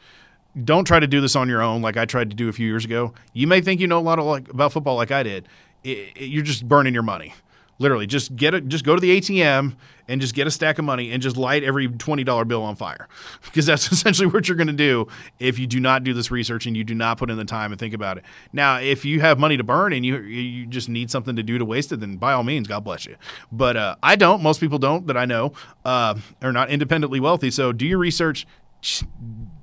Don't 0.63 0.85
try 0.85 0.99
to 0.99 1.07
do 1.07 1.21
this 1.21 1.35
on 1.35 1.47
your 1.47 1.61
own 1.61 1.81
like 1.81 1.97
I 1.97 2.05
tried 2.05 2.29
to 2.29 2.35
do 2.35 2.49
a 2.49 2.53
few 2.53 2.67
years 2.67 2.85
ago. 2.85 3.13
You 3.33 3.47
may 3.47 3.61
think 3.61 3.79
you 3.79 3.87
know 3.87 3.99
a 3.99 4.01
lot 4.01 4.19
of 4.19 4.25
like, 4.25 4.49
about 4.49 4.73
football 4.73 4.95
like 4.95 5.11
I 5.11 5.23
did. 5.23 5.47
It, 5.83 5.97
it, 6.15 6.25
you're 6.25 6.43
just 6.43 6.67
burning 6.67 6.93
your 6.93 7.03
money. 7.03 7.33
Literally, 7.81 8.05
just 8.05 8.35
get 8.35 8.53
it. 8.53 8.67
Just 8.67 8.85
go 8.85 8.93
to 8.93 9.01
the 9.01 9.19
ATM 9.19 9.75
and 10.07 10.21
just 10.21 10.35
get 10.35 10.45
a 10.45 10.51
stack 10.51 10.77
of 10.77 10.85
money 10.85 11.11
and 11.11 11.19
just 11.19 11.35
light 11.35 11.63
every 11.63 11.87
twenty 11.87 12.23
dollar 12.23 12.45
bill 12.45 12.61
on 12.61 12.75
fire, 12.75 13.07
because 13.43 13.65
that's 13.65 13.91
essentially 13.91 14.27
what 14.27 14.47
you're 14.47 14.55
going 14.55 14.67
to 14.67 14.73
do 14.73 15.07
if 15.39 15.57
you 15.57 15.65
do 15.65 15.79
not 15.79 16.03
do 16.03 16.13
this 16.13 16.29
research 16.29 16.67
and 16.67 16.77
you 16.77 16.83
do 16.83 16.93
not 16.93 17.17
put 17.17 17.31
in 17.31 17.37
the 17.37 17.43
time 17.43 17.71
and 17.71 17.79
think 17.79 17.95
about 17.95 18.19
it. 18.19 18.23
Now, 18.53 18.77
if 18.77 19.03
you 19.03 19.19
have 19.21 19.39
money 19.39 19.57
to 19.57 19.63
burn 19.63 19.93
and 19.93 20.05
you 20.05 20.19
you 20.19 20.67
just 20.67 20.89
need 20.89 21.09
something 21.09 21.35
to 21.35 21.41
do 21.41 21.57
to 21.57 21.65
waste 21.65 21.91
it, 21.91 22.01
then 22.01 22.17
by 22.17 22.33
all 22.33 22.43
means, 22.43 22.67
God 22.67 22.83
bless 22.83 23.07
you. 23.07 23.15
But 23.51 23.75
uh, 23.75 23.95
I 24.03 24.15
don't. 24.15 24.43
Most 24.43 24.59
people 24.59 24.77
don't 24.77 25.07
that 25.07 25.17
I 25.17 25.25
know 25.25 25.53
uh, 25.83 26.19
are 26.43 26.53
not 26.53 26.69
independently 26.69 27.19
wealthy. 27.19 27.49
So 27.49 27.71
do 27.71 27.87
your 27.87 27.97
research. 27.97 28.45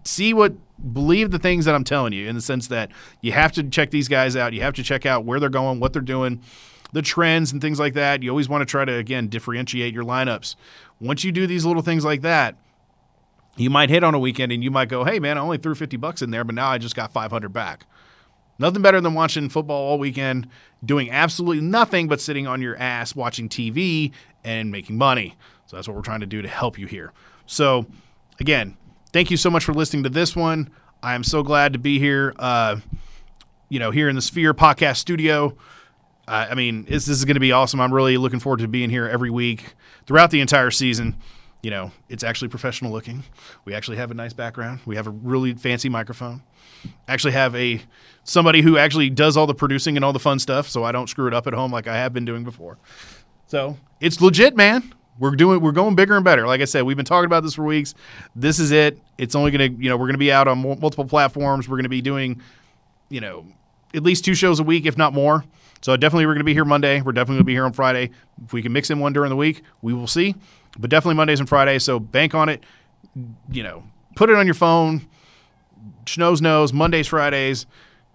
See 0.05 0.35
what 0.35 0.55
believe 0.93 1.31
the 1.31 1.39
things 1.39 1.66
that 1.66 1.75
I'm 1.77 1.85
telling 1.85 2.12
you 2.12 2.29
in 2.29 2.35
the 2.35 2.43
sense 2.43 2.66
that 2.66 2.91
you 3.21 3.31
have 3.31 3.53
to 3.53 3.62
check 3.62 3.91
these 3.91 4.09
guys 4.09 4.35
out. 4.35 4.55
You 4.55 4.62
have 4.62 4.75
to 4.75 4.83
check 4.83 5.07
out 5.07 5.25
where 5.25 5.39
they're 5.39 5.49
going, 5.49 5.79
what 5.79 5.93
they're 5.93 6.03
doing 6.03 6.43
the 6.93 7.03
trends 7.03 7.53
and 7.53 7.61
things 7.61 7.78
like 7.78 7.95
that. 7.95 8.22
You 8.22 8.30
always 8.30 8.49
want 8.49 8.62
to 8.62 8.66
try 8.66 8.84
to 8.84 8.95
again 8.95 9.28
differentiate 9.28 9.95
your 9.95 10.05
lineups. 10.05 10.57
Once 11.01 11.24
you 11.24 11.32
do 11.32 11.47
these 11.47 11.64
little 11.64 11.82
things 11.82 12.05
like 12.05 12.22
that, 12.22 12.57
you 13.57 13.70
might 13.70 13.91
hit 13.91 14.05
on 14.05 14.14
a 14.14 14.18
weekend 14.18 14.53
and 14.53 14.62
you 14.62 14.70
might 14.70 14.89
go, 14.89 15.05
"Hey 15.05 15.18
man, 15.18 15.39
I 15.39 15.41
only 15.41 15.59
threw 15.59 15.74
50 15.74 15.97
bucks 15.97 16.22
in 16.22 16.30
there, 16.30 16.45
but 16.45 16.55
now 16.55 16.68
I 16.68 16.78
just 16.78 16.97
got 16.97 17.12
500 17.12 17.53
back." 17.53 17.86
Nothing 18.59 18.82
better 18.82 19.01
than 19.01 19.14
watching 19.14 19.49
football 19.49 19.91
all 19.91 19.99
weekend, 19.99 20.49
doing 20.84 21.11
absolutely 21.11 21.62
nothing 21.62 22.09
but 22.09 22.20
sitting 22.20 22.47
on 22.47 22.61
your 22.61 22.76
ass 22.76 23.14
watching 23.14 23.49
TV 23.49 24.12
and 24.43 24.72
making 24.72 24.99
money. 24.99 25.36
So 25.66 25.76
that's 25.76 25.86
what 25.86 25.97
we're 25.97 26.03
trying 26.03 26.20
to 26.20 26.26
do 26.26 26.43
to 26.43 26.49
help 26.49 26.78
you 26.78 26.86
here. 26.86 27.12
So, 27.47 27.86
again, 28.41 28.76
thank 29.12 29.30
you 29.30 29.36
so 29.36 29.51
much 29.51 29.64
for 29.64 29.74
listening 29.74 30.03
to 30.05 30.09
this 30.09 30.34
one. 30.34 30.70
I 31.03 31.14
am 31.14 31.22
so 31.22 31.43
glad 31.45 31.72
to 31.74 31.78
be 31.78 31.99
here, 32.01 32.34
uh, 32.39 32.76
you 33.68 33.78
know, 33.78 33.93
here 33.93 34.09
in 34.09 34.16
the 34.16 34.22
Sphere 34.22 34.55
Podcast 34.55 34.97
Studio. 34.97 35.57
I 36.29 36.55
mean, 36.55 36.85
this, 36.85 37.07
this 37.07 37.18
is 37.18 37.24
going 37.24 37.35
to 37.35 37.41
be 37.41 37.53
awesome. 37.53 37.81
I'm 37.81 37.93
really 37.93 38.16
looking 38.16 38.41
forward 38.41 38.61
to 38.61 38.68
being 38.68 38.91
here 38.91 39.07
every 39.09 39.31
week 39.31 39.74
throughout 40.07 40.31
the 40.31 40.41
entire 40.41 40.70
season. 40.70 41.16
You 41.62 41.70
know, 41.70 41.91
it's 42.09 42.22
actually 42.22 42.49
professional 42.49 42.93
looking. 42.93 43.24
We 43.64 43.74
actually 43.74 43.97
have 43.97 44.11
a 44.11 44.14
nice 44.14 44.33
background. 44.33 44.81
We 44.87 44.97
have 44.97 45.07
a 45.07 45.11
really 45.11 45.55
fancy 45.55 45.89
microphone. 45.89 46.43
Actually, 47.09 47.33
have 47.33 47.57
a 47.57 47.83
somebody 48.22 48.61
who 48.61 48.79
actually 48.79 49.11
does 49.11 49.37
all 49.37 49.47
the 49.47 49.55
producing 49.55 49.97
and 49.97 50.05
all 50.05 50.12
the 50.12 50.20
fun 50.20 50.39
stuff, 50.39 50.68
so 50.68 50.85
I 50.85 50.93
don't 50.93 51.09
screw 51.09 51.26
it 51.26 51.35
up 51.35 51.49
at 51.49 51.55
home 51.55 51.72
like 51.72 51.89
I 51.89 51.97
have 51.97 52.12
been 52.12 52.24
doing 52.24 52.45
before. 52.45 52.79
So 53.49 53.76
it's 54.01 54.20
legit, 54.20 54.55
man. 54.57 54.95
We're 55.18 55.35
doing 55.35 55.61
we're 55.61 55.72
going 55.72 55.97
bigger 55.97 56.14
and 56.14 56.24
better. 56.24 56.47
Like 56.47 56.61
I 56.61 56.64
said, 56.64 56.83
we've 56.83 56.97
been 56.97 57.07
talking 57.07 57.26
about 57.26 57.43
this 57.43 57.55
for 57.55 57.64
weeks. 57.64 57.95
This 58.37 58.61
is 58.61 58.70
it. 58.70 59.01
It's 59.16 59.35
only 59.35 59.51
going 59.51 59.74
to 59.74 59.83
you 59.83 59.91
know 59.91 59.97
we're 59.97 60.07
going 60.07 60.12
to 60.12 60.18
be 60.18 60.31
out 60.31 60.47
on 60.47 60.59
multiple 60.59 61.07
platforms. 61.07 61.68
We're 61.68 61.76
going 61.76 61.85
to 61.85 61.89
be 61.89 62.03
doing 62.03 62.41
you 63.09 63.20
know 63.20 63.47
at 63.95 64.05
least 64.05 64.24
two 64.24 64.35
shows 64.35 64.61
a 64.61 64.62
week, 64.62 64.87
if 64.87 64.97
not 64.97 65.12
more. 65.12 65.45
So 65.81 65.97
definitely 65.97 66.26
we're 66.26 66.35
going 66.35 66.41
to 66.41 66.45
be 66.45 66.55
here 66.55 66.64
Monday. 66.64 67.01
We're 67.01 67.12
definitely 67.12 67.37
going 67.37 67.45
to 67.45 67.45
be 67.45 67.53
here 67.53 67.64
on 67.64 67.72
Friday. 67.72 68.11
If 68.45 68.53
we 68.53 68.62
can 68.62 68.72
mix 68.72 68.91
in 68.91 68.99
one 68.99 69.12
during 69.12 69.31
the 69.31 69.37
week, 69.37 69.62
we 69.83 69.93
will 69.93 70.07
see. 70.07 70.35
But 70.79 70.91
definitely 70.91 71.14
Mondays 71.14 71.41
and 71.41 71.49
Fridays. 71.49 71.85
So 71.85 71.99
bank 71.99 72.35
on 72.35 72.49
it. 72.49 72.64
You 73.51 73.62
know, 73.62 73.85
put 74.16 74.31
it 74.31 74.37
on 74.37 74.47
your 74.47 74.55
phone. 74.55 75.07
Schnoes 76.05 76.41
knows 76.41 76.72
Mondays, 76.72 77.07
Fridays. 77.07 77.66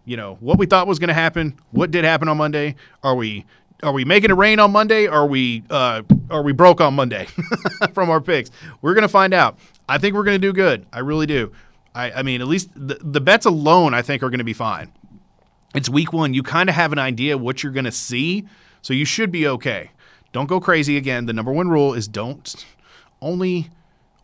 You 0.06 0.18
know 0.18 0.38
what 0.42 0.58
we 0.58 0.66
thought 0.66 0.88
was 0.88 1.00
going 1.00 1.08
to 1.08 1.14
happen. 1.14 1.58
What 1.72 1.92
did 1.92 2.04
happen 2.04 2.28
on 2.28 2.38
Monday? 2.38 2.76
Are 3.04 3.16
we 3.16 3.46
are 3.82 3.94
we 3.94 4.06
making 4.06 4.32
it 4.32 4.36
rain 4.36 4.60
on 4.60 4.72
Monday? 4.72 5.08
Are 5.08 5.26
we 5.26 5.64
uh, 5.70 6.04
are 6.30 6.42
we 6.42 6.52
broke 6.52 6.82
on 6.82 6.94
Monday 6.94 7.28
from 7.94 8.10
our 8.10 8.20
picks? 8.20 8.52
We're 8.82 8.94
going 8.94 9.04
to 9.04 9.10
find 9.10 9.34
out. 9.34 9.58
I 9.88 9.98
think 9.98 10.16
we're 10.16 10.24
going 10.24 10.40
to 10.40 10.48
do 10.48 10.54
good. 10.54 10.86
I 10.92 11.00
really 11.00 11.26
do. 11.26 11.52
I, 11.96 12.12
I 12.12 12.24
mean, 12.24 12.42
at 12.42 12.48
least 12.48 12.70
the, 12.76 12.98
the 13.02 13.22
bets 13.22 13.46
alone, 13.46 13.94
I 13.94 14.02
think, 14.02 14.24
are 14.24 14.30
going 14.30 14.40
to 14.40 14.44
be 14.44 14.54
fine 14.54 14.92
it's 15.74 15.90
week 15.90 16.14
one. 16.14 16.34
You 16.34 16.44
kind 16.44 16.70
of 16.70 16.76
have 16.76 16.92
an 16.92 17.00
idea 17.00 17.38
what 17.38 17.64
you're 17.64 17.72
going 17.72 17.86
to 17.86 17.92
see, 17.92 18.46
so 18.82 18.94
you 18.94 19.06
should 19.06 19.32
be 19.32 19.48
okay. 19.48 19.92
Don't 20.32 20.48
go 20.48 20.60
crazy 20.60 20.98
again. 20.98 21.26
The 21.26 21.34
number 21.34 21.52
one 21.52 21.70
rule 21.70 21.94
is 21.94 22.08
don't 22.08 22.66
only 23.22 23.70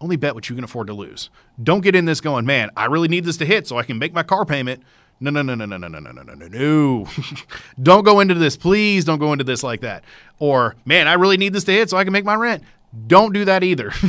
only 0.01 0.15
bet 0.15 0.33
what 0.33 0.49
you 0.49 0.55
can 0.55 0.63
afford 0.63 0.87
to 0.87 0.93
lose. 0.93 1.29
Don't 1.61 1.81
get 1.81 1.95
in 1.95 2.05
this 2.05 2.21
going, 2.21 2.45
man. 2.45 2.69
I 2.77 2.85
really 2.85 3.09
need 3.09 3.25
this 3.25 3.37
to 3.37 3.45
hit 3.45 3.67
so 3.67 3.77
I 3.77 3.83
can 3.83 3.97
make 3.97 4.13
my 4.13 4.23
car 4.23 4.45
payment. 4.45 4.81
No, 5.19 5.29
no, 5.29 5.41
no, 5.41 5.53
no, 5.55 5.65
no, 5.65 5.75
no, 5.77 5.87
no, 5.89 5.99
no, 5.99 6.11
no, 6.11 6.33
no, 6.33 6.47
no. 6.47 7.07
don't 7.83 8.05
go 8.05 8.21
into 8.21 8.35
this. 8.35 8.55
Please 8.55 9.03
don't 9.03 9.19
go 9.19 9.33
into 9.33 9.43
this 9.43 9.61
like 9.61 9.81
that. 9.81 10.05
Or, 10.39 10.77
man, 10.85 11.09
I 11.09 11.13
really 11.13 11.35
need 11.35 11.51
this 11.51 11.65
to 11.65 11.73
hit 11.73 11.89
so 11.89 11.97
I 11.97 12.05
can 12.05 12.13
make 12.13 12.23
my 12.23 12.35
rent. 12.35 12.63
Don't 13.07 13.33
do 13.33 13.43
that 13.45 13.61
either. 13.61 13.91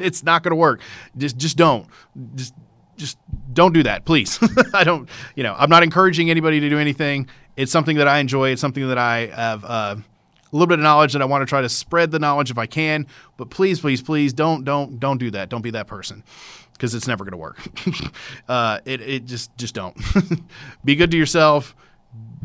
it's 0.00 0.24
not 0.24 0.42
going 0.42 0.50
to 0.50 0.56
work. 0.56 0.80
Just, 1.16 1.36
just 1.36 1.56
don't. 1.56 1.86
Just 2.34 2.52
just 2.98 3.18
don't 3.52 3.72
do 3.72 3.82
that, 3.84 4.04
please. 4.04 4.38
I 4.74 4.84
don't, 4.84 5.08
you 5.34 5.42
know, 5.42 5.54
I'm 5.56 5.70
not 5.70 5.82
encouraging 5.82 6.30
anybody 6.30 6.60
to 6.60 6.68
do 6.68 6.78
anything. 6.78 7.28
It's 7.56 7.72
something 7.72 7.96
that 7.96 8.08
I 8.08 8.18
enjoy. 8.18 8.50
It's 8.50 8.60
something 8.60 8.86
that 8.88 8.98
I 8.98 9.26
have 9.26 9.64
uh, 9.64 9.96
a 9.98 10.02
little 10.52 10.66
bit 10.66 10.78
of 10.78 10.82
knowledge 10.82 11.12
that 11.14 11.22
I 11.22 11.24
want 11.24 11.42
to 11.42 11.46
try 11.46 11.60
to 11.60 11.68
spread 11.68 12.10
the 12.10 12.18
knowledge 12.18 12.50
if 12.50 12.58
I 12.58 12.66
can. 12.66 13.06
But 13.36 13.50
please, 13.50 13.80
please, 13.80 14.02
please 14.02 14.32
don't, 14.32 14.64
don't, 14.64 15.00
don't 15.00 15.18
do 15.18 15.30
that. 15.32 15.48
Don't 15.48 15.62
be 15.62 15.70
that 15.70 15.86
person 15.86 16.22
because 16.72 16.94
it's 16.94 17.08
never 17.08 17.24
going 17.24 17.32
to 17.32 17.38
work. 17.38 17.60
uh, 18.48 18.80
it, 18.84 19.00
it 19.00 19.24
just, 19.24 19.56
just 19.56 19.74
don't. 19.74 19.96
be 20.84 20.94
good 20.94 21.10
to 21.10 21.16
yourself. 21.16 21.74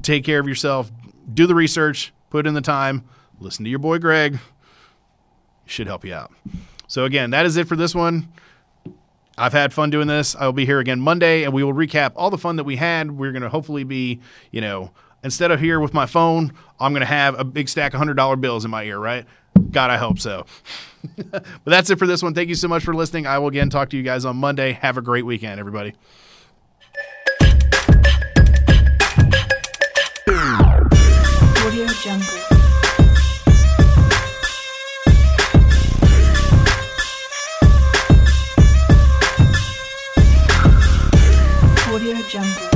Take 0.02 0.24
care 0.24 0.40
of 0.40 0.48
yourself. 0.48 0.92
do 1.34 1.48
the 1.48 1.56
research, 1.56 2.14
put 2.30 2.48
in 2.48 2.54
the 2.54 2.62
time, 2.62 3.04
listen 3.40 3.64
to 3.64 3.70
your 3.70 3.80
boy 3.80 4.00
Greg. 4.00 4.40
Should 5.66 5.88
help 5.88 6.04
you 6.04 6.14
out. 6.14 6.32
So 6.88 7.06
again, 7.06 7.30
that 7.30 7.46
is 7.46 7.56
it 7.56 7.68
for 7.68 7.76
this 7.76 7.96
one. 7.96 8.28
I've 9.38 9.54
had 9.54 9.74
fun 9.74 9.90
doing 9.90 10.08
this. 10.08 10.36
I 10.36 10.46
will 10.46 10.54
be 10.54 10.66
here 10.66 10.80
again 10.80 11.00
Monday, 11.00 11.44
and 11.44 11.54
we 11.54 11.64
will 11.64 11.74
recap 11.74 12.14
all 12.16 12.30
the 12.30 12.38
fun 12.38 12.58
that 12.58 12.64
we 12.66 12.76
had. 12.76 13.12
We're 13.12 13.32
going 13.32 13.42
to 13.42 13.50
hopefully 13.50 13.84
be, 13.84 14.20
you 14.52 14.62
know, 14.62 14.92
instead 15.24 15.52
of 15.52 15.60
here 15.60 15.80
with 15.80 15.94
my 15.94 16.06
phone, 16.06 16.54
I'm 16.80 16.94
going 16.94 17.02
to 17.02 17.08
have 17.08 17.40
a 17.40 17.44
big 17.44 17.68
stack 17.68 17.94
of 17.94 18.02
$100 18.02 18.42
bills 18.42 18.64
in 18.64 18.72
my 18.72 18.84
ear, 18.84 19.00
right? 19.00 19.26
God, 19.72 19.90
I 19.90 19.98
hope 19.98 20.20
so. 20.20 20.46
but 21.32 21.44
that's 21.66 21.90
it 21.90 21.98
for 21.98 22.06
this 22.06 22.22
one. 22.22 22.34
Thank 22.34 22.50
you 22.50 22.56
so 22.56 22.68
much 22.68 22.84
for 22.84 22.94
listening. 22.94 23.26
I 23.26 23.40
will 23.40 23.48
again 23.48 23.70
talk 23.70 23.90
to 23.90 23.98
you 23.98 24.04
guys 24.04 24.26
on 24.26 24.38
Monday. 24.38 24.74
Have 24.74 24.98
a 24.98 25.02
great 25.02 25.26
weekend, 25.26 25.60
everybody. 25.60 25.94
Audio 31.66 31.88
Jungle. 31.88 32.53
Audio 41.94 42.18
Jungle. 42.28 42.73